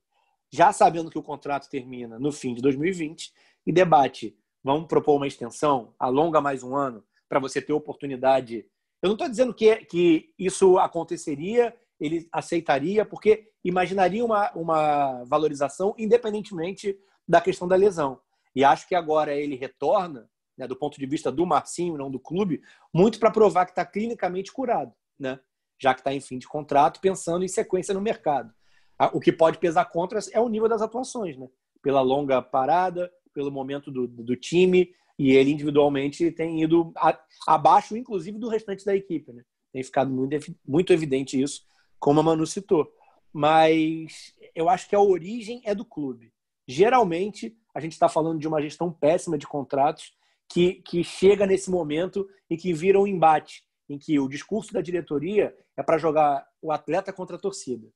já 0.50 0.72
sabendo 0.72 1.09
que 1.09 1.18
o 1.18 1.22
contrato 1.22 1.68
termina 1.70 2.18
no 2.18 2.33
fim 2.33 2.52
de 2.52 2.61
2020, 2.61 3.33
e 3.64 3.72
debate: 3.72 4.37
vamos 4.64 4.88
propor 4.88 5.18
uma 5.18 5.28
extensão, 5.28 5.94
alonga 6.00 6.40
mais 6.40 6.64
um 6.64 6.74
ano, 6.74 7.05
para 7.28 7.38
você 7.38 7.62
ter 7.62 7.72
oportunidade 7.72 8.66
eu 9.03 9.09
não 9.09 9.15
estou 9.15 9.29
dizendo 9.29 9.53
que, 9.53 9.77
que 9.87 10.33
isso 10.38 10.79
aconteceria, 10.79 11.75
ele 11.99 12.29
aceitaria, 12.33 13.05
porque 13.05 13.51
imaginaria 13.65 14.25
uma, 14.25 14.51
uma 14.53 15.25
valorização 15.25 15.95
independentemente 15.99 16.97
da 17.27 17.41
questão 17.41 17.67
da 17.67 17.77
lesão. 17.77 18.21
E 18.55 18.65
acho 18.65 18.87
que 18.87 18.95
agora 18.95 19.35
ele 19.35 19.57
retorna, 19.57 20.29
né, 20.57 20.67
do 20.69 20.77
ponto 20.77 20.99
de 20.99 21.07
vista 21.07 21.33
do 21.33 21.47
Marcinho, 21.47 21.97
não 21.97 22.11
do 22.11 22.21
clube, 22.21 22.62
muito 22.93 23.19
para 23.19 23.31
provar 23.31 23.65
que 23.65 23.73
está 23.73 23.85
clinicamente 23.85 24.53
curado, 24.53 24.93
né? 25.19 25.41
já 25.81 25.95
que 25.95 26.01
está 26.01 26.15
em 26.15 26.21
fim 26.21 26.38
de 26.38 26.47
contrato, 26.47 27.01
pensando 27.01 27.45
em 27.45 27.49
sequência 27.49 27.93
no 27.93 28.01
mercado. 28.01 28.53
O 29.12 29.19
que 29.19 29.33
pode 29.33 29.59
pesar 29.59 29.87
contra 29.87 30.21
é 30.33 30.38
o 30.38 30.49
nível 30.49 30.69
das 30.69 30.81
atuações, 30.81 31.37
né? 31.37 31.49
pela 31.83 32.01
longa 32.01 32.41
parada, 32.41 33.11
pelo 33.35 33.51
momento 33.51 33.91
do, 33.91 34.07
do 34.07 34.37
time, 34.37 34.95
e 35.18 35.33
ele 35.33 35.53
individualmente 35.53 36.31
tem 36.31 36.62
ido 36.62 36.92
a, 36.96 37.18
abaixo, 37.46 37.96
inclusive, 37.96 38.38
do 38.38 38.48
restante 38.48 38.85
da 38.85 38.94
equipe. 38.94 39.33
Né? 39.33 39.42
Tem 39.72 39.83
ficado 39.83 40.11
muito, 40.11 40.37
muito 40.66 40.92
evidente 40.92 41.40
isso, 41.40 41.62
como 41.98 42.20
a 42.20 42.22
Manu 42.22 42.46
citou. 42.46 42.92
Mas 43.33 44.35
eu 44.55 44.68
acho 44.68 44.88
que 44.88 44.94
a 44.94 45.01
origem 45.01 45.62
é 45.64 45.75
do 45.75 45.85
clube. 45.85 46.33
Geralmente, 46.66 47.57
a 47.75 47.81
gente 47.81 47.92
está 47.92 48.09
falando 48.09 48.38
de 48.38 48.46
uma 48.46 48.61
gestão 48.61 48.92
péssima 48.92 49.38
de 49.38 49.46
contratos 49.46 50.12
que, 50.48 50.75
que 50.83 51.03
chega 51.03 51.46
nesse 51.46 51.70
momento 51.70 52.29
e 52.48 52.57
que 52.57 52.72
vira 52.72 53.01
um 53.01 53.07
embate, 53.07 53.64
em 53.88 53.98
que 53.98 54.18
o 54.18 54.29
discurso 54.29 54.72
da 54.72 54.83
diretoria 54.83 55.57
é 55.77 55.83
para 55.83 55.98
jogar 55.98 56.46
o 56.61 56.70
atleta 56.70 57.12
contra 57.12 57.37
a 57.37 57.39
torcida. 57.39 57.89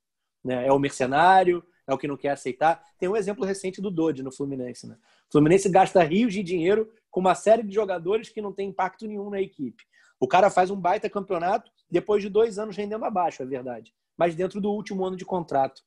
Né? 0.43 0.66
É 0.66 0.72
o 0.72 0.78
mercenário, 0.78 1.62
é 1.87 1.95
o 1.95 1.99
que 1.99 2.09
não 2.09 2.16
quer 2.16 2.30
aceitar. 2.30 2.82
Tem 2.99 3.09
um 3.09 3.16
exemplo 3.16 3.45
recente 3.45 3.80
do 3.80 3.91
Dodge 3.91 4.22
no 4.22 4.32
Fluminense. 4.32 4.87
Né? 4.87 4.97
O 5.28 5.32
Fluminense 5.32 5.68
gasta 5.68 6.03
rios 6.03 6.32
de 6.32 6.43
dinheiro 6.43 6.91
com 7.11 7.20
uma 7.20 7.34
série 7.34 7.62
de 7.62 7.74
jogadores 7.74 8.28
que 8.28 8.43
não 8.43 8.53
tem 8.53 8.68
impacto 8.68 9.07
nenhum 9.07 9.30
na 9.30 9.41
equipe. 9.41 9.84
O 10.18 10.26
cara 10.26 10.51
faz 10.51 10.70
um 10.70 10.80
baita 10.80 11.09
campeonato 11.09 11.70
depois 11.91 12.22
de 12.22 12.28
dois 12.28 12.59
anos 12.59 12.76
rendendo 12.76 13.05
abaixo, 13.05 13.43
é 13.43 13.47
verdade. 13.47 13.95
Mas 14.16 14.34
dentro 14.34 14.61
do 14.61 14.70
último 14.70 15.05
ano 15.05 15.16
de 15.16 15.24
contrato. 15.24 15.82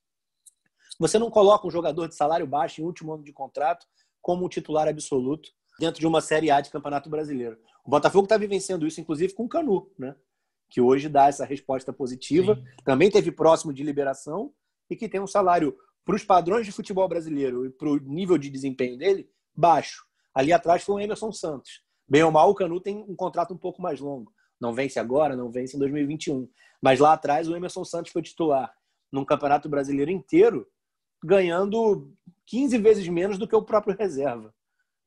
Você 1.00 1.18
não 1.18 1.30
coloca 1.30 1.68
um 1.68 1.72
jogador 1.72 2.08
de 2.08 2.16
salário 2.16 2.46
baixo 2.46 2.82
em 2.82 2.84
último 2.84 3.14
ano 3.14 3.24
de 3.24 3.34
contrato 3.34 3.86
como 4.22 4.46
um 4.46 4.50
titular 4.50 4.88
absoluto 4.88 5.50
dentro 5.80 6.00
de 6.00 6.08
uma 6.08 6.22
Série 6.22 6.52
A 6.52 6.62
de 6.62 6.70
Campeonato 6.70 7.10
Brasileiro. 7.10 7.58
O 7.86 7.90
Botafogo 7.90 8.26
está 8.26 8.38
vivenciando 8.38 8.86
isso, 8.86 9.00
inclusive, 9.00 9.34
com 9.34 9.46
o 9.46 9.50
Canu, 9.50 9.90
né? 9.98 10.16
que 10.70 10.80
hoje 10.80 11.10
dá 11.10 11.28
essa 11.28 11.46
resposta 11.46 11.92
positiva. 11.92 12.56
Sim. 12.56 12.84
Também 12.84 13.10
teve 13.10 13.32
próximo 13.32 13.74
de 13.74 13.84
liberação 13.84 14.54
e 14.90 14.96
que 14.96 15.10
tem 15.10 15.20
um 15.20 15.28
salário 15.28 15.76
para 16.10 16.16
os 16.16 16.24
padrões 16.24 16.66
de 16.66 16.72
futebol 16.72 17.08
brasileiro 17.08 17.68
e 17.68 17.70
para 17.70 17.88
o 17.88 18.00
nível 18.00 18.36
de 18.36 18.50
desempenho 18.50 18.98
dele, 18.98 19.30
baixo. 19.56 20.04
Ali 20.34 20.52
atrás 20.52 20.82
foi 20.82 20.96
o 20.96 21.00
Emerson 21.00 21.32
Santos. 21.32 21.84
Bem 22.08 22.24
ou 22.24 22.32
mal, 22.32 22.50
o 22.50 22.56
Canu 22.56 22.80
tem 22.80 22.98
um 22.98 23.16
contrato 23.16 23.54
um 23.54 23.58
pouco 23.58 23.80
mais 23.80 24.00
longo. 24.00 24.34
Não 24.60 24.74
vence 24.74 25.00
agora, 25.00 25.36
não 25.36 25.52
vence 25.52 25.76
em 25.76 25.80
2021. 25.80 26.50
Mas 26.82 27.00
lá 27.00 27.14
atrás, 27.14 27.48
o 27.48 27.56
Emerson 27.56 27.86
Santos 27.86 28.12
foi 28.12 28.24
titular 28.24 28.74
num 29.12 29.24
campeonato 29.24 29.70
brasileiro 29.70 30.10
inteiro 30.10 30.68
ganhando 31.24 32.12
15 32.48 32.76
vezes 32.80 33.08
menos 33.08 33.38
do 33.38 33.48
que 33.48 33.56
o 33.56 33.62
próprio 33.62 33.96
reserva. 33.96 34.52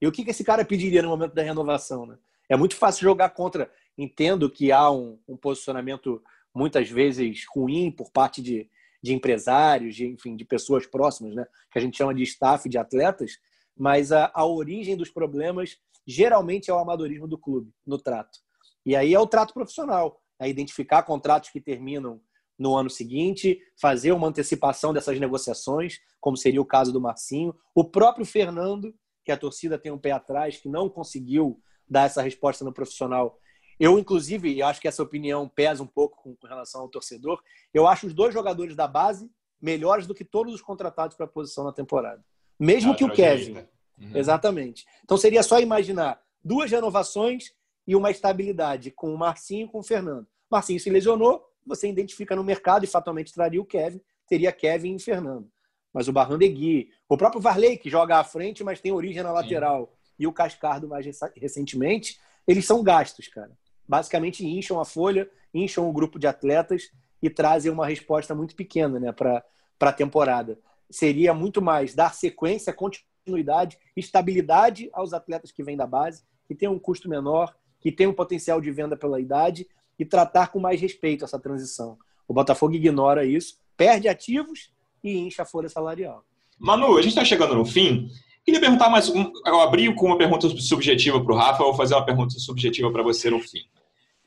E 0.00 0.06
o 0.06 0.12
que 0.12 0.22
esse 0.30 0.44
cara 0.44 0.64
pediria 0.64 1.02
no 1.02 1.08
momento 1.08 1.34
da 1.34 1.42
renovação? 1.42 2.06
Né? 2.06 2.16
É 2.48 2.56
muito 2.56 2.76
fácil 2.76 3.02
jogar 3.02 3.30
contra. 3.30 3.68
Entendo 3.98 4.48
que 4.48 4.70
há 4.70 4.88
um, 4.88 5.18
um 5.26 5.36
posicionamento 5.36 6.22
muitas 6.54 6.88
vezes 6.88 7.44
ruim 7.52 7.90
por 7.90 8.12
parte 8.12 8.40
de, 8.40 8.70
de 9.02 9.12
empresários, 9.12 9.96
de, 9.96 10.06
enfim, 10.06 10.36
de 10.36 10.44
pessoas 10.44 10.86
próximas, 10.86 11.34
né? 11.34 11.44
que 11.70 11.78
a 11.78 11.82
gente 11.82 11.96
chama 11.96 12.14
de 12.14 12.22
staff, 12.22 12.68
de 12.68 12.78
atletas, 12.78 13.32
mas 13.76 14.12
a, 14.12 14.30
a 14.34 14.46
origem 14.46 14.96
dos 14.96 15.10
problemas 15.10 15.78
geralmente 16.06 16.70
é 16.70 16.74
o 16.74 16.78
amadorismo 16.78 17.26
do 17.26 17.38
clube 17.38 17.72
no 17.86 17.98
trato. 17.98 18.38
E 18.84 18.94
aí 18.94 19.14
é 19.14 19.18
o 19.18 19.26
trato 19.26 19.54
profissional, 19.54 20.20
é 20.38 20.48
identificar 20.48 21.02
contratos 21.02 21.50
que 21.50 21.60
terminam 21.60 22.20
no 22.58 22.76
ano 22.76 22.90
seguinte, 22.90 23.60
fazer 23.80 24.12
uma 24.12 24.28
antecipação 24.28 24.92
dessas 24.92 25.18
negociações, 25.18 25.98
como 26.20 26.36
seria 26.36 26.60
o 26.60 26.66
caso 26.66 26.92
do 26.92 27.00
Marcinho. 27.00 27.54
O 27.74 27.84
próprio 27.84 28.24
Fernando, 28.24 28.94
que 29.24 29.32
a 29.32 29.36
torcida 29.36 29.78
tem 29.78 29.90
um 29.90 29.98
pé 29.98 30.12
atrás, 30.12 30.58
que 30.58 30.68
não 30.68 30.88
conseguiu 30.88 31.60
dar 31.88 32.04
essa 32.04 32.22
resposta 32.22 32.64
no 32.64 32.72
profissional. 32.72 33.38
Eu, 33.82 33.98
inclusive, 33.98 34.62
acho 34.62 34.80
que 34.80 34.86
essa 34.86 35.02
opinião 35.02 35.48
pesa 35.48 35.82
um 35.82 35.86
pouco 35.88 36.16
com 36.22 36.46
relação 36.46 36.82
ao 36.82 36.88
torcedor. 36.88 37.42
Eu 37.74 37.88
acho 37.88 38.06
os 38.06 38.14
dois 38.14 38.32
jogadores 38.32 38.76
da 38.76 38.86
base 38.86 39.28
melhores 39.60 40.06
do 40.06 40.14
que 40.14 40.24
todos 40.24 40.54
os 40.54 40.62
contratados 40.62 41.16
para 41.16 41.26
a 41.26 41.28
posição 41.28 41.64
na 41.64 41.72
temporada. 41.72 42.24
Mesmo 42.56 42.92
ah, 42.92 42.94
que 42.94 43.02
o 43.02 43.12
Kevin. 43.12 43.56
Uhum. 43.98 44.12
Exatamente. 44.14 44.86
Então 45.02 45.16
seria 45.16 45.42
só 45.42 45.58
imaginar 45.58 46.22
duas 46.44 46.70
renovações 46.70 47.52
e 47.84 47.96
uma 47.96 48.12
estabilidade 48.12 48.92
com 48.92 49.12
o 49.12 49.18
Marcinho 49.18 49.66
e 49.66 49.68
com 49.68 49.80
o 49.80 49.82
Fernando. 49.82 50.28
Marcinho 50.48 50.78
se 50.78 50.88
lesionou, 50.88 51.44
você 51.66 51.88
identifica 51.88 52.36
no 52.36 52.44
mercado 52.44 52.84
e 52.84 52.88
fatalmente 52.88 53.34
traria 53.34 53.60
o 53.60 53.66
Kevin, 53.66 54.00
teria 54.28 54.52
Kevin 54.52 54.94
e 54.94 55.00
Fernando. 55.00 55.50
Mas 55.92 56.06
o 56.06 56.12
Barrandegui, 56.12 56.88
o 57.08 57.16
próprio 57.16 57.42
Varley, 57.42 57.76
que 57.76 57.90
joga 57.90 58.20
à 58.20 58.22
frente, 58.22 58.62
mas 58.62 58.80
tem 58.80 58.92
origem 58.92 59.24
na 59.24 59.32
lateral, 59.32 59.92
Sim. 60.04 60.12
e 60.20 60.26
o 60.28 60.32
Cascardo 60.32 60.86
mais 60.86 61.04
recentemente, 61.34 62.20
eles 62.46 62.64
são 62.64 62.80
gastos, 62.80 63.26
cara. 63.26 63.50
Basicamente 63.86 64.46
incham 64.46 64.80
a 64.80 64.84
folha, 64.84 65.28
incham 65.52 65.88
o 65.88 65.92
grupo 65.92 66.18
de 66.18 66.26
atletas 66.26 66.90
e 67.22 67.30
trazem 67.30 67.70
uma 67.70 67.86
resposta 67.86 68.34
muito 68.34 68.54
pequena 68.54 68.98
né, 68.98 69.12
para 69.12 69.44
a 69.80 69.92
temporada. 69.92 70.58
Seria 70.90 71.32
muito 71.32 71.62
mais 71.62 71.94
dar 71.94 72.14
sequência, 72.14 72.72
continuidade, 72.72 73.78
estabilidade 73.96 74.90
aos 74.92 75.12
atletas 75.12 75.52
que 75.52 75.62
vêm 75.62 75.76
da 75.76 75.86
base, 75.86 76.22
que 76.46 76.54
tem 76.54 76.68
um 76.68 76.78
custo 76.78 77.08
menor, 77.08 77.54
que 77.80 77.92
tem 77.92 78.06
um 78.06 78.12
potencial 78.12 78.60
de 78.60 78.70
venda 78.70 78.96
pela 78.96 79.20
idade 79.20 79.66
e 79.98 80.04
tratar 80.04 80.48
com 80.48 80.58
mais 80.58 80.80
respeito 80.80 81.24
essa 81.24 81.38
transição. 81.38 81.98
O 82.26 82.34
Botafogo 82.34 82.74
ignora 82.74 83.24
isso, 83.24 83.58
perde 83.76 84.08
ativos 84.08 84.72
e 85.02 85.16
incha 85.18 85.42
a 85.42 85.46
folha 85.46 85.68
salarial. 85.68 86.24
Manu, 86.58 86.96
a 86.96 87.02
gente 87.02 87.10
está 87.10 87.24
chegando 87.24 87.54
no 87.54 87.64
fim. 87.64 88.08
Queria 88.44 88.60
perguntar 88.60 88.90
mais 88.90 89.08
um. 89.08 89.32
Eu 89.46 89.60
abri 89.60 89.94
com 89.94 90.06
uma 90.06 90.18
pergunta 90.18 90.48
subjetiva 90.48 91.22
para 91.22 91.32
o 91.32 91.36
Rafa, 91.36 91.62
eu 91.62 91.66
vou 91.66 91.76
fazer 91.76 91.94
uma 91.94 92.04
pergunta 92.04 92.36
subjetiva 92.40 92.90
para 92.90 93.02
você 93.02 93.30
no 93.30 93.38
fim. 93.38 93.60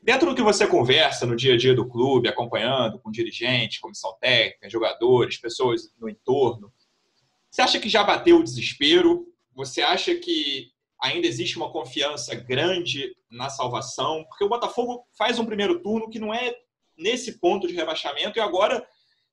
Dentro 0.02 0.30
do 0.30 0.34
que 0.34 0.42
você 0.42 0.66
conversa 0.66 1.26
no 1.26 1.36
dia 1.36 1.52
a 1.52 1.56
dia 1.56 1.74
do 1.74 1.86
clube, 1.86 2.26
acompanhando 2.26 2.98
com 2.98 3.10
dirigente, 3.10 3.78
comissão 3.78 4.16
técnica, 4.18 4.70
jogadores, 4.70 5.36
pessoas 5.36 5.92
no 6.00 6.08
entorno, 6.08 6.72
você 7.50 7.60
acha 7.60 7.78
que 7.78 7.90
já 7.90 8.02
bateu 8.02 8.38
o 8.38 8.42
desespero? 8.42 9.26
Você 9.54 9.82
acha 9.82 10.14
que 10.14 10.70
ainda 10.98 11.26
existe 11.26 11.58
uma 11.58 11.70
confiança 11.70 12.34
grande 12.34 13.14
na 13.30 13.50
salvação, 13.50 14.24
porque 14.30 14.44
o 14.44 14.48
Botafogo 14.48 15.04
faz 15.18 15.38
um 15.38 15.44
primeiro 15.44 15.82
turno 15.82 16.08
que 16.08 16.18
não 16.18 16.32
é 16.32 16.54
nesse 16.96 17.38
ponto 17.38 17.68
de 17.68 17.74
rebaixamento 17.74 18.38
e 18.38 18.40
agora 18.40 18.86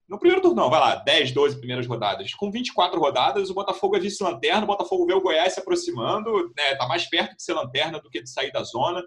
no 0.08 0.20
primeiro 0.20 0.42
turno, 0.42 0.62
não, 0.62 0.70
vai 0.70 0.80
lá, 0.80 0.96
10, 0.96 1.32
12 1.32 1.58
primeiras 1.58 1.88
rodadas. 1.88 2.34
Com 2.34 2.52
24 2.52 3.00
rodadas, 3.00 3.50
o 3.50 3.54
Botafogo 3.54 3.96
é 3.96 4.00
vice-lanterna, 4.00 4.64
o 4.64 4.68
Botafogo 4.68 5.06
vê 5.06 5.14
o 5.14 5.22
Goiás 5.22 5.54
se 5.54 5.60
aproximando, 5.60 6.54
né, 6.58 6.76
tá 6.76 6.88
mais 6.88 7.10
perto 7.10 7.36
de 7.36 7.44
ser 7.44 7.54
lanterna 7.54 8.00
do 8.00 8.10
que 8.10 8.22
de 8.22 8.30
sair 8.30 8.52
da 8.52 8.64
zona. 8.64 9.02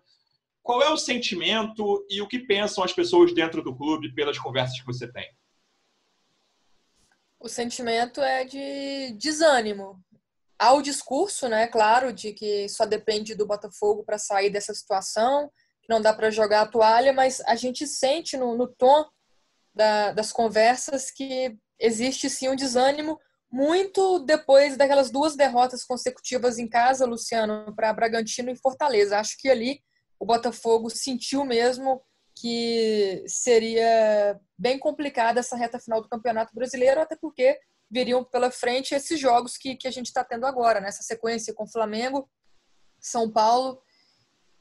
Qual 0.62 0.82
é 0.82 0.90
o 0.90 0.96
sentimento 0.96 2.04
e 2.08 2.20
o 2.20 2.26
que 2.26 2.40
pensam 2.40 2.82
as 2.82 2.92
pessoas 2.92 3.32
dentro 3.34 3.62
do 3.62 3.76
clube 3.76 4.14
pelas 4.14 4.38
conversas 4.38 4.80
que 4.80 4.86
você 4.86 5.10
tem? 5.10 5.28
O 7.38 7.48
sentimento 7.48 8.20
é 8.20 8.44
de 8.44 9.12
desânimo. 9.18 10.00
Há 10.58 10.72
o 10.72 10.82
discurso, 10.82 11.46
né, 11.48 11.66
claro, 11.66 12.12
de 12.12 12.32
que 12.32 12.68
só 12.70 12.86
depende 12.86 13.34
do 13.34 13.46
Botafogo 13.46 14.02
para 14.02 14.18
sair 14.18 14.48
dessa 14.48 14.72
situação, 14.72 15.50
que 15.82 15.90
não 15.90 16.00
dá 16.00 16.14
para 16.14 16.30
jogar 16.30 16.62
a 16.62 16.66
toalha, 16.66 17.12
mas 17.12 17.42
a 17.42 17.54
gente 17.54 17.86
sente 17.86 18.38
no, 18.38 18.56
no 18.56 18.66
tom 18.66 19.04
da, 19.76 20.12
das 20.12 20.32
conversas 20.32 21.10
que 21.10 21.54
existe 21.78 22.30
sim 22.30 22.48
um 22.48 22.56
desânimo, 22.56 23.20
muito 23.52 24.20
depois 24.20 24.76
daquelas 24.76 25.10
duas 25.10 25.36
derrotas 25.36 25.84
consecutivas 25.84 26.58
em 26.58 26.66
casa, 26.66 27.04
Luciano, 27.04 27.74
para 27.76 27.92
Bragantino 27.92 28.50
e 28.50 28.56
Fortaleza. 28.56 29.18
Acho 29.18 29.36
que 29.38 29.50
ali 29.50 29.80
o 30.18 30.24
Botafogo 30.24 30.88
sentiu 30.88 31.44
mesmo 31.44 32.02
que 32.34 33.22
seria 33.26 34.38
bem 34.58 34.78
complicada 34.78 35.40
essa 35.40 35.56
reta 35.56 35.78
final 35.78 36.00
do 36.00 36.08
Campeonato 36.08 36.54
Brasileiro, 36.54 37.00
até 37.00 37.14
porque 37.14 37.58
viriam 37.90 38.24
pela 38.24 38.50
frente 38.50 38.94
esses 38.94 39.20
jogos 39.20 39.56
que, 39.56 39.76
que 39.76 39.86
a 39.86 39.90
gente 39.90 40.06
está 40.06 40.24
tendo 40.24 40.46
agora, 40.46 40.80
nessa 40.80 40.98
né? 40.98 41.06
sequência 41.06 41.54
com 41.54 41.66
Flamengo, 41.66 42.28
São 42.98 43.30
Paulo 43.30 43.80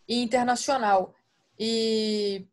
e 0.08 0.22
Internacional. 0.22 1.16
E 1.58 2.48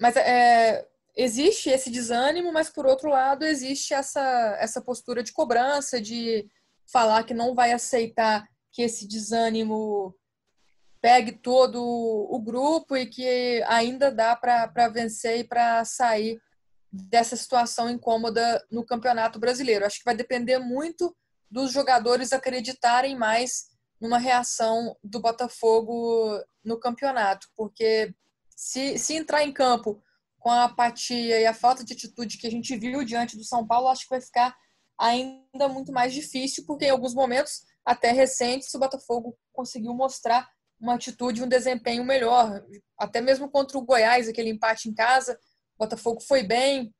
mas 0.00 0.16
é, 0.16 0.87
existe 1.18 1.68
esse 1.68 1.90
desânimo, 1.90 2.52
mas 2.52 2.70
por 2.70 2.86
outro 2.86 3.10
lado 3.10 3.44
existe 3.44 3.92
essa 3.92 4.56
essa 4.60 4.80
postura 4.80 5.20
de 5.20 5.32
cobrança, 5.32 6.00
de 6.00 6.48
falar 6.86 7.24
que 7.24 7.34
não 7.34 7.56
vai 7.56 7.72
aceitar 7.72 8.48
que 8.70 8.82
esse 8.82 9.06
desânimo 9.06 10.14
pegue 11.00 11.32
todo 11.32 11.82
o 11.82 12.40
grupo 12.40 12.96
e 12.96 13.06
que 13.06 13.62
ainda 13.66 14.12
dá 14.12 14.36
para 14.36 14.88
vencer 14.88 15.40
e 15.40 15.44
para 15.44 15.84
sair 15.84 16.40
dessa 16.90 17.36
situação 17.36 17.90
incômoda 17.90 18.64
no 18.70 18.84
Campeonato 18.86 19.38
Brasileiro. 19.38 19.84
Acho 19.84 19.98
que 19.98 20.04
vai 20.04 20.16
depender 20.16 20.58
muito 20.58 21.14
dos 21.50 21.72
jogadores 21.72 22.32
acreditarem 22.32 23.16
mais 23.16 23.68
numa 24.00 24.18
reação 24.18 24.96
do 25.02 25.20
Botafogo 25.20 26.40
no 26.64 26.78
campeonato, 26.78 27.48
porque 27.56 28.14
se, 28.56 28.98
se 28.98 29.14
entrar 29.14 29.44
em 29.44 29.52
campo 29.52 30.02
com 30.38 30.50
a 30.50 30.64
apatia 30.64 31.40
e 31.40 31.46
a 31.46 31.54
falta 31.54 31.84
de 31.84 31.92
atitude 31.92 32.38
que 32.38 32.46
a 32.46 32.50
gente 32.50 32.76
viu 32.76 33.04
diante 33.04 33.36
do 33.36 33.44
São 33.44 33.66
Paulo, 33.66 33.88
acho 33.88 34.04
que 34.04 34.10
vai 34.10 34.20
ficar 34.20 34.56
ainda 34.98 35.68
muito 35.68 35.92
mais 35.92 36.12
difícil, 36.12 36.64
porque 36.66 36.86
em 36.86 36.90
alguns 36.90 37.14
momentos, 37.14 37.62
até 37.84 38.10
recentes, 38.10 38.72
o 38.74 38.78
Botafogo 38.78 39.36
conseguiu 39.52 39.94
mostrar 39.94 40.48
uma 40.80 40.94
atitude, 40.94 41.42
um 41.42 41.48
desempenho 41.48 42.04
melhor. 42.04 42.62
Até 42.96 43.20
mesmo 43.20 43.50
contra 43.50 43.78
o 43.78 43.84
Goiás, 43.84 44.28
aquele 44.28 44.50
empate 44.50 44.88
em 44.88 44.94
casa, 44.94 45.38
o 45.76 45.84
Botafogo 45.84 46.20
foi 46.20 46.42
bem. 46.42 46.92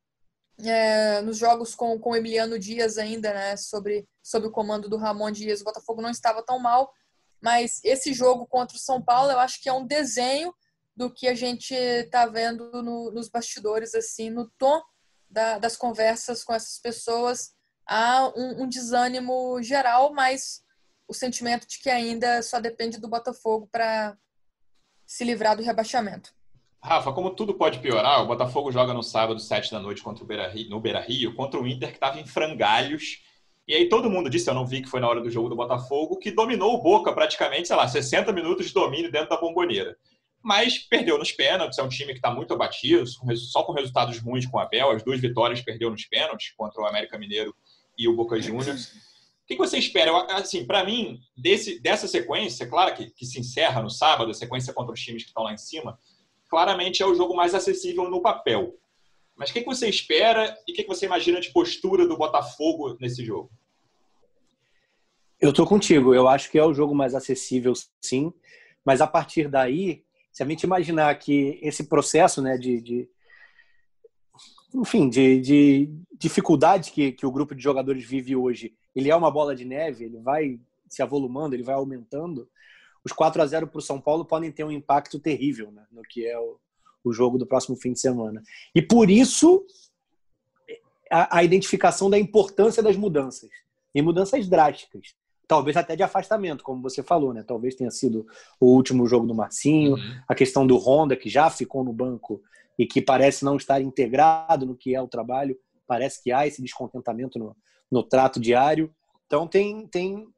É, 0.61 1.21
nos 1.21 1.39
jogos 1.39 1.77
com, 1.77 1.97
com 2.01 2.11
o 2.11 2.17
Emiliano 2.17 2.59
Dias 2.59 2.99
ainda, 2.99 3.33
né, 3.33 3.57
sobre, 3.57 4.09
sobre 4.21 4.49
o 4.49 4.51
comando 4.51 4.89
do 4.89 4.97
Ramon 4.97 5.31
Dias, 5.31 5.61
o 5.61 5.65
Botafogo 5.65 6.03
não 6.03 6.11
estava 6.11 6.43
tão 6.43 6.59
mal, 6.59 6.93
mas 7.41 7.81
esse 7.85 8.13
jogo 8.13 8.45
contra 8.45 8.77
o 8.77 8.81
São 8.81 9.01
Paulo, 9.01 9.31
eu 9.31 9.39
acho 9.39 9.63
que 9.63 9.69
é 9.69 9.73
um 9.73 9.87
desenho 9.87 10.53
do 10.99 11.09
que 11.09 11.29
a 11.29 11.35
gente 11.35 11.73
está 11.73 12.27
vendo 12.27 12.83
no, 12.83 13.13
nos 13.13 13.29
bastidores, 13.29 13.95
assim, 13.95 14.31
no 14.31 14.51
tom 14.59 14.83
da, 15.31 15.57
das 15.57 15.77
conversas 15.77 16.43
com 16.43 16.53
essas 16.53 16.81
pessoas, 16.81 17.53
há 17.87 18.33
um, 18.37 18.65
um 18.65 18.69
desânimo 18.69 19.63
geral, 19.63 20.13
mas 20.13 20.61
o 21.07 21.15
sentimento 21.15 21.69
de 21.69 21.79
que 21.79 21.89
ainda 21.89 22.43
só 22.43 22.59
depende 22.59 22.99
do 22.99 23.09
Botafogo 23.09 23.69
para 23.71 24.19
se 25.07 25.23
livrar 25.23 25.57
do 25.57 25.63
rebaixamento. 25.63 26.35
Rafa, 26.83 27.13
como 27.13 27.31
tudo 27.31 27.55
pode 27.55 27.79
piorar, 27.79 28.21
o 28.25 28.27
Botafogo 28.27 28.73
joga 28.73 28.93
no 28.93 29.03
sábado, 29.03 29.39
sete 29.39 29.71
da 29.71 29.79
noite, 29.79 30.03
contra 30.03 30.25
o 30.25 30.27
Beira 30.27 30.53
-Rio, 30.53 30.69
no 30.69 30.81
Beira 30.81 31.01
Rio, 31.01 31.33
contra 31.37 31.61
o 31.61 31.67
Inter, 31.67 31.91
que 31.91 31.97
estava 31.97 32.19
em 32.19 32.27
frangalhos. 32.27 33.23
E 33.69 33.75
aí 33.75 33.89
todo 33.89 34.11
mundo 34.11 34.29
disse, 34.29 34.51
eu 34.51 34.55
não 34.55 34.67
vi 34.67 34.83
que 34.83 34.89
foi 34.89 34.99
na 34.99 35.09
hora 35.09 35.21
do 35.21 35.31
jogo 35.31 35.49
do 35.49 35.55
Botafogo, 35.55 36.19
que 36.19 36.33
dominou 36.33 36.75
o 36.75 36.83
Boca 36.83 37.13
praticamente, 37.13 37.69
sei 37.69 37.77
lá, 37.77 37.87
60 37.87 38.33
minutos 38.33 38.67
de 38.67 38.75
domínio 38.75 39.13
dentro 39.13 39.29
da 39.29 39.41
bomboneira. 39.41 39.97
Mas 40.43 40.79
perdeu 40.79 41.19
nos 41.19 41.33
pênaltis, 41.33 41.79
é 41.79 41.83
um 41.83 41.89
time 41.89 42.13
que 42.13 42.19
está 42.19 42.31
muito 42.31 42.55
abatido, 42.55 43.05
só 43.37 43.63
com 43.65 43.73
resultados 43.73 44.19
ruins 44.19 44.47
com 44.47 44.57
o 44.57 44.61
Abel, 44.61 44.91
as 44.91 45.03
duas 45.03 45.21
vitórias 45.21 45.61
perdeu 45.61 45.91
nos 45.91 46.05
pênaltis 46.05 46.53
contra 46.57 46.81
o 46.81 46.87
América 46.87 47.19
Mineiro 47.19 47.55
e 47.99 48.09
o 48.09 48.15
Boca 48.15 48.41
Juniors 48.41 48.93
que 49.49 49.57
você 49.57 49.79
espera? 49.79 50.13
Assim, 50.35 50.67
para 50.67 50.85
mim, 50.85 51.21
desse, 51.37 51.81
dessa 51.81 52.07
sequência, 52.07 52.69
claro 52.69 52.95
que, 52.95 53.11
que 53.11 53.25
se 53.25 53.41
encerra 53.41 53.83
no 53.83 53.89
sábado, 53.89 54.31
a 54.31 54.35
sequência 54.35 54.75
contra 54.75 54.93
os 54.93 55.01
times 55.01 55.23
que 55.23 55.31
estão 55.31 55.43
lá 55.43 55.55
em 55.55 55.59
cima, 55.59 55.99
claramente 56.51 57.03
é 57.03 57.07
o 57.07 57.15
jogo 57.15 57.35
mais 57.35 57.55
acessível 57.55 58.11
no 58.11 58.21
papel. 58.21 58.79
Mas 59.35 59.51
o 59.51 59.53
que, 59.53 59.65
você 59.65 59.89
espera 59.89 60.57
e 60.67 60.73
o 60.73 60.75
que, 60.75 60.87
você 60.87 61.07
imagina 61.07 61.41
de 61.41 61.51
postura 61.51 62.07
do 62.07 62.17
Botafogo 62.17 62.97
nesse 63.01 63.25
jogo? 63.25 63.51
Eu 65.41 65.53
tô 65.53 65.65
contigo. 65.65 66.13
Eu 66.13 66.29
acho 66.29 66.51
que 66.51 66.59
é 66.59 66.65
o 66.65 66.75
jogo 66.75 66.95
mais 66.95 67.15
acessível, 67.15 67.73
sim. 68.01 68.33
Mas 68.85 69.01
a 69.01 69.07
partir 69.07 69.49
daí, 69.49 70.05
se 70.39 70.45
a 70.45 70.47
gente 70.47 70.63
imaginar 70.63 71.19
que 71.19 71.59
esse 71.61 71.89
processo 71.89 72.41
né, 72.41 72.57
de, 72.57 72.81
de 72.81 73.11
enfim, 74.73 75.09
de, 75.09 75.41
de 75.41 75.91
dificuldade 76.17 76.93
que, 76.93 77.11
que 77.11 77.27
o 77.27 77.33
grupo 77.33 77.57
de 77.57 77.61
jogadores 77.61 78.05
vive 78.05 78.37
hoje, 78.37 78.73
ele 78.95 79.11
é 79.11 79.17
uma 79.17 79.33
bola 79.33 79.53
de 79.53 79.65
neve, 79.65 80.05
ele 80.05 80.21
vai 80.21 80.61
se 80.89 81.03
avolumando, 81.03 81.55
ele 81.55 81.65
vai 81.65 81.75
aumentando, 81.75 82.49
os 83.05 83.11
4 83.11 83.43
a 83.43 83.47
0 83.47 83.67
para 83.67 83.81
o 83.81 83.83
São 83.83 84.01
Paulo 84.01 84.25
podem 84.25 84.53
ter 84.53 84.63
um 84.63 84.71
impacto 84.71 85.19
terrível 85.19 85.73
né, 85.73 85.85
no 85.91 86.03
que 86.03 86.25
é 86.25 86.39
o, 86.39 86.57
o 87.03 87.13
jogo 87.13 87.37
do 87.37 87.45
próximo 87.45 87.75
fim 87.75 87.93
de 87.93 87.99
semana. 87.99 88.41
E 88.73 88.81
por 88.81 89.11
isso 89.11 89.67
a, 91.11 91.39
a 91.39 91.43
identificação 91.43 92.09
da 92.09 92.17
importância 92.17 92.81
das 92.81 92.97
mudanças, 92.97 93.51
e 93.93 94.01
mudanças 94.01 94.49
drásticas 94.49 95.17
talvez 95.49 95.79
até 95.79 95.97
de 95.97 96.03
afastamento, 96.03 96.63
como 96.63 96.83
você 96.83 97.03
falou, 97.03 97.33
né? 97.33 97.43
Talvez 97.43 97.75
tenha 97.75 97.91
sido 97.91 98.27
o 98.61 98.67
último 98.67 99.07
jogo 99.07 99.27
do 99.27 99.35
Marcinho, 99.35 99.95
uhum. 99.95 100.21
a 100.29 100.35
questão 100.35 100.67
do 100.67 100.77
Honda, 100.77 101.17
que 101.17 101.31
já 101.31 101.49
ficou 101.49 101.83
no 101.83 101.93
banco 101.93 102.43
e 102.79 102.87
que 102.87 103.01
parece 103.01 103.47
não 103.47 103.57
estar 103.57 103.81
integrado 103.81 104.67
no 104.67 104.77
que 104.77 104.95
é 104.95 105.01
o 105.01 105.09
trabalho, 105.09 105.59
parece 105.87 106.23
que 106.23 106.31
há 106.31 106.47
esse 106.47 106.61
descontentamento 106.61 107.39
no, 107.39 107.57
no 107.91 108.03
trato 108.03 108.39
diário. 108.39 108.95
Então 109.27 109.49
tem, 109.49 109.87
tem 109.87 110.29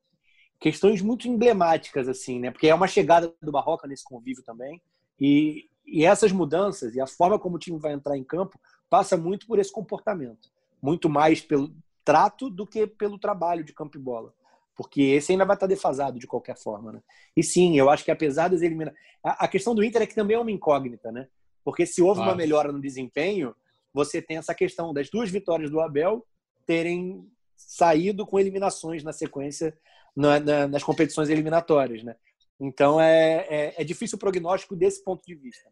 questões 0.60 1.02
muito 1.02 1.26
emblemáticas, 1.26 2.08
assim, 2.08 2.38
né? 2.38 2.52
Porque 2.52 2.68
é 2.68 2.74
uma 2.74 2.86
chegada 2.86 3.34
do 3.42 3.50
Barroca 3.50 3.88
nesse 3.88 4.04
convívio 4.04 4.44
também. 4.44 4.80
E, 5.20 5.68
e 5.84 6.04
essas 6.04 6.30
mudanças 6.30 6.94
e 6.94 7.00
a 7.00 7.06
forma 7.06 7.38
como 7.38 7.56
o 7.56 7.58
time 7.58 7.80
vai 7.80 7.92
entrar 7.92 8.16
em 8.16 8.24
campo 8.24 8.58
passa 8.88 9.16
muito 9.16 9.46
por 9.48 9.58
esse 9.58 9.72
comportamento. 9.72 10.48
Muito 10.80 11.10
mais 11.10 11.40
pelo 11.40 11.74
trato 12.04 12.48
do 12.48 12.64
que 12.64 12.86
pelo 12.86 13.18
trabalho 13.18 13.64
de 13.64 13.72
campo 13.72 13.98
e 13.98 14.00
bola 14.00 14.32
porque 14.80 15.02
esse 15.02 15.30
ainda 15.30 15.44
vai 15.44 15.56
estar 15.56 15.66
defasado 15.66 16.18
de 16.18 16.26
qualquer 16.26 16.56
forma, 16.56 16.90
né? 16.90 17.02
E 17.36 17.42
sim, 17.42 17.78
eu 17.78 17.90
acho 17.90 18.02
que 18.02 18.10
apesar 18.10 18.48
das 18.48 18.62
eliminações. 18.62 18.98
A, 19.22 19.46
questão 19.46 19.74
do 19.74 19.84
Inter 19.84 20.00
é 20.00 20.06
que 20.06 20.14
também 20.14 20.38
é 20.38 20.40
uma 20.40 20.50
incógnita, 20.50 21.12
né? 21.12 21.28
Porque 21.62 21.84
se 21.84 22.00
houve 22.00 22.20
claro. 22.20 22.30
uma 22.30 22.34
melhora 22.34 22.72
no 22.72 22.80
desempenho, 22.80 23.54
você 23.92 24.22
tem 24.22 24.38
essa 24.38 24.54
questão 24.54 24.94
das 24.94 25.10
duas 25.10 25.28
vitórias 25.28 25.70
do 25.70 25.82
Abel 25.82 26.26
terem 26.64 27.30
saído 27.54 28.26
com 28.26 28.40
eliminações 28.40 29.04
na 29.04 29.12
sequência 29.12 29.76
na, 30.16 30.40
na, 30.40 30.66
nas 30.66 30.82
competições 30.82 31.28
eliminatórias, 31.28 32.02
né? 32.02 32.16
Então 32.58 32.98
é, 32.98 33.46
é, 33.50 33.74
é, 33.76 33.84
difícil 33.84 34.16
o 34.16 34.18
prognóstico 34.18 34.74
desse 34.74 35.04
ponto 35.04 35.22
de 35.26 35.34
vista. 35.34 35.68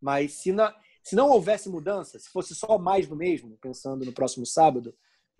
Mas 0.00 0.32
se, 0.42 0.50
na, 0.50 0.74
se 1.04 1.14
não 1.14 1.30
houvesse 1.30 1.68
mudança, 1.68 2.18
se 2.18 2.28
fosse 2.28 2.52
só 2.56 2.78
mais 2.78 3.06
do 3.06 3.14
mesmo, 3.14 3.56
pensando 3.60 4.04
no 4.04 4.12
próximo 4.12 4.44
sábado, 4.44 4.92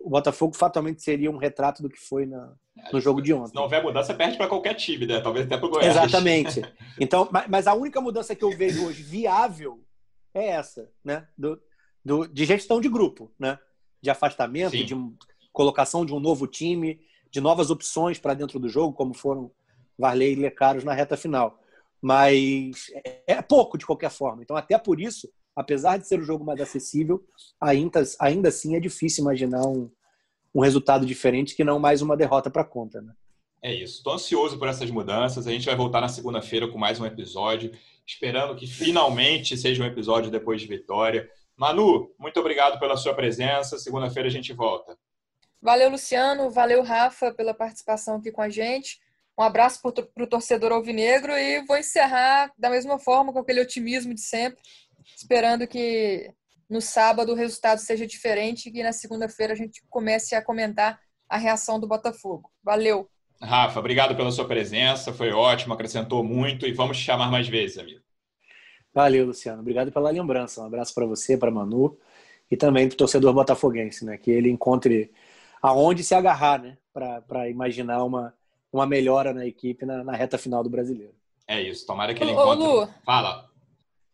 o 0.03 0.09
Botafogo 0.09 0.55
fatalmente 0.55 1.01
seria 1.01 1.29
um 1.29 1.37
retrato 1.37 1.81
do 1.81 1.89
que 1.89 1.99
foi 1.99 2.25
na, 2.25 2.53
no 2.91 2.99
jogo 2.99 3.21
de 3.21 3.33
ontem. 3.33 3.49
Se 3.49 3.55
não 3.55 3.63
houver 3.63 3.83
mudança, 3.83 4.13
perde 4.13 4.37
para 4.37 4.47
qualquer 4.47 4.73
time, 4.73 5.05
né? 5.05 5.19
Talvez 5.21 5.45
até 5.45 5.57
para 5.57 5.65
o 5.65 5.69
Goiás. 5.69 5.95
Exatamente. 5.95 6.61
Então, 6.99 7.29
mas 7.49 7.67
a 7.67 7.73
única 7.73 8.01
mudança 8.01 8.35
que 8.35 8.43
eu 8.43 8.51
vejo 8.51 8.85
hoje 8.85 9.03
viável 9.03 9.83
é 10.33 10.47
essa, 10.47 10.89
né? 11.03 11.27
Do, 11.37 11.61
do, 12.03 12.27
de 12.27 12.45
gestão 12.45 12.81
de 12.81 12.89
grupo, 12.89 13.31
né? 13.39 13.59
De 14.01 14.09
afastamento, 14.09 14.71
Sim. 14.71 14.85
de 14.85 14.95
colocação 15.51 16.05
de 16.05 16.13
um 16.13 16.19
novo 16.19 16.47
time, 16.47 16.99
de 17.29 17.39
novas 17.39 17.69
opções 17.69 18.19
para 18.19 18.33
dentro 18.33 18.59
do 18.59 18.69
jogo, 18.69 18.93
como 18.93 19.13
foram 19.13 19.51
Varley 19.97 20.33
e 20.33 20.35
Lecaros 20.35 20.83
na 20.83 20.93
reta 20.93 21.15
final. 21.15 21.59
Mas 22.01 22.91
é, 23.05 23.21
é 23.27 23.41
pouco 23.41 23.77
de 23.77 23.85
qualquer 23.85 24.09
forma. 24.09 24.41
Então, 24.41 24.55
até 24.55 24.77
por 24.77 24.99
isso, 24.99 25.29
apesar 25.61 25.97
de 25.97 26.07
ser 26.07 26.19
o 26.19 26.23
jogo 26.23 26.43
mais 26.43 26.59
acessível, 26.59 27.23
ainda, 27.59 28.03
ainda 28.19 28.49
assim 28.49 28.75
é 28.75 28.79
difícil 28.79 29.21
imaginar 29.21 29.65
um, 29.65 29.89
um 30.53 30.61
resultado 30.61 31.05
diferente 31.05 31.55
que 31.55 31.63
não 31.63 31.79
mais 31.79 32.01
uma 32.01 32.17
derrota 32.17 32.49
para 32.49 32.65
conta. 32.65 33.01
Né? 33.01 33.13
É 33.61 33.73
isso. 33.73 33.97
Estou 33.97 34.13
ansioso 34.13 34.57
por 34.57 34.67
essas 34.67 34.89
mudanças. 34.89 35.47
A 35.47 35.51
gente 35.51 35.65
vai 35.65 35.75
voltar 35.75 36.01
na 36.01 36.09
segunda-feira 36.09 36.67
com 36.67 36.77
mais 36.77 36.99
um 36.99 37.05
episódio, 37.05 37.71
esperando 38.05 38.55
que 38.55 38.67
finalmente 38.67 39.55
seja 39.55 39.83
um 39.83 39.85
episódio 39.85 40.31
depois 40.31 40.59
de 40.59 40.67
vitória. 40.67 41.29
Manu, 41.55 42.11
muito 42.19 42.39
obrigado 42.39 42.79
pela 42.79 42.97
sua 42.97 43.13
presença. 43.13 43.77
Segunda-feira 43.77 44.27
a 44.27 44.31
gente 44.31 44.51
volta. 44.51 44.97
Valeu, 45.61 45.91
Luciano. 45.91 46.49
Valeu, 46.49 46.81
Rafa, 46.81 47.31
pela 47.33 47.53
participação 47.53 48.15
aqui 48.15 48.31
com 48.31 48.41
a 48.41 48.49
gente. 48.49 48.99
Um 49.37 49.43
abraço 49.43 49.79
para 49.81 50.23
o 50.23 50.27
torcedor 50.27 50.71
alvinegro 50.71 51.31
e 51.33 51.63
vou 51.65 51.77
encerrar 51.77 52.51
da 52.57 52.69
mesma 52.69 52.99
forma, 52.99 53.31
com 53.31 53.39
aquele 53.39 53.61
otimismo 53.61 54.13
de 54.13 54.21
sempre 54.21 54.61
esperando 55.15 55.67
que 55.67 56.33
no 56.69 56.81
sábado 56.81 57.33
o 57.33 57.35
resultado 57.35 57.79
seja 57.79 58.07
diferente 58.07 58.69
e 58.69 58.71
que 58.71 58.83
na 58.83 58.93
segunda-feira 58.93 59.53
a 59.53 59.55
gente 59.55 59.83
comece 59.89 60.35
a 60.35 60.43
comentar 60.43 60.99
a 61.29 61.37
reação 61.37 61.79
do 61.79 61.87
Botafogo. 61.87 62.49
Valeu! 62.63 63.09
Rafa, 63.41 63.79
obrigado 63.79 64.15
pela 64.15 64.31
sua 64.31 64.47
presença, 64.47 65.11
foi 65.11 65.31
ótimo, 65.31 65.73
acrescentou 65.73 66.23
muito 66.23 66.67
e 66.67 66.71
vamos 66.71 66.97
te 66.97 67.03
chamar 67.03 67.31
mais 67.31 67.47
vezes, 67.47 67.77
amigo. 67.77 68.01
Valeu, 68.93 69.25
Luciano. 69.25 69.61
Obrigado 69.61 69.91
pela 69.91 70.11
lembrança. 70.11 70.61
Um 70.61 70.65
abraço 70.65 70.93
para 70.93 71.05
você, 71.05 71.37
para 71.37 71.49
Manu 71.49 71.97
e 72.49 72.57
também 72.57 72.87
para 72.87 72.95
o 72.95 72.97
torcedor 72.97 73.33
botafoguense, 73.33 74.05
né? 74.05 74.17
Que 74.17 74.31
ele 74.31 74.49
encontre 74.49 75.11
aonde 75.61 76.03
se 76.03 76.13
agarrar, 76.13 76.61
né? 76.61 76.77
Para 76.93 77.49
imaginar 77.49 78.03
uma, 78.03 78.33
uma 78.71 78.85
melhora 78.85 79.33
na 79.33 79.45
equipe 79.45 79.85
na, 79.85 80.03
na, 80.03 80.13
reta 80.13 80.37
final 80.37 80.61
do 80.61 80.69
brasileiro. 80.69 81.13
É 81.47 81.61
isso. 81.61 81.85
Tomara 81.87 82.13
que 82.13 82.21
ele 82.21 82.31
encontre. 82.31 82.67
Ô, 82.67 82.81
Lu, 82.81 82.89
Fala. 83.05 83.49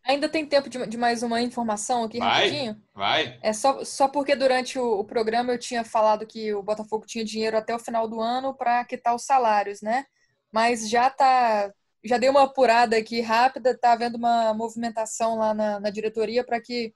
Ainda 0.07 0.29
tem 0.29 0.45
tempo 0.45 0.69
de, 0.69 0.87
de, 0.87 0.97
mais 0.97 1.21
uma 1.21 1.41
informação 1.41 2.05
aqui 2.05 2.17
vai, 2.17 2.45
rapidinho? 2.45 2.81
Vai. 2.93 3.37
É 3.41 3.51
só, 3.51 3.83
só 3.83 4.07
porque 4.07 4.37
durante 4.37 4.79
o, 4.79 4.99
o, 4.99 5.03
programa 5.03 5.51
eu 5.51 5.59
tinha 5.59 5.83
falado 5.83 6.25
que 6.25 6.53
o 6.53 6.63
Botafogo 6.63 7.05
tinha 7.05 7.25
dinheiro 7.25 7.57
até 7.57 7.75
o 7.75 7.79
final 7.79 8.07
do 8.07 8.21
ano 8.21 8.55
para 8.55 8.85
quitar 8.85 9.13
os 9.13 9.25
salários, 9.25 9.81
né? 9.81 10.05
Mas 10.51 10.89
já 10.89 11.09
tá. 11.09 11.71
Já 12.05 12.17
dei 12.17 12.29
uma 12.29 12.43
apurada 12.43 12.95
aqui 12.95 13.19
rápida, 13.19 13.77
tá 13.77 13.91
havendo 13.91 14.17
uma 14.17 14.53
movimentação 14.53 15.35
lá 15.35 15.53
na, 15.53 15.79
na 15.79 15.89
diretoria 15.89 16.41
para 16.41 16.61
que 16.61 16.93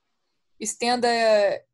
estenda 0.58 1.08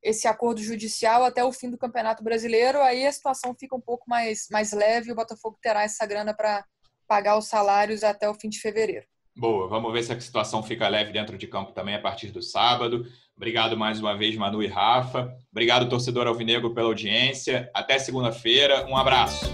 esse 0.01 0.27
acordo 0.27 0.59
judicial 0.61 1.23
até 1.23 1.43
o 1.43 1.51
fim 1.51 1.69
do 1.69 1.77
Campeonato 1.77 2.23
Brasileiro, 2.23 2.81
aí 2.81 3.05
a 3.05 3.11
situação 3.11 3.53
fica 3.53 3.75
um 3.75 3.81
pouco 3.81 4.09
mais, 4.09 4.47
mais 4.49 4.71
leve 4.71 5.09
e 5.09 5.11
o 5.11 5.15
Botafogo 5.15 5.59
terá 5.61 5.83
essa 5.83 6.05
grana 6.05 6.33
para 6.33 6.65
pagar 7.05 7.37
os 7.37 7.47
salários 7.47 8.03
até 8.03 8.27
o 8.27 8.33
fim 8.33 8.49
de 8.49 8.59
fevereiro. 8.59 9.05
Boa, 9.37 9.67
vamos 9.67 9.93
ver 9.93 10.01
se 10.01 10.11
a 10.11 10.19
situação 10.19 10.63
fica 10.63 10.87
leve 10.87 11.11
dentro 11.11 11.37
de 11.37 11.45
campo 11.45 11.71
também 11.71 11.93
a 11.93 12.01
partir 12.01 12.31
do 12.31 12.41
sábado. 12.41 13.05
Obrigado 13.35 13.77
mais 13.77 13.99
uma 13.99 14.17
vez, 14.17 14.35
Manu 14.35 14.63
e 14.63 14.67
Rafa. 14.67 15.31
Obrigado, 15.51 15.87
torcedor 15.87 16.25
Alvinegro, 16.25 16.73
pela 16.73 16.87
audiência. 16.87 17.69
Até 17.71 17.99
segunda-feira. 17.99 18.87
Um 18.87 18.97
abraço. 18.97 19.45